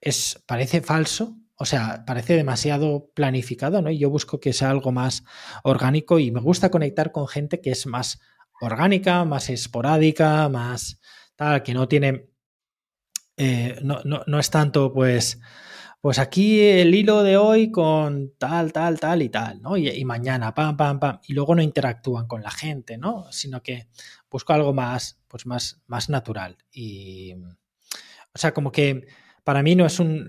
es, 0.00 0.42
parece 0.46 0.80
falso, 0.80 1.36
o 1.56 1.64
sea, 1.64 2.04
parece 2.04 2.34
demasiado 2.34 3.12
planificado, 3.14 3.80
¿no? 3.80 3.90
Y 3.90 3.98
yo 3.98 4.10
busco 4.10 4.40
que 4.40 4.52
sea 4.52 4.70
algo 4.70 4.90
más 4.90 5.22
orgánico 5.62 6.18
y 6.18 6.32
me 6.32 6.40
gusta 6.40 6.70
conectar 6.70 7.12
con 7.12 7.28
gente 7.28 7.60
que 7.60 7.70
es 7.70 7.86
más 7.86 8.18
orgánica, 8.64 9.24
más 9.24 9.50
esporádica, 9.50 10.48
más 10.48 11.00
tal, 11.36 11.62
que 11.62 11.74
no 11.74 11.88
tiene 11.88 12.34
eh, 13.36 13.78
no, 13.82 14.00
no, 14.04 14.38
es 14.38 14.50
tanto, 14.50 14.92
pues, 14.92 15.40
pues 16.00 16.18
aquí 16.18 16.60
el 16.60 16.94
hilo 16.94 17.22
de 17.22 17.36
hoy 17.36 17.72
con 17.72 18.32
tal, 18.38 18.72
tal, 18.72 19.00
tal 19.00 19.22
y 19.22 19.28
tal, 19.28 19.60
¿no? 19.60 19.76
Y, 19.76 20.04
mañana, 20.04 20.54
pam, 20.54 20.76
pam, 20.76 21.00
pam, 21.00 21.20
y 21.26 21.32
luego 21.34 21.54
no 21.54 21.62
interactúan 21.62 22.26
con 22.28 22.42
la 22.42 22.50
gente, 22.50 22.96
¿no? 22.96 23.26
Sino 23.32 23.62
que 23.62 23.88
busco 24.30 24.52
algo 24.52 24.72
más, 24.72 25.18
pues 25.28 25.46
más, 25.46 25.82
más 25.86 26.08
natural. 26.08 26.58
Y, 26.70 27.34
o 27.34 28.38
sea, 28.38 28.54
como 28.54 28.70
que 28.70 29.06
para 29.42 29.62
mí 29.62 29.74
no 29.74 29.86
es 29.86 29.98
un, 29.98 30.28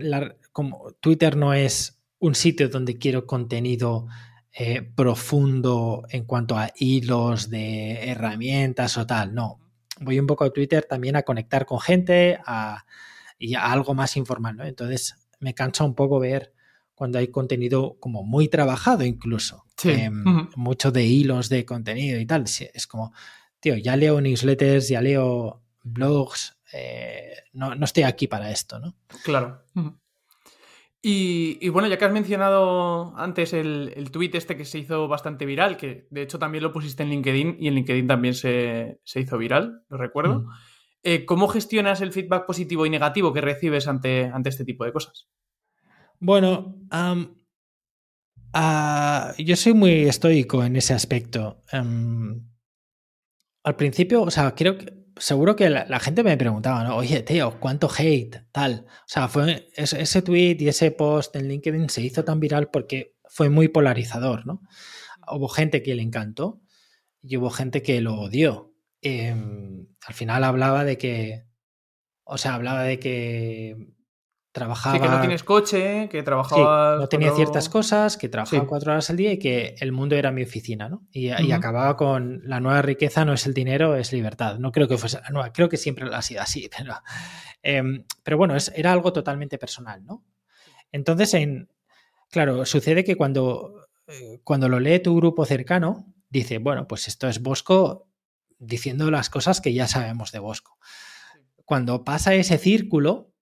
como 0.51 0.91
Twitter 0.99 1.37
no 1.37 1.53
es 1.53 2.01
un 2.19 2.33
sitio 2.33 2.69
donde 2.69 2.97
quiero 2.97 3.27
contenido 3.27 4.07
eh, 4.57 4.81
profundo 4.81 6.05
en 6.09 6.23
cuanto 6.25 6.57
a 6.57 6.71
hilos 6.77 7.49
de 7.49 8.09
herramientas 8.09 8.97
o 8.97 9.05
tal, 9.05 9.35
no 9.35 9.59
voy 9.99 10.19
un 10.19 10.27
poco 10.27 10.43
a 10.43 10.51
Twitter 10.51 10.85
también 10.87 11.15
a 11.15 11.23
conectar 11.23 11.65
con 11.65 11.79
gente 11.79 12.39
y 13.37 13.55
a 13.55 13.71
algo 13.71 13.93
más 13.93 14.17
informal, 14.17 14.57
¿no? 14.57 14.65
Entonces 14.65 15.15
me 15.39 15.53
cansa 15.53 15.83
un 15.83 15.95
poco 15.95 16.19
ver 16.19 16.53
cuando 16.93 17.19
hay 17.19 17.27
contenido 17.27 17.97
como 17.99 18.23
muy 18.23 18.47
trabajado 18.47 19.03
incluso, 19.03 19.65
em, 19.83 20.23
mucho 20.55 20.91
de 20.91 21.03
hilos 21.03 21.49
de 21.49 21.65
contenido 21.65 22.19
y 22.19 22.25
tal. 22.25 22.45
Es 22.45 22.87
como, 22.87 23.13
tío, 23.59 23.75
ya 23.75 23.95
leo 23.95 24.21
newsletters, 24.21 24.87
ya 24.87 25.01
leo 25.01 25.61
blogs, 25.83 26.57
eh, 26.73 27.43
no, 27.53 27.73
estoy 27.83 28.03
aquí 28.03 28.27
para 28.27 28.51
esto, 28.51 28.79
¿no? 28.79 28.95
Claro. 29.23 29.65
Y, 31.07 31.69
bueno, 31.69 31.87
ya 31.87 31.99
que 31.99 32.05
has 32.05 32.11
mencionado 32.11 33.15
antes 33.15 33.53
el, 33.53 33.93
el 33.95 34.09
tweet 34.09 34.31
este 34.33 34.57
que 34.57 34.65
se 34.65 34.79
hizo 34.79 35.07
bastante 35.07 35.45
viral, 35.45 35.77
que 35.77 36.07
de 36.09 36.23
hecho 36.23 36.39
también 36.39 36.63
lo 36.63 36.71
pusiste 36.71 37.03
en 37.03 37.11
LinkedIn 37.11 37.57
y 37.59 37.67
en 37.67 37.75
LinkedIn 37.75 38.07
también 38.07 38.33
se, 38.33 39.01
hizo 39.13 39.37
viral, 39.37 39.83
lo 39.87 39.97
recuerdo. 39.97 40.39
Mm. 40.39 40.49
Eh, 41.03 41.25
¿Cómo 41.25 41.47
gestionas 41.47 42.01
el 42.01 42.11
feedback 42.11 42.47
positivo 42.47 42.87
y 42.87 42.89
negativo 42.89 43.31
que 43.31 43.41
recibes 43.41 43.87
ante, 43.87 44.25
ante 44.25 44.49
este 44.49 44.65
tipo 44.65 44.83
de 44.83 44.93
cosas? 44.93 45.29
Bueno, 46.19 46.75
yo 49.37 49.55
soy 49.55 49.73
muy 49.75 50.05
estoico 50.05 50.63
en 50.63 50.75
ese 50.75 50.95
aspecto. 50.95 51.61
al 51.71 52.41
principio, 53.75 54.23
o 54.23 54.31
sea, 54.31 54.55
creo 54.55 54.79
que 54.79 55.04
seguro 55.17 55.55
que 55.55 55.69
la, 55.69 55.99
gente 55.99 56.23
me 56.23 56.37
preguntaba, 56.37 56.83
¿no? 56.83 56.95
Oye, 56.97 57.21
tío, 57.21 57.59
¿cuánto 57.59 57.89
hate? 57.89 58.45
Tal. 58.51 58.85
O 58.87 59.07
sea, 59.07 59.27
fue 59.27 59.69
ese, 59.75 60.21
tweet 60.21 60.57
y 60.59 60.67
ese 60.67 60.91
post 60.91 61.35
en 61.35 61.47
LinkedIn 61.47 61.89
se 61.89 62.01
hizo 62.01 62.23
tan 62.23 62.39
viral 62.39 62.69
porque 62.69 63.15
fue 63.29 63.49
muy 63.49 63.67
polarizador, 63.67 64.45
¿no? 64.45 64.61
Hubo 65.27 65.47
gente 65.47 65.81
que 65.81 65.95
le 65.95 66.03
encantó 66.03 66.61
y 67.21 67.37
hubo 67.37 67.49
gente 67.49 67.81
que 67.81 68.01
lo 68.01 68.15
odió. 68.15 68.73
Em, 69.01 69.87
al 70.05 70.13
final 70.13 70.43
hablaba 70.43 70.83
de 70.83 70.97
que, 70.97 71.45
o 72.23 72.37
sea, 72.37 72.55
hablaba 72.55 72.83
de 72.83 72.99
que 72.99 73.94
trabajaba. 74.55 74.95
Sí, 74.95 75.01
que 75.01 75.09
no 75.09 75.19
tienes 75.19 75.43
coche, 75.43 76.07
que 76.09 76.23
trabajaba. 76.23 76.95
no 76.95 77.07
tenía 77.09 77.33
ciertas 77.33 77.67
cosas, 77.67 78.15
que 78.15 78.29
trabajaba 78.29 78.65
cuatro 78.65 78.93
horas 78.93 79.09
al 79.09 79.17
día 79.17 79.33
y 79.33 79.37
que 79.37 79.75
el 79.79 79.91
mundo 79.91 80.15
era 80.15 80.31
mi 80.31 80.43
oficina, 80.43 80.87
¿no? 80.87 81.05
Y, 81.11 81.29
acababa 81.29 81.97
con 81.97 82.41
la 82.45 82.61
nueva 82.61 82.81
riqueza 82.81 83.25
no 83.25 83.33
es 83.33 83.45
el 83.45 83.53
dinero, 83.53 83.97
es 83.97 84.13
libertad. 84.13 84.57
No 84.57 84.71
creo 84.71 84.87
que 84.87 84.97
fuese 84.97 85.19
la 85.19 85.29
nueva, 85.29 85.51
creo 85.51 85.67
que 85.67 85.75
siempre 85.75 86.07
ha 86.11 86.21
sido 86.21 86.41
así, 86.41 86.69
pero, 86.77 86.93
em, 87.61 88.05
pero 88.23 88.37
bueno, 88.37 88.55
es, 88.55 88.71
era 88.75 88.93
algo 88.93 89.11
totalmente 89.11 89.57
personal, 89.57 90.05
¿no? 90.05 90.23
Entonces, 90.93 91.33
en, 91.33 91.67
claro, 92.31 92.65
sucede 92.65 93.03
que 93.03 93.17
cuando, 93.17 93.89
eh, 94.07 94.39
cuando 94.45 94.69
lo 94.69 94.79
lee 94.79 94.99
tu 94.99 95.17
grupo 95.17 95.45
cercano, 95.45 96.13
dice, 96.29 96.59
bueno, 96.59 96.87
pues 96.87 97.09
esto 97.09 97.27
es 97.27 97.41
Bosco 97.41 98.07
diciendo 98.57 99.11
las 99.11 99.29
cosas 99.29 99.59
que 99.59 99.73
ya 99.73 99.87
sabemos 99.89 100.31
de 100.31 100.39
Bosco. 100.39 100.77
Cuando 101.65 102.05
pasa 102.05 102.33
ese 102.35 102.57
círculo, 102.57 103.34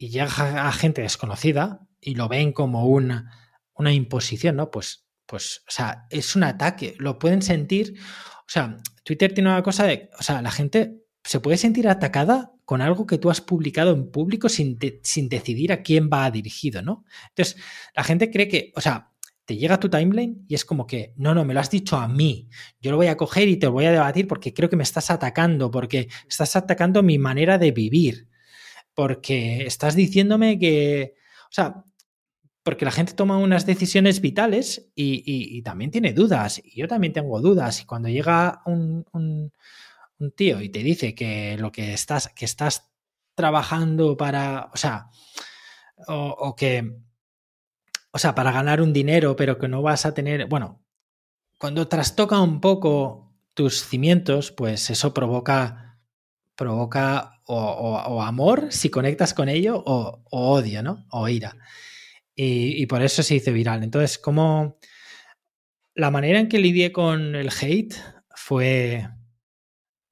y 0.00 0.08
llega 0.08 0.66
a 0.66 0.72
gente 0.72 1.02
desconocida 1.02 1.86
y 2.00 2.14
lo 2.14 2.26
ven 2.26 2.52
como 2.52 2.86
una, 2.86 3.38
una 3.74 3.92
imposición, 3.92 4.56
¿no? 4.56 4.70
Pues, 4.70 5.06
pues, 5.26 5.62
o 5.68 5.70
sea, 5.70 6.06
es 6.08 6.34
un 6.34 6.42
ataque, 6.42 6.94
lo 6.98 7.18
pueden 7.18 7.42
sentir. 7.42 8.00
O 8.40 8.48
sea, 8.48 8.78
Twitter 9.04 9.34
tiene 9.34 9.50
una 9.50 9.62
cosa 9.62 9.84
de, 9.84 10.08
o 10.18 10.22
sea, 10.22 10.40
la 10.40 10.50
gente 10.50 11.02
se 11.22 11.40
puede 11.40 11.58
sentir 11.58 11.86
atacada 11.86 12.50
con 12.64 12.80
algo 12.80 13.06
que 13.06 13.18
tú 13.18 13.30
has 13.30 13.42
publicado 13.42 13.92
en 13.92 14.10
público 14.10 14.48
sin, 14.48 14.78
sin 15.02 15.28
decidir 15.28 15.70
a 15.70 15.82
quién 15.82 16.08
va 16.10 16.30
dirigido, 16.30 16.80
¿no? 16.80 17.04
Entonces, 17.28 17.62
la 17.94 18.02
gente 18.02 18.30
cree 18.30 18.48
que, 18.48 18.72
o 18.76 18.80
sea, 18.80 19.12
te 19.44 19.58
llega 19.58 19.78
tu 19.78 19.90
timeline 19.90 20.46
y 20.48 20.54
es 20.54 20.64
como 20.64 20.86
que, 20.86 21.12
no, 21.18 21.34
no, 21.34 21.44
me 21.44 21.52
lo 21.52 21.60
has 21.60 21.70
dicho 21.70 21.98
a 21.98 22.08
mí. 22.08 22.48
Yo 22.80 22.90
lo 22.90 22.96
voy 22.96 23.08
a 23.08 23.18
coger 23.18 23.48
y 23.48 23.58
te 23.58 23.66
voy 23.66 23.84
a 23.84 23.92
debatir 23.92 24.26
porque 24.26 24.54
creo 24.54 24.70
que 24.70 24.76
me 24.76 24.82
estás 24.82 25.10
atacando, 25.10 25.70
porque 25.70 26.08
estás 26.26 26.56
atacando 26.56 27.02
mi 27.02 27.18
manera 27.18 27.58
de 27.58 27.72
vivir. 27.72 28.29
Porque 28.94 29.66
estás 29.66 29.94
diciéndome 29.94 30.58
que, 30.58 31.14
o 31.44 31.52
sea, 31.52 31.84
porque 32.62 32.84
la 32.84 32.90
gente 32.90 33.14
toma 33.14 33.38
unas 33.38 33.66
decisiones 33.66 34.20
vitales 34.20 34.90
y, 34.94 35.62
también 35.62 35.90
tiene 35.90 36.12
dudas, 36.12 36.60
y 36.62 36.78
yo 36.80 36.88
también 36.88 37.12
tengo 37.12 37.40
dudas, 37.40 37.80
y 37.80 37.84
cuando 37.86 38.08
llega 38.08 38.62
un, 38.66 39.04
un, 39.12 39.52
tío 40.36 40.60
y 40.60 40.68
te 40.68 40.80
dice 40.80 41.14
que 41.14 41.56
lo 41.58 41.72
que 41.72 41.94
estás, 41.94 42.28
que 42.28 42.44
estás 42.44 42.90
trabajando 43.34 44.16
para, 44.16 44.70
o 44.72 44.76
sea, 44.76 45.08
o, 46.06 46.54
que, 46.54 46.98
o 48.10 48.18
sea, 48.18 48.34
para 48.34 48.52
ganar 48.52 48.82
un 48.82 48.92
dinero, 48.92 49.36
pero 49.36 49.58
que 49.58 49.68
no 49.68 49.82
vas 49.82 50.04
a 50.04 50.12
tener, 50.12 50.46
bueno, 50.46 50.82
cuando 51.58 51.88
trastoca 51.88 52.40
un 52.40 52.60
poco 52.60 53.32
tus 53.54 53.82
cimientos, 53.84 54.52
pues 54.52 54.90
eso 54.90 55.14
provoca, 55.14 55.98
provoca 56.54 57.39
o, 57.52 58.22
amor 58.22 58.68
si 58.70 58.90
conectas 58.90 59.34
con 59.34 59.48
ello, 59.48 59.82
o, 59.84 60.22
odio, 60.30 60.82
¿no? 60.82 61.06
O 61.10 61.28
ira. 61.28 61.56
Y, 62.34 62.86
por 62.86 63.02
eso 63.02 63.22
se 63.22 63.34
hizo 63.34 63.52
viral. 63.52 63.82
Entonces, 63.82 64.18
como 64.18 64.78
la 65.94 66.10
manera 66.10 66.40
en 66.40 66.48
que 66.48 66.58
lidié 66.58 66.92
con 66.92 67.34
el 67.34 67.50
hate 67.50 67.94
fue... 68.34 69.06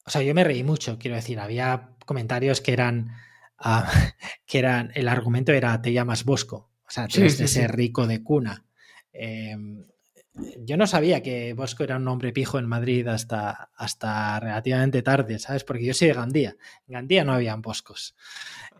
O 0.04 0.10
sea, 0.10 0.22
yo 0.22 0.34
me 0.34 0.44
reí 0.44 0.62
mucho, 0.62 0.98
quiero 0.98 1.16
decir, 1.16 1.38
había 1.38 1.96
comentarios 2.04 2.60
que 2.60 2.72
eran... 2.72 3.12
Ah, 3.58 3.90
que 4.46 4.58
eran, 4.58 4.92
el 4.94 5.08
argumento 5.08 5.52
era 5.52 5.80
te 5.80 5.92
llamas 5.92 6.24
Bosco, 6.24 6.70
o 6.86 6.90
sea, 6.90 7.08
tienes 7.08 7.38
de 7.38 7.48
ser 7.48 7.74
rico 7.74 8.06
de 8.06 8.22
cuna. 8.22 8.66
Em, 9.12 9.84
yo 10.64 10.76
no 10.76 10.86
sabía 10.86 11.22
que 11.22 11.52
Bosco 11.52 11.84
era 11.84 11.96
un 11.96 12.08
hombre 12.08 12.32
pijo 12.32 12.58
en 12.58 12.66
Madrid 12.66 13.06
hasta, 13.08 13.70
hasta 13.74 14.40
relativamente 14.40 15.02
tarde, 15.02 15.38
¿sabes? 15.38 15.64
Porque 15.64 15.84
yo 15.84 15.94
soy 15.94 16.08
de 16.08 16.14
Gandía. 16.14 16.56
En 16.86 16.94
Gandía 16.94 17.24
no 17.24 17.32
habían 17.32 17.62
boscos. 17.62 18.16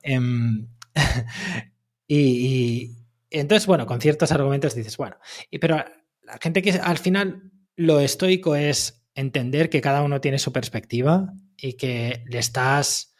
Em, 0.02 0.68
y, 2.06 2.92
entonces, 3.30 3.66
bueno, 3.66 3.86
con 3.86 4.00
ciertos 4.00 4.32
argumentos 4.32 4.74
dices, 4.74 4.96
bueno, 4.96 5.16
y, 5.50 5.58
pero 5.58 5.84
la 6.22 6.38
gente 6.40 6.62
que 6.62 6.72
al 6.72 6.98
final 6.98 7.50
lo 7.76 8.00
estoico 8.00 8.56
es 8.56 9.06
entender 9.14 9.70
que 9.70 9.80
cada 9.80 10.02
uno 10.02 10.20
tiene 10.20 10.38
su 10.38 10.52
perspectiva 10.52 11.32
y 11.56 11.74
que 11.74 12.24
le 12.26 12.38
estás 12.38 13.14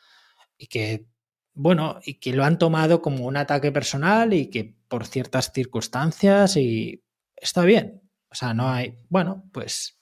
y 0.56 0.66
que 0.66 1.06
bueno, 1.54 1.98
y 2.04 2.20
que 2.20 2.32
lo 2.32 2.44
han 2.44 2.56
tomado 2.56 3.02
como 3.02 3.26
un 3.26 3.36
ataque 3.36 3.72
personal 3.72 4.32
y 4.32 4.48
que 4.48 4.76
por 4.86 5.06
ciertas 5.06 5.50
circunstancias 5.52 6.56
y 6.56 7.02
está 7.36 7.64
bien. 7.64 8.07
O 8.30 8.34
sea, 8.34 8.54
no 8.54 8.68
hay, 8.68 8.94
bueno, 9.08 9.44
pues 9.52 9.98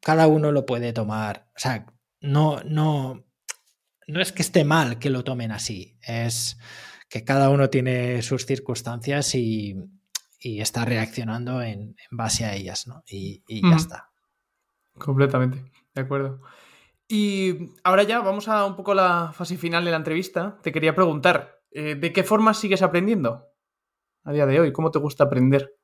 cada 0.00 0.26
uno 0.26 0.52
lo 0.52 0.66
puede 0.66 0.92
tomar. 0.92 1.48
O 1.56 1.58
sea, 1.58 1.86
no, 2.20 2.60
no, 2.64 3.24
no 4.06 4.20
es 4.20 4.32
que 4.32 4.42
esté 4.42 4.64
mal 4.64 4.98
que 4.98 5.10
lo 5.10 5.24
tomen 5.24 5.52
así, 5.52 5.98
es 6.02 6.58
que 7.08 7.24
cada 7.24 7.50
uno 7.50 7.70
tiene 7.70 8.22
sus 8.22 8.44
circunstancias 8.46 9.34
y, 9.34 9.76
está 10.40 10.84
reaccionando 10.84 11.62
en, 11.62 11.96
base 12.10 12.44
a 12.44 12.54
ellas, 12.54 12.86
¿no? 12.86 13.02
Y, 13.06 13.42
ya 13.48 13.76
está. 13.76 14.10
Completamente, 14.96 15.70
de 15.94 16.00
acuerdo. 16.00 16.40
Y 17.06 17.72
ahora 17.84 18.02
ya 18.02 18.20
vamos 18.20 18.48
a 18.48 18.64
un 18.64 18.76
poco 18.76 18.94
la 18.94 19.32
fase 19.32 19.56
final 19.56 19.84
de 19.84 19.90
la 19.90 19.96
entrevista. 19.96 20.58
Te 20.62 20.72
quería 20.72 20.94
preguntar, 20.94 21.60
eh, 21.70 21.94
¿de 21.94 22.12
qué 22.12 22.22
forma 22.22 22.54
sigues 22.54 22.82
aprendiendo 22.82 23.46
a 24.24 24.32
día 24.32 24.46
de 24.46 24.60
hoy? 24.60 24.72
¿Cómo 24.72 24.90
te 24.90 24.98
gusta 24.98 25.24
aprender? 25.24 25.77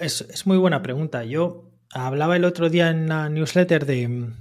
Es, 0.00 0.46
muy 0.46 0.56
buena 0.56 0.82
pregunta. 0.82 1.24
Yo 1.24 1.70
hablaba 1.90 2.36
el 2.36 2.44
otro 2.44 2.70
día 2.70 2.90
en 2.90 3.08
la 3.08 3.28
newsletter 3.28 3.86
de, 3.86 4.32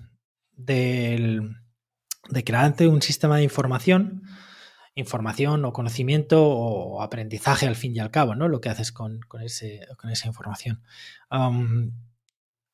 de, 0.56 2.44
crear 2.44 2.74
un 2.82 3.02
sistema 3.02 3.38
de 3.38 3.44
información 3.44 4.24
información 4.96 5.66
o 5.66 5.74
conocimiento 5.74 6.46
o 6.46 7.02
aprendizaje 7.02 7.68
al 7.68 7.76
fin 7.76 7.96
y 7.96 8.00
al 8.00 8.12
cabo, 8.12 8.36
¿no? 8.36 8.48
Lo 8.48 8.62
que 8.62 8.70
haces 8.70 8.92
con, 8.92 9.22
ese, 9.42 9.88
con 9.98 10.12
esa 10.12 10.28
información. 10.28 10.84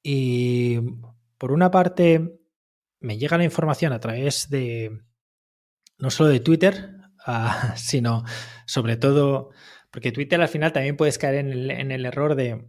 y 0.03 0.79
por 1.37 1.53
una 1.53 1.71
parte, 1.71 2.39
me 2.99 3.17
llega 3.17 3.37
la 3.37 3.45
información 3.45 3.93
a 3.93 3.99
través 3.99 4.49
de, 4.49 5.01
no 5.97 6.11
solo 6.11 6.29
de 6.29 6.41
Twitter, 6.41 6.97
ah, 7.25 7.73
sino 7.77 8.25
sobre 8.65 8.97
todo, 8.97 9.51
porque 9.91 10.11
Twitter 10.11 10.41
al 10.41 10.49
final 10.49 10.71
también 10.71 10.97
puedes 10.97 11.17
caer 11.17 11.35
en 11.35 11.91
el, 11.91 12.05
error 12.05 12.35
de, 12.35 12.65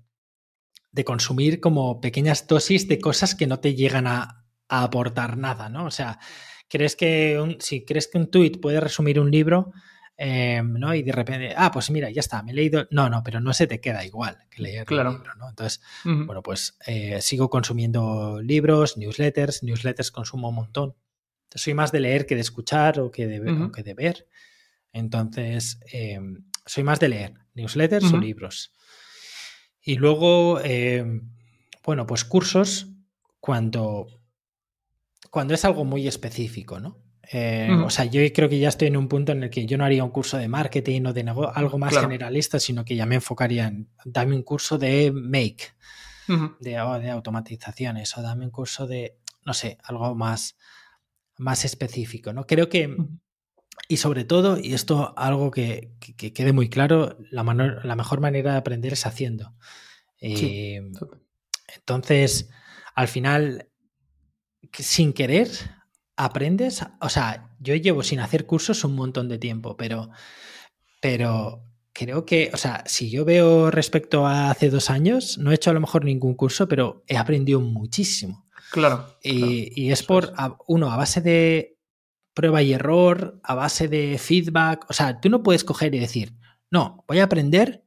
de, 0.92 1.04
consumir 1.04 1.60
como 1.60 2.00
pequeñas 2.00 2.46
dosis 2.46 2.88
de 2.88 2.98
cosas 2.98 3.34
que 3.34 3.46
no 3.46 3.60
te 3.60 3.74
llegan 3.74 4.06
a, 4.06 4.46
a 4.68 4.84
aportar 4.84 5.36
nada, 5.36 5.68
¿no? 5.68 5.84
O 5.84 5.90
sea, 5.90 6.18
crees 6.70 6.96
que 6.96 7.38
un, 7.38 7.60
si 7.60 7.84
crees 7.84 8.08
que 8.08 8.16
un 8.16 8.30
tweet 8.30 8.52
puede 8.62 8.80
resumir 8.80 9.20
un 9.20 9.30
libro, 9.30 9.72
em, 10.16 10.72
¿no? 10.74 10.94
Y 10.94 11.02
de 11.02 11.12
repente, 11.12 11.52
ah, 11.56 11.70
pues 11.72 11.90
mira, 11.90 12.08
ya 12.10 12.20
está, 12.20 12.42
me 12.42 12.52
he 12.52 12.54
leído. 12.54 12.86
No, 12.90 13.10
no, 13.10 13.22
pero 13.22 13.40
no 13.40 13.52
se 13.52 13.66
te 13.66 13.80
queda 13.80 14.04
igual 14.06 14.38
que 14.48 14.62
leer 14.62 14.86
claro. 14.86 15.12
libro, 15.12 15.34
¿no? 15.34 15.48
Entonces, 15.50 15.82
bueno, 16.04 16.42
pues 16.42 16.78
eh, 16.86 17.20
sigo 17.20 17.50
consumiendo 17.50 18.40
libros, 18.40 18.96
newsletters, 18.96 19.62
newsletters 19.64 20.10
consumo 20.10 20.48
un 20.48 20.54
montón. 20.54 20.94
soy 21.52 21.74
más 21.74 21.90
de 21.90 22.00
leer 22.00 22.24
que 22.24 22.36
de 22.36 22.42
escuchar 22.42 23.00
o 23.00 23.10
que 23.10 23.26
de, 23.26 23.70
que 23.74 23.82
de 23.82 23.94
ver. 23.94 24.28
Entonces, 24.92 25.80
em, 25.92 26.44
soy 26.66 26.84
más 26.84 27.00
de 27.00 27.08
leer, 27.08 27.34
newsletters 27.54 28.12
o 28.12 28.18
libros. 28.18 28.72
Y 29.82 29.96
luego, 29.96 30.60
em, 30.62 31.30
bueno, 31.84 32.06
pues 32.06 32.24
cursos 32.24 32.88
cuando 33.40 34.06
cuando 35.30 35.54
es 35.54 35.64
algo 35.64 35.84
muy 35.84 36.08
específico, 36.08 36.80
¿no? 36.80 36.98
Eh, 37.32 37.70
o 37.84 37.90
sea, 37.90 38.06
yo 38.06 38.20
creo 38.34 38.48
que 38.48 38.58
ya 38.58 38.68
estoy 38.68 38.88
en 38.88 38.96
un 38.96 39.06
punto 39.06 39.30
en 39.30 39.44
el 39.44 39.50
que 39.50 39.64
yo 39.64 39.78
no 39.78 39.84
haría 39.84 40.02
un 40.02 40.10
curso 40.10 40.36
de 40.36 40.48
marketing 40.48 41.02
o 41.06 41.12
de 41.12 41.20
algo 41.54 41.78
más 41.78 41.96
generalista, 41.96 42.58
sino 42.58 42.84
que 42.84 42.96
ya 42.96 43.06
me 43.06 43.14
enfocaría 43.14 43.68
en 43.68 43.88
dame 44.04 44.34
un 44.34 44.42
curso 44.42 44.78
de 44.78 45.12
make, 45.12 45.68
de, 46.26 46.70
de, 46.70 47.10
automatizaciones, 47.10 48.16
o 48.18 48.22
dame 48.22 48.46
un 48.46 48.50
curso 48.50 48.88
de, 48.88 49.16
no 49.44 49.54
sé, 49.54 49.78
algo 49.84 50.16
más, 50.16 50.56
más 51.36 51.64
específico, 51.64 52.32
¿no? 52.32 52.46
Creo 52.46 52.68
que, 52.68 52.96
y 53.88 53.96
sobre 53.96 54.24
todo, 54.24 54.58
y 54.58 54.74
esto 54.74 55.14
algo 55.16 55.50
que, 55.50 55.92
quede 56.16 56.52
muy 56.52 56.68
claro, 56.68 57.16
la, 57.30 57.42
la, 57.82 57.96
mejor 57.96 58.20
manera 58.20 58.52
de 58.52 58.58
aprender 58.58 58.92
es 58.92 59.06
haciendo. 59.06 59.54
Eh, 60.20 60.80
entonces, 61.76 62.50
al 62.94 63.08
final, 63.08 63.68
sin 64.72 65.12
querer 65.12 65.48
aprendes, 66.16 66.84
o 67.00 67.08
sea, 67.08 67.50
yo 67.58 67.74
llevo 67.74 68.02
sin 68.02 68.20
hacer 68.20 68.46
cursos 68.46 68.84
un 68.84 68.94
montón 68.94 69.28
de 69.28 69.38
tiempo, 69.38 69.76
pero, 69.76 70.10
pero 71.00 71.64
creo 71.92 72.24
que, 72.24 72.50
o 72.52 72.56
sea, 72.56 72.84
si 72.86 73.10
yo 73.10 73.24
veo 73.24 73.70
respecto 73.70 74.26
a 74.26 74.50
hace 74.50 74.70
dos 74.70 74.90
años, 74.90 75.38
no 75.38 75.50
he 75.50 75.54
hecho 75.54 75.70
a 75.70 75.74
lo 75.74 75.80
mejor 75.80 76.04
ningún 76.04 76.34
curso, 76.34 76.68
pero 76.68 77.02
he 77.06 77.16
aprendido 77.16 77.60
muchísimo. 77.60 78.46
Claro. 78.70 79.16
Y, 79.22 79.90
es 79.90 80.02
por, 80.02 80.32
uno, 80.66 80.92
a 80.92 80.96
base 80.96 81.20
de 81.20 81.76
prueba 82.34 82.62
y 82.62 82.72
error, 82.72 83.40
a 83.42 83.54
base 83.54 83.88
de 83.88 84.18
feedback, 84.18 84.86
o 84.88 84.92
sea, 84.92 85.20
tú 85.20 85.28
no 85.28 85.42
puedes 85.42 85.64
coger 85.64 85.94
y 85.94 85.98
decir, 85.98 86.34
no, 86.70 87.04
voy 87.08 87.18
a 87.18 87.24
aprender 87.24 87.84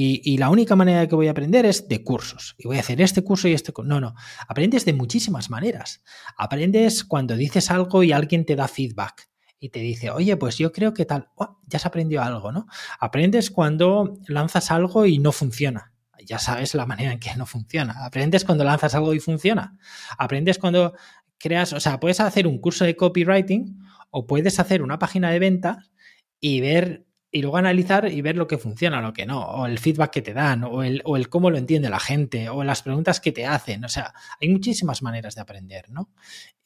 y, 0.00 0.38
la 0.38 0.50
única 0.50 0.76
manera 0.76 1.08
que 1.08 1.16
voy 1.16 1.26
a 1.26 1.32
aprender 1.32 1.66
es 1.66 1.88
de 1.88 2.04
cursos. 2.04 2.54
Y 2.56 2.68
voy 2.68 2.76
a 2.76 2.80
hacer 2.80 3.00
este 3.00 3.22
curso 3.22 3.48
y 3.48 3.54
este 3.54 3.72
curso. 3.72 3.88
No, 3.88 4.00
no. 4.00 4.14
Aprendes 4.46 4.84
de 4.84 4.92
muchísimas 4.92 5.50
maneras. 5.50 6.04
Aprendes 6.36 7.04
cuando 7.04 7.36
dices 7.36 7.70
algo 7.70 8.04
y 8.04 8.12
alguien 8.12 8.44
te 8.44 8.54
da 8.54 8.68
feedback 8.68 9.28
y 9.58 9.70
te 9.70 9.80
dice, 9.80 10.10
oye, 10.10 10.36
pues 10.36 10.56
yo 10.56 10.70
creo 10.70 10.94
que 10.94 11.04
tal, 11.04 11.30
ya 11.66 11.78
has 11.78 11.86
aprendido 11.86 12.22
algo, 12.22 12.52
¿no? 12.52 12.66
Aprendes 13.00 13.50
cuando 13.50 14.14
lanzas 14.28 14.70
algo 14.70 15.04
y 15.04 15.18
no 15.18 15.32
funciona. 15.32 15.92
Ya 16.24 16.38
sabes 16.38 16.74
la 16.74 16.86
manera 16.86 17.12
en 17.12 17.18
que 17.18 17.34
no 17.36 17.46
funciona. 17.46 18.04
Aprendes 18.04 18.44
cuando 18.44 18.62
lanzas 18.62 18.94
algo 18.94 19.14
y 19.14 19.20
funciona. 19.20 19.78
Aprendes 20.16 20.58
cuando 20.58 20.94
creas, 21.38 21.72
o 21.72 21.80
sea, 21.80 22.00
puedes 22.00 22.20
hacer 22.20 22.46
un 22.46 22.58
curso 22.58 22.84
de 22.84 22.96
copywriting 22.96 23.78
o 24.10 24.26
puedes 24.26 24.58
hacer 24.58 24.82
una 24.82 24.98
página 24.98 25.30
de 25.30 25.38
ventas 25.38 25.92
y 26.40 26.60
ver 26.60 27.08
y 27.30 27.42
luego 27.42 27.58
analizar 27.58 28.10
y 28.10 28.22
ver 28.22 28.36
lo 28.36 28.46
que 28.46 28.56
funciona, 28.56 29.02
lo 29.02 29.12
que 29.12 29.26
no, 29.26 29.42
o 29.42 29.66
el 29.66 29.78
feedback 29.78 30.10
que 30.10 30.22
te 30.22 30.32
dan, 30.32 30.64
o 30.64 30.82
el, 30.82 31.02
o 31.04 31.16
el 31.16 31.28
cómo 31.28 31.50
lo 31.50 31.58
entiende 31.58 31.90
la 31.90 32.00
gente, 32.00 32.48
o 32.48 32.64
las 32.64 32.82
preguntas 32.82 33.20
que 33.20 33.32
te 33.32 33.46
hacen. 33.46 33.84
O 33.84 33.88
sea, 33.88 34.14
hay 34.40 34.48
muchísimas 34.48 35.02
maneras 35.02 35.34
de 35.34 35.42
aprender, 35.42 35.90
¿no? 35.90 36.10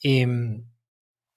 Em, 0.01 0.65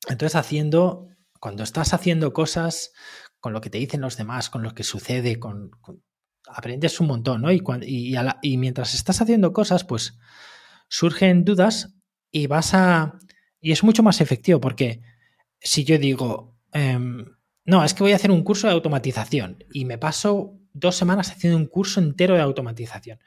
entonces, 0.08 0.36
haciendo, 0.36 1.08
cuando 1.40 1.64
estás 1.64 1.94
haciendo 1.94 2.34
cosas 2.34 2.94
con 3.40 3.54
lo 3.54 3.62
que 3.62 3.72
te 3.72 3.80
dicen 3.80 4.02
los 4.02 4.18
demás, 4.18 4.50
con 4.50 4.62
lo 4.62 4.76
que 4.76 4.84
sucede, 4.84 5.40
con, 5.40 5.72
aprendes 6.48 7.00
un 7.00 7.08
montón, 7.08 7.42
¿no? 7.42 7.52
Y, 7.52 7.64
y, 7.82 8.16
y 8.44 8.58
mientras 8.58 8.94
estás 8.94 9.22
haciendo 9.22 9.54
cosas, 9.54 9.84
pues 9.84 10.20
surgen 10.88 11.46
dudas 11.46 11.96
y 12.32 12.48
vas 12.48 12.74
a... 12.74 13.18
Y 13.66 13.72
es 13.72 13.84
mucho 13.84 14.04
más 14.04 14.22
efectivo 14.22 14.62
porque 14.62 15.02
si 15.60 15.86
yo 15.86 15.98
digo, 15.98 16.56
em, 16.72 17.26
no, 17.66 17.84
es 17.84 17.96
que 17.96 18.04
voy 18.04 18.12
a 18.12 18.16
hacer 18.16 18.30
un 18.30 18.44
curso 18.44 18.68
de 18.68 18.74
automatización 18.74 19.64
y 19.74 19.86
me 19.86 19.98
paso 19.98 20.54
dos 20.74 20.96
semanas 20.96 21.32
haciendo 21.32 21.58
un 21.58 21.66
curso 21.66 22.00
entero 22.00 22.36
de 22.36 22.42
automatización. 22.42 23.18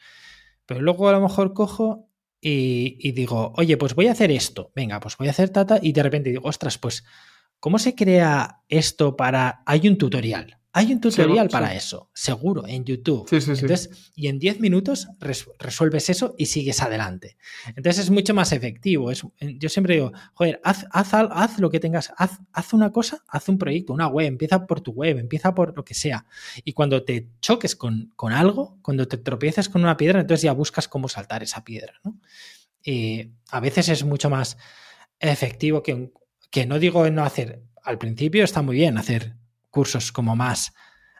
Pero 0.64 0.80
luego 0.80 1.09
a 1.09 1.12
lo 1.12 1.20
mejor 1.20 1.55
cojo 1.55 2.09
y, 2.41 3.11
digo, 3.11 3.53
oye, 3.57 3.76
pues 3.76 3.97
voy 3.97 4.07
a 4.07 4.12
hacer 4.12 4.30
esto. 4.30 4.70
Venga, 4.76 5.01
pues 5.01 5.16
voy 5.16 5.26
a 5.26 5.32
hacer 5.32 5.51
tata 5.51 5.80
y 5.82 5.93
de 5.93 6.05
repente 6.05 6.30
digo, 6.30 6.49
ostras, 6.49 6.78
pues 6.78 7.03
¿cómo 7.59 7.80
se 7.80 7.97
crea 7.97 8.62
esto 8.68 9.16
para... 9.16 9.64
Hay 9.66 9.89
un 9.89 9.99
tutorial. 9.99 10.57
Hay 10.79 10.93
un 10.93 11.01
tutorial 11.01 11.49
para 11.49 11.70
sí. 11.70 11.76
eso, 11.76 12.11
seguro, 12.14 12.66
en 12.66 12.85
YouTube. 12.85 13.29
Sí, 13.29 13.41
sí, 13.41 13.55
sí. 13.57 13.62
Entonces, 13.62 14.12
y 14.14 14.29
en 14.29 14.39
10 14.39 14.61
minutos 14.61 15.09
res- 15.18 15.49
resuelves 15.59 16.09
eso 16.09 16.35
y 16.39 16.47
sigues 16.47 16.81
adelante. 16.83 17.37
Entonces 17.74 18.05
es 18.05 18.11
mucho 18.11 18.33
más 18.35 18.53
efectivo. 18.53 19.11
Es, 19.11 19.22
yo 19.41 19.68
siempre 19.68 19.95
digo, 19.95 20.12
joder, 20.35 20.61
haz, 20.62 20.87
haz, 20.93 21.12
haz 21.14 21.59
lo 21.59 21.70
que 21.70 21.81
tengas, 21.81 22.12
haz, 22.16 22.39
haz 22.53 22.72
una 22.72 22.93
cosa, 22.93 23.24
haz 23.29 23.49
un 23.49 23.59
proyecto, 23.59 23.93
una 23.93 24.07
web, 24.07 24.26
empieza 24.26 24.66
por 24.66 24.81
tu 24.81 24.93
web, 24.93 25.18
empieza 25.18 25.55
por 25.55 25.76
lo 25.76 25.85
que 25.85 25.95
sea. 25.95 26.24
Y 26.64 26.72
cuando 26.74 27.03
te 27.05 27.29
choques 27.41 27.74
con, 27.74 28.12
con 28.14 28.33
algo, 28.33 28.79
cuando 28.83 29.09
te 29.09 29.16
tropieces 29.18 29.68
con 29.68 29.83
una 29.83 29.97
piedra, 29.97 30.20
entonces 30.20 30.43
ya 30.43 30.53
buscas 30.53 30.87
cómo 30.89 31.09
saltar 31.09 31.43
esa 31.43 31.64
piedra. 31.64 31.95
¿no? 32.05 32.20
Y 32.85 33.31
a 33.51 33.61
veces 33.61 33.89
es 33.89 34.05
mucho 34.05 34.31
más 34.31 34.57
efectivo 35.20 35.83
que, 35.83 36.12
que 36.51 36.66
no 36.66 36.79
digo 36.79 37.09
no 37.11 37.24
hacer. 37.24 37.62
Al 37.83 37.99
principio 37.99 38.45
está 38.45 38.62
muy 38.62 38.76
bien 38.76 38.99
hacer 38.99 39.35
cursos 39.70 40.12
como 40.12 40.36
más 40.36 40.72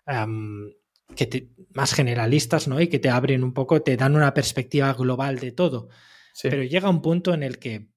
am, 0.07 0.71
que 1.17 1.27
te- 1.27 1.51
más 1.75 1.95
generalistas, 1.95 2.69
¿no? 2.69 2.81
Y 2.81 2.89
que 2.89 2.99
te 2.99 3.11
abren 3.11 3.43
un 3.45 3.53
poco, 3.55 3.83
te 3.83 3.97
dan 3.97 4.15
una 4.17 4.35
perspectiva 4.35 4.93
global 4.95 5.39
de 5.39 5.53
todo. 5.53 5.89
Sí. 6.33 6.49
Pero 6.51 6.63
llega 6.63 6.89
un 6.91 7.03
punto 7.03 7.35
en 7.35 7.43
el 7.43 7.59
que 7.59 7.89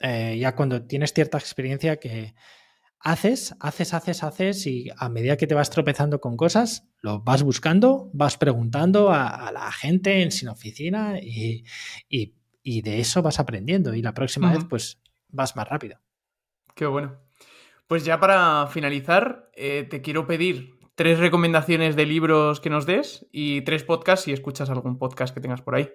eh, 0.00 0.38
ya 0.38 0.54
cuando 0.56 0.82
tienes 0.86 1.12
cierta 1.12 1.38
experiencia 1.38 1.98
que 1.98 2.34
haces, 3.00 3.54
haces, 3.60 3.94
haces, 3.94 4.22
haces 4.22 4.66
y 4.66 4.90
a 4.96 5.08
medida 5.08 5.36
que 5.36 5.46
te 5.46 5.54
vas 5.54 5.70
tropezando 5.70 6.20
con 6.20 6.36
cosas, 6.36 6.86
lo 7.00 7.20
vas 7.20 7.42
buscando, 7.42 8.10
vas 8.12 8.36
preguntando 8.36 9.10
a, 9.10 9.48
a 9.48 9.52
la 9.52 9.72
gente 9.72 10.22
en 10.22 10.30
sin 10.32 10.48
oficina 10.48 11.18
y, 11.20 11.64
y- 12.08 12.34
y 12.62 12.82
de 12.82 13.00
eso 13.00 13.22
vas 13.22 13.40
aprendiendo 13.40 13.94
y 13.94 14.02
la 14.02 14.12
próxima 14.12 14.52
vez 14.52 14.64
pues 14.68 15.00
vas 15.28 15.56
más 15.56 15.66
rápido. 15.66 15.98
Qué 16.74 16.84
bueno. 16.86 17.18
Pues 17.90 18.04
ya 18.04 18.20
para 18.20 18.68
finalizar, 18.68 19.50
eh, 19.52 19.84
te 19.90 20.00
quiero 20.00 20.24
pedir 20.24 20.78
tres 20.94 21.18
recomendaciones 21.18 21.96
de 21.96 22.06
libros 22.06 22.60
que 22.60 22.70
nos 22.70 22.86
des 22.86 23.26
y 23.32 23.62
tres 23.62 23.82
podcasts 23.82 24.26
si 24.26 24.32
escuchas 24.32 24.70
algún 24.70 24.96
podcast 24.96 25.34
que 25.34 25.40
tengas 25.40 25.60
por 25.60 25.74
ahí. 25.74 25.90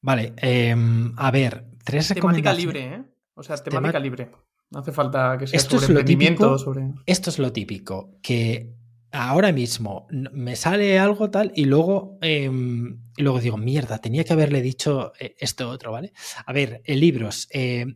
Vale, 0.00 0.32
em, 0.36 1.12
a 1.16 1.32
ver, 1.32 1.64
tres 1.84 2.06
Temática 2.06 2.14
recomendaciones. 2.52 2.58
libre, 2.64 2.94
¿eh? 2.94 3.04
O 3.34 3.42
sea, 3.42 3.56
temática 3.56 3.90
Tema- 3.94 4.04
libre. 4.04 4.30
No 4.70 4.78
hace 4.78 4.92
falta 4.92 5.36
que 5.36 5.48
sea 5.48 5.56
Esto 5.56 5.80
sobre 5.80 5.84
es 5.86 5.98
lo 5.98 6.04
típico. 6.04 6.58
sobre... 6.58 6.92
Esto 7.06 7.30
es 7.30 7.40
lo 7.40 7.52
típico, 7.52 8.12
que 8.22 8.72
ahora 9.10 9.50
mismo 9.50 10.06
me 10.10 10.54
sale 10.54 10.96
algo 11.00 11.28
tal 11.30 11.50
y 11.56 11.64
luego, 11.64 12.18
em, 12.22 13.00
y 13.16 13.22
luego 13.24 13.40
digo, 13.40 13.56
mierda, 13.56 13.98
tenía 13.98 14.22
que 14.22 14.32
haberle 14.32 14.62
dicho 14.62 15.12
eh, 15.18 15.34
esto 15.40 15.68
otro, 15.70 15.90
¿vale? 15.90 16.12
A 16.46 16.52
ver, 16.52 16.82
en 16.84 17.00
libros. 17.00 17.48
eh, 17.52 17.86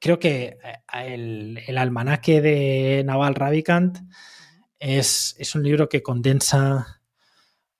creo 0.00 0.18
que 0.18 0.58
eh, 0.62 0.78
el, 1.06 1.62
el 1.66 1.78
almanaque 1.78 2.40
de 2.40 3.02
Naval 3.04 3.34
Ravikant 3.34 3.98
es, 4.78 5.34
es 5.38 5.54
un 5.54 5.62
libro 5.62 5.88
que 5.88 6.02
condensa 6.02 7.02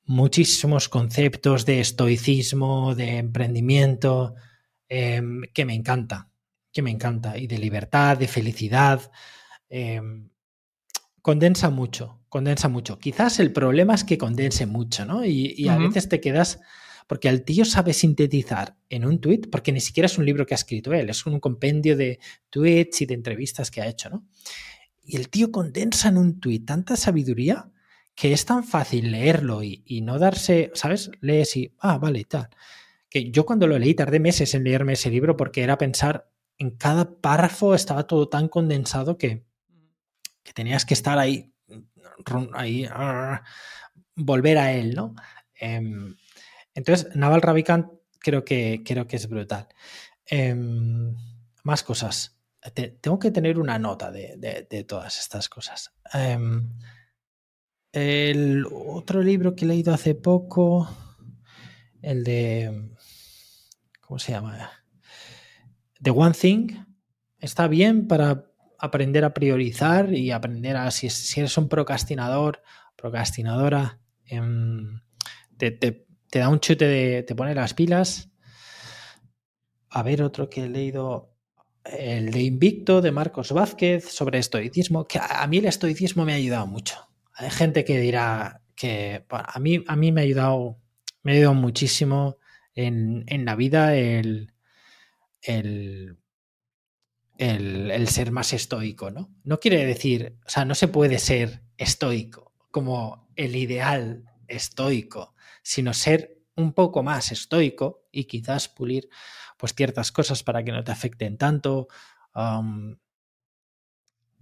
muchísimos 0.05 0.89
conceptos 0.89 1.67
de 1.67 1.81
estoicismo, 1.81 2.95
de 2.95 3.19
emprendimiento, 3.19 4.35
em, 4.89 5.43
que 5.53 5.65
me 5.65 5.75
encanta, 5.75 6.31
que 6.73 6.83
me 6.83 6.91
encanta, 6.91 7.37
y 7.37 7.47
de 7.47 7.59
libertad, 7.59 8.17
de 8.17 8.27
felicidad. 8.27 9.11
em, 9.71 10.31
condensa 11.21 11.69
mucho, 11.69 12.23
condensa 12.31 12.69
mucho. 12.71 12.99
Quizás 12.99 13.39
el 13.39 13.53
problema 13.53 13.95
es 13.95 14.05
que 14.05 14.17
condense 14.17 14.65
mucho, 14.65 15.05
¿no? 15.05 15.27
Y, 15.27 15.55
y 15.59 15.69
a 15.69 15.77
veces 15.77 16.09
te 16.09 16.21
quedas, 16.23 16.59
porque 17.09 17.29
el 17.29 17.43
tío 17.43 17.65
sabe 17.65 17.95
sintetizar 17.95 18.77
en 18.91 19.05
un 19.05 19.21
tweet, 19.21 19.49
porque 19.51 19.73
ni 19.73 19.81
siquiera 19.81 20.07
es 20.07 20.19
un 20.19 20.27
libro 20.27 20.47
que 20.47 20.55
ha 20.55 20.57
escrito 20.57 20.93
él, 20.93 21.11
es 21.11 21.27
un 21.27 21.41
compendio 21.41 21.97
de 21.97 22.21
tweets 22.51 23.01
y 23.01 23.07
de 23.07 23.15
entrevistas 23.15 23.71
que 23.73 23.81
ha 23.81 23.89
hecho, 23.89 24.11
¿no? 24.11 24.27
Y 25.03 25.17
el 25.17 25.31
tío 25.31 25.51
condensa 25.51 26.11
en 26.11 26.19
un 26.19 26.39
tweet 26.39 26.61
tanta 26.61 26.95
sabiduría 26.97 27.71
que 28.15 28.33
es 28.33 28.45
tan 28.45 28.63
fácil 28.63 29.11
leerlo 29.11 29.63
y, 29.63 29.83
y 29.87 30.03
no 30.03 30.19
darse, 30.19 30.71
¿sabes? 30.75 31.11
Lees 31.21 31.57
y, 31.57 31.73
ah, 31.79 31.99
vale, 31.99 32.25
tal. 32.25 32.51
Que 33.09 33.31
yo 33.31 33.47
cuando 33.47 33.67
lo 33.67 33.79
leí 33.79 33.95
tardé 33.95 34.21
meses 34.21 34.55
en 34.55 34.65
leerme 34.65 34.93
ese 34.93 35.09
libro 35.09 35.37
porque 35.37 35.63
era 35.63 35.79
pensar 35.79 36.29
en 36.59 36.73
cada 36.73 37.11
párrafo, 37.11 37.75
estaba 37.75 38.07
todo 38.07 38.29
tan 38.29 38.49
condensado 38.49 39.17
que, 39.17 39.45
que 40.43 40.53
tenías 40.53 40.85
que 40.85 40.95
estar 40.95 41.19
ahí, 41.19 41.53
ahí, 42.53 42.85
arr, 42.85 43.43
volver 44.15 44.59
a 44.59 44.73
él, 44.73 44.95
¿no? 44.95 45.15
Em, 45.55 46.17
entonces, 46.75 47.15
Naval 47.17 47.43
Ravikant 47.43 47.91
creo 48.21 48.45
que, 48.45 48.83
creo 48.85 49.07
que 49.07 49.17
es 49.17 49.29
brutal. 49.29 49.69
Em, 50.27 51.15
más 51.65 51.83
cosas. 51.83 52.39
Te- 52.75 52.89
tengo 52.91 53.19
que 53.19 53.31
tener 53.31 53.59
una 53.59 53.79
nota 53.79 54.11
de, 54.11 54.37
de- 54.69 54.85
todas 54.85 55.19
estas 55.19 55.49
cosas. 55.49 55.93
Em, 56.13 56.71
el 57.93 58.67
otro 58.71 59.23
libro 59.23 59.55
que 59.55 59.65
he 59.65 59.69
leído 59.69 59.93
hace 59.95 60.15
poco, 60.15 60.89
el 62.03 62.25
de... 62.25 62.91
¿Cómo 64.01 64.19
se 64.19 64.33
llama? 64.33 64.71
The 66.03 66.11
One 66.11 66.35
Thing. 66.35 66.69
Está 67.39 67.69
bien 67.69 68.09
para 68.09 68.47
aprender 68.79 69.25
a 69.25 69.35
priorizar 69.35 70.13
y 70.13 70.31
aprender 70.31 70.77
a... 70.77 70.91
Si, 70.91 71.09
si 71.11 71.41
eres 71.41 71.57
un 71.59 71.69
procrastinador, 71.69 72.63
procrastinadora, 72.97 74.01
em, 74.27 75.01
te- 75.57 76.07
te 76.31 76.39
da 76.41 76.49
un 76.49 76.61
chute 76.61 76.87
de... 76.87 77.23
te 77.23 77.35
pone 77.35 77.55
las 77.55 77.75
pilas. 77.75 78.31
A 79.91 80.03
ver, 80.03 80.23
otro 80.23 80.49
que 80.51 80.65
he 80.65 80.69
leído 80.69 81.35
el 81.85 82.31
de 82.31 82.43
Invicto 82.43 83.01
de 83.01 83.13
Marcos 83.13 83.53
Vázquez 83.53 84.05
sobre 84.11 84.39
estoicismo, 84.39 85.07
que 85.07 85.19
a 85.23 85.47
mí 85.47 85.59
el 85.59 85.67
estoicismo 85.67 86.25
me 86.25 86.33
ha 86.33 86.37
ayudado 86.37 86.67
mucho. 86.67 86.97
Hay 87.35 87.51
gente 87.51 87.85
que 87.85 87.99
dirá 87.99 88.63
que 88.77 89.25
a 89.31 89.59
mí, 89.59 89.83
a 89.87 89.97
mí 89.97 90.13
me 90.13 90.21
ha 90.21 90.25
ayudado, 90.25 90.79
me 91.23 91.33
ha 91.33 91.35
ayudado 91.37 91.55
muchísimo 91.55 92.37
en, 92.75 93.25
en 93.27 93.45
la 93.45 93.57
vida 93.57 93.97
el, 93.97 94.53
el, 95.43 96.19
el- 97.39 97.91
el 97.91 98.09
ser 98.09 98.31
más 98.33 98.53
estoico, 98.53 99.11
¿no? 99.11 99.31
No 99.45 99.59
quiere 99.61 99.85
decir, 99.87 100.37
o 100.47 100.51
sea, 100.51 100.65
no 100.65 100.75
se 100.75 100.89
puede 100.89 101.19
ser 101.19 101.63
estoico 101.77 102.53
como 102.71 103.29
el 103.37 103.57
ideal 103.57 104.25
estoico, 104.49 105.35
sino 105.69 105.93
ser 105.95 106.39
un 106.57 106.73
poco 106.73 107.03
más 107.03 107.31
estoico 107.33 108.09
y 108.13 108.25
quizás 108.25 108.69
pulir 108.69 109.09
pues 109.59 109.75
ciertas 109.75 110.13
cosas 110.13 110.43
para 110.43 110.65
que 110.65 110.73
no 110.73 110.83
te 110.85 110.93
afecten 110.93 111.37
tanto. 111.39 111.89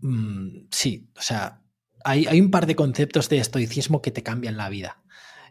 mm, 0.01 0.67
sí, 0.71 1.11
o 1.17 1.21
sea, 1.21 1.63
hay, 2.05 2.27
hay 2.27 2.41
un 2.41 2.51
par 2.51 2.67
de 2.67 2.77
conceptos 2.77 3.29
de 3.29 3.39
estoicismo 3.39 4.03
que 4.03 4.11
te 4.11 4.23
cambian 4.23 4.57
la 4.57 4.69
vida. 4.69 5.03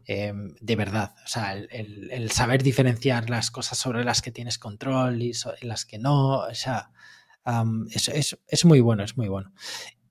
em, 0.07 0.53
de 0.61 0.75
verdad, 0.75 1.15
o 1.25 1.27
sea, 1.27 1.53
el, 1.53 1.67
el- 2.11 2.29
saber 2.31 2.61
diferenciar 2.61 3.29
las 3.31 3.49
cosas 3.49 3.79
sobre 3.79 4.03
las 4.05 4.21
que 4.21 4.31
tienes 4.31 4.59
control 4.59 5.21
y 5.23 5.33
las 5.63 5.85
que 5.85 5.97
no, 5.97 6.41
o 6.41 6.53
sea, 6.53 6.91
es- 8.07 8.37
es 8.47 8.65
muy 8.65 8.79
bueno, 8.81 9.03
es 9.03 9.17
muy 9.17 9.27
bueno. 9.27 9.53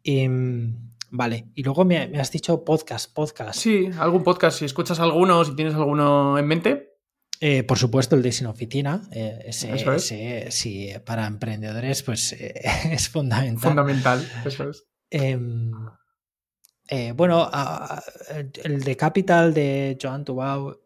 Em, 0.05 0.94
vale, 1.17 1.47
y 1.55 1.63
luego 1.63 1.85
me, 1.85 2.09
me 2.09 2.19
has 2.21 2.31
dicho 2.33 2.65
podcast, 2.65 3.13
podcast. 3.15 3.59
Sí, 3.61 3.89
algún 3.99 4.23
podcast, 4.25 4.59
si 4.59 4.65
escuchas 4.65 4.99
alguno, 5.01 5.45
si 5.45 5.55
tienes 5.57 5.75
alguno 5.75 6.37
en 6.39 6.47
mente. 6.47 6.91
Eh, 7.41 7.63
por 7.63 7.79
supuesto, 7.79 8.17
el 8.17 8.23
de 8.23 8.33
Sin 8.33 8.47
Oficina. 8.47 9.03
eh, 9.13 9.39
ese, 9.47 9.75
Eso 9.75 9.93
es. 9.93 10.11
ese, 10.13 10.51
sí, 10.51 10.91
para 11.05 11.27
emprendedores, 11.27 12.03
pues 12.03 12.33
eh, 12.33 12.55
es 12.91 13.09
fundamental. 13.09 13.71
Fundamental, 13.71 14.29
eso 14.45 14.71
es. 14.71 14.85
Em, 15.11 15.71
eh, 16.89 17.13
bueno, 17.13 17.41
a- 17.43 17.97
a- 17.97 18.03
el 18.65 18.83
de 18.83 18.97
Capital 18.97 19.53
de 19.55 19.97
Joan 20.01 20.25
Tubau. 20.25 20.77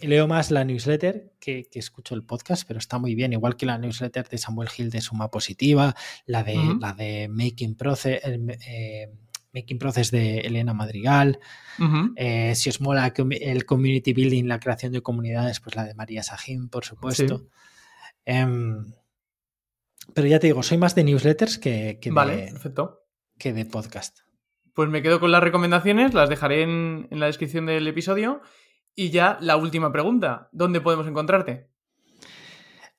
Leo 0.00 0.28
más 0.28 0.50
la 0.50 0.64
newsletter 0.64 1.32
que, 1.40 1.68
que 1.70 1.78
escucho 1.78 2.14
el 2.14 2.22
podcast, 2.22 2.66
pero 2.66 2.78
está 2.78 2.98
muy 2.98 3.14
bien. 3.14 3.32
Igual 3.32 3.56
que 3.56 3.66
la 3.66 3.78
newsletter 3.78 4.28
de 4.28 4.38
Samuel 4.38 4.68
Gil 4.68 4.90
de 4.90 5.00
Suma 5.00 5.30
Positiva, 5.30 5.94
la 6.26 6.44
de, 6.44 6.56
la 6.80 6.92
de 6.92 7.28
Making 7.28 7.74
Process, 7.74 8.20
el, 8.24 8.56
eh, 8.66 9.10
Making 9.52 9.78
Process 9.78 10.10
de 10.10 10.40
Elena 10.40 10.74
Madrigal. 10.74 11.40
Eh, 12.16 12.54
si 12.54 12.68
os 12.68 12.80
mola 12.80 13.12
el 13.16 13.64
community 13.64 14.12
building, 14.12 14.44
la 14.44 14.60
creación 14.60 14.92
de 14.92 15.02
comunidades, 15.02 15.60
pues 15.60 15.76
la 15.76 15.84
de 15.84 15.94
María 15.94 16.22
Sajín, 16.22 16.68
por 16.68 16.84
supuesto. 16.84 17.48
Em, 18.24 18.92
pero 20.14 20.26
ya 20.26 20.38
te 20.38 20.48
digo, 20.48 20.62
soy 20.62 20.78
más 20.78 20.94
de 20.94 21.04
newsletters 21.04 21.58
que, 21.58 21.98
que 22.00 22.10
Vale, 22.10 22.36
de, 22.36 22.52
perfecto. 22.52 23.06
que 23.38 23.52
de 23.52 23.64
podcast. 23.64 24.18
Pues 24.74 24.88
me 24.88 25.02
quedo 25.02 25.18
con 25.18 25.32
las 25.32 25.42
recomendaciones, 25.42 26.14
las 26.14 26.28
dejaré 26.28 26.62
en, 26.62 27.08
en 27.10 27.20
la 27.20 27.26
descripción 27.26 27.66
del 27.66 27.86
episodio. 27.86 28.42
Y 29.00 29.10
ya 29.10 29.38
la 29.40 29.56
última 29.56 29.92
pregunta, 29.92 30.48
¿dónde 30.50 30.80
podemos 30.80 31.06
encontrarte? 31.06 31.68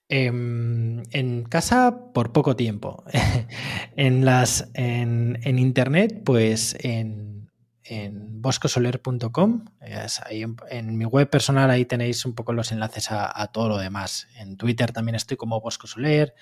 Em, 0.08 1.04
en 1.12 1.44
casa 1.44 2.14
por 2.14 2.32
poco 2.32 2.56
tiempo. 2.56 3.04
en, 3.98 4.24
las, 4.24 4.72
en, 4.76 5.40
en 5.44 5.60
internet, 5.60 6.22
pues 6.24 6.78
en, 6.80 7.52
en 7.84 8.42
boscosoler.com. 8.42 9.66
En, 10.70 10.98
mi 10.98 11.04
web 11.04 11.30
personal 11.30 11.70
ahí 11.70 11.84
tenéis 11.84 12.26
un 12.26 12.34
poco 12.34 12.54
los 12.54 12.72
enlaces 12.72 13.12
a, 13.12 13.48
todo 13.48 13.68
lo 13.68 13.78
demás. 13.78 14.30
En 14.38 14.56
Twitter 14.56 14.94
también 14.94 15.16
estoy 15.16 15.36
como 15.36 15.60
Bosco 15.60 15.86
Soler. 15.86 16.34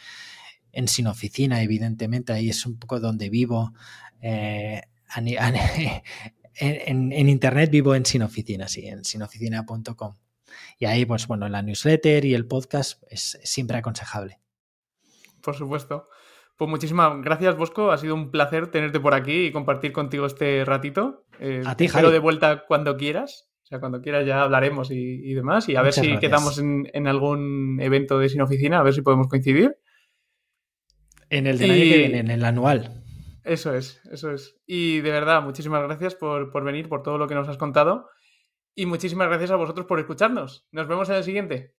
en 0.71 0.87
Sin 0.87 1.07
Oficina, 1.07 1.63
evidentemente, 1.63 2.31
ahí 2.31 2.49
es 2.49 2.63
un 2.67 2.77
poco 2.77 2.99
donde 2.99 3.31
vivo. 3.31 3.73
Eh, 4.21 4.83
en, 6.59 7.11
en, 7.11 7.29
Internet 7.29 7.69
vivo 7.71 7.95
en 7.95 8.05
Sin 8.05 8.23
Oficina, 8.23 8.67
sí, 8.67 8.87
en 8.87 9.03
sinoficina.com. 9.03 10.15
Y 10.79 10.85
ahí, 10.85 11.05
pues 11.05 11.27
bueno, 11.27 11.47
la 11.49 11.61
newsletter 11.61 12.25
y 12.25 12.33
el 12.33 12.47
podcast 12.47 13.01
es 13.09 13.39
siempre 13.43 13.77
aconsejable. 13.77 14.39
Por 15.41 15.55
supuesto. 15.55 16.09
Pues 16.57 16.69
muchísimas 16.69 17.21
gracias, 17.21 17.55
Bosco. 17.55 17.91
Ha 17.91 17.97
sido 17.97 18.15
un 18.15 18.31
placer 18.31 18.71
tenerte 18.71 18.99
por 18.99 19.13
aquí 19.13 19.45
y 19.45 19.51
compartir 19.51 19.93
contigo 19.93 20.25
este 20.25 20.65
ratito. 20.65 21.25
Eh, 21.39 21.61
a 21.65 21.77
ti, 21.77 21.87
Jairo. 21.87 22.09
de 22.09 22.19
vuelta 22.19 22.65
cuando 22.67 22.97
quieras. 22.97 23.47
O 23.63 23.67
sea, 23.67 23.79
cuando 23.79 24.01
quieras 24.01 24.25
ya 24.25 24.41
hablaremos 24.41 24.89
y, 24.91 25.33
demás. 25.33 25.69
Y 25.69 25.75
a 25.75 25.81
ver 25.81 25.93
si 25.93 26.17
quedamos 26.19 26.57
en, 26.57 26.89
en, 26.93 27.05
algún 27.05 27.79
evento 27.81 28.17
de 28.17 28.29
Sin 28.29 28.41
Oficina, 28.41 28.79
a 28.79 28.83
ver 28.83 28.93
si 28.93 29.01
podemos 29.01 29.27
coincidir. 29.27 29.77
En 31.29 31.45
el 31.45 31.57
del 31.57 31.71
año 31.71 31.79
que 31.81 31.97
viene, 31.97 32.19
en 32.19 32.31
el 32.31 32.45
anual. 32.45 33.03
Eso 33.47 33.73
es, 33.73 34.01
eso 34.11 34.31
es. 34.31 34.57
Y 34.65 34.99
de 34.99 35.09
verdad, 35.09 35.41
muchísimas 35.41 35.81
gracias 35.81 36.15
por, 36.15 36.51
por 36.51 36.65
venir, 36.65 36.89
por 36.89 37.01
todo 37.01 37.17
lo 37.17 37.29
que 37.29 37.35
nos 37.35 37.47
has 37.47 37.57
contado. 37.57 38.09
Y 38.75 38.85
muchísimas 38.85 39.29
gracias 39.29 39.51
a 39.51 39.55
vosotros 39.55 39.85
por 39.85 39.99
escucharnos. 39.99 40.67
Nos 40.71 40.89
vemos 40.89 41.09
en 41.09 41.15
el 41.15 41.23
siguiente. 41.23 41.73